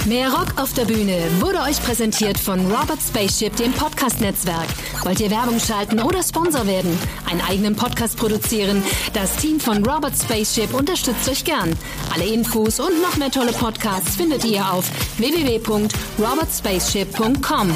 Mehr 0.06 0.34
Rock 0.34 0.56
auf 0.57 0.74
der 0.74 0.84
Bühne 0.84 1.18
wurde 1.40 1.61
euch 1.61 1.82
präsentiert 1.82 2.38
von 2.38 2.60
Robert 2.70 2.99
Spaceship, 3.02 3.56
dem 3.56 3.72
Podcast-Netzwerk. 3.72 4.68
Wollt 5.03 5.22
ihr 5.22 5.32
Werbung 5.32 5.61
schalten 5.61 6.02
oder 6.02 6.22
Sponsor 6.22 6.68
werden? 6.68 6.99
Einen 7.26 7.40
eigenen 7.40 7.78
Podcast 7.78 8.18
produzieren? 8.18 8.84
Das 9.14 9.38
Team 9.38 9.61
von 9.61 9.86
Robert 9.86 10.18
Spaceship 10.18 10.74
unterstützt 10.74 11.30
euch 11.30 11.45
gern. 11.45 11.74
Alle 12.14 12.26
Infos 12.26 12.82
und 12.82 13.02
noch 13.02 13.15
mehr 13.15 13.32
tolle 13.32 13.53
Podcasts 13.53 14.18
findet 14.18 14.44
ihr 14.44 14.74
auf 14.74 14.91
www.robertspaceship.com. 15.20 17.72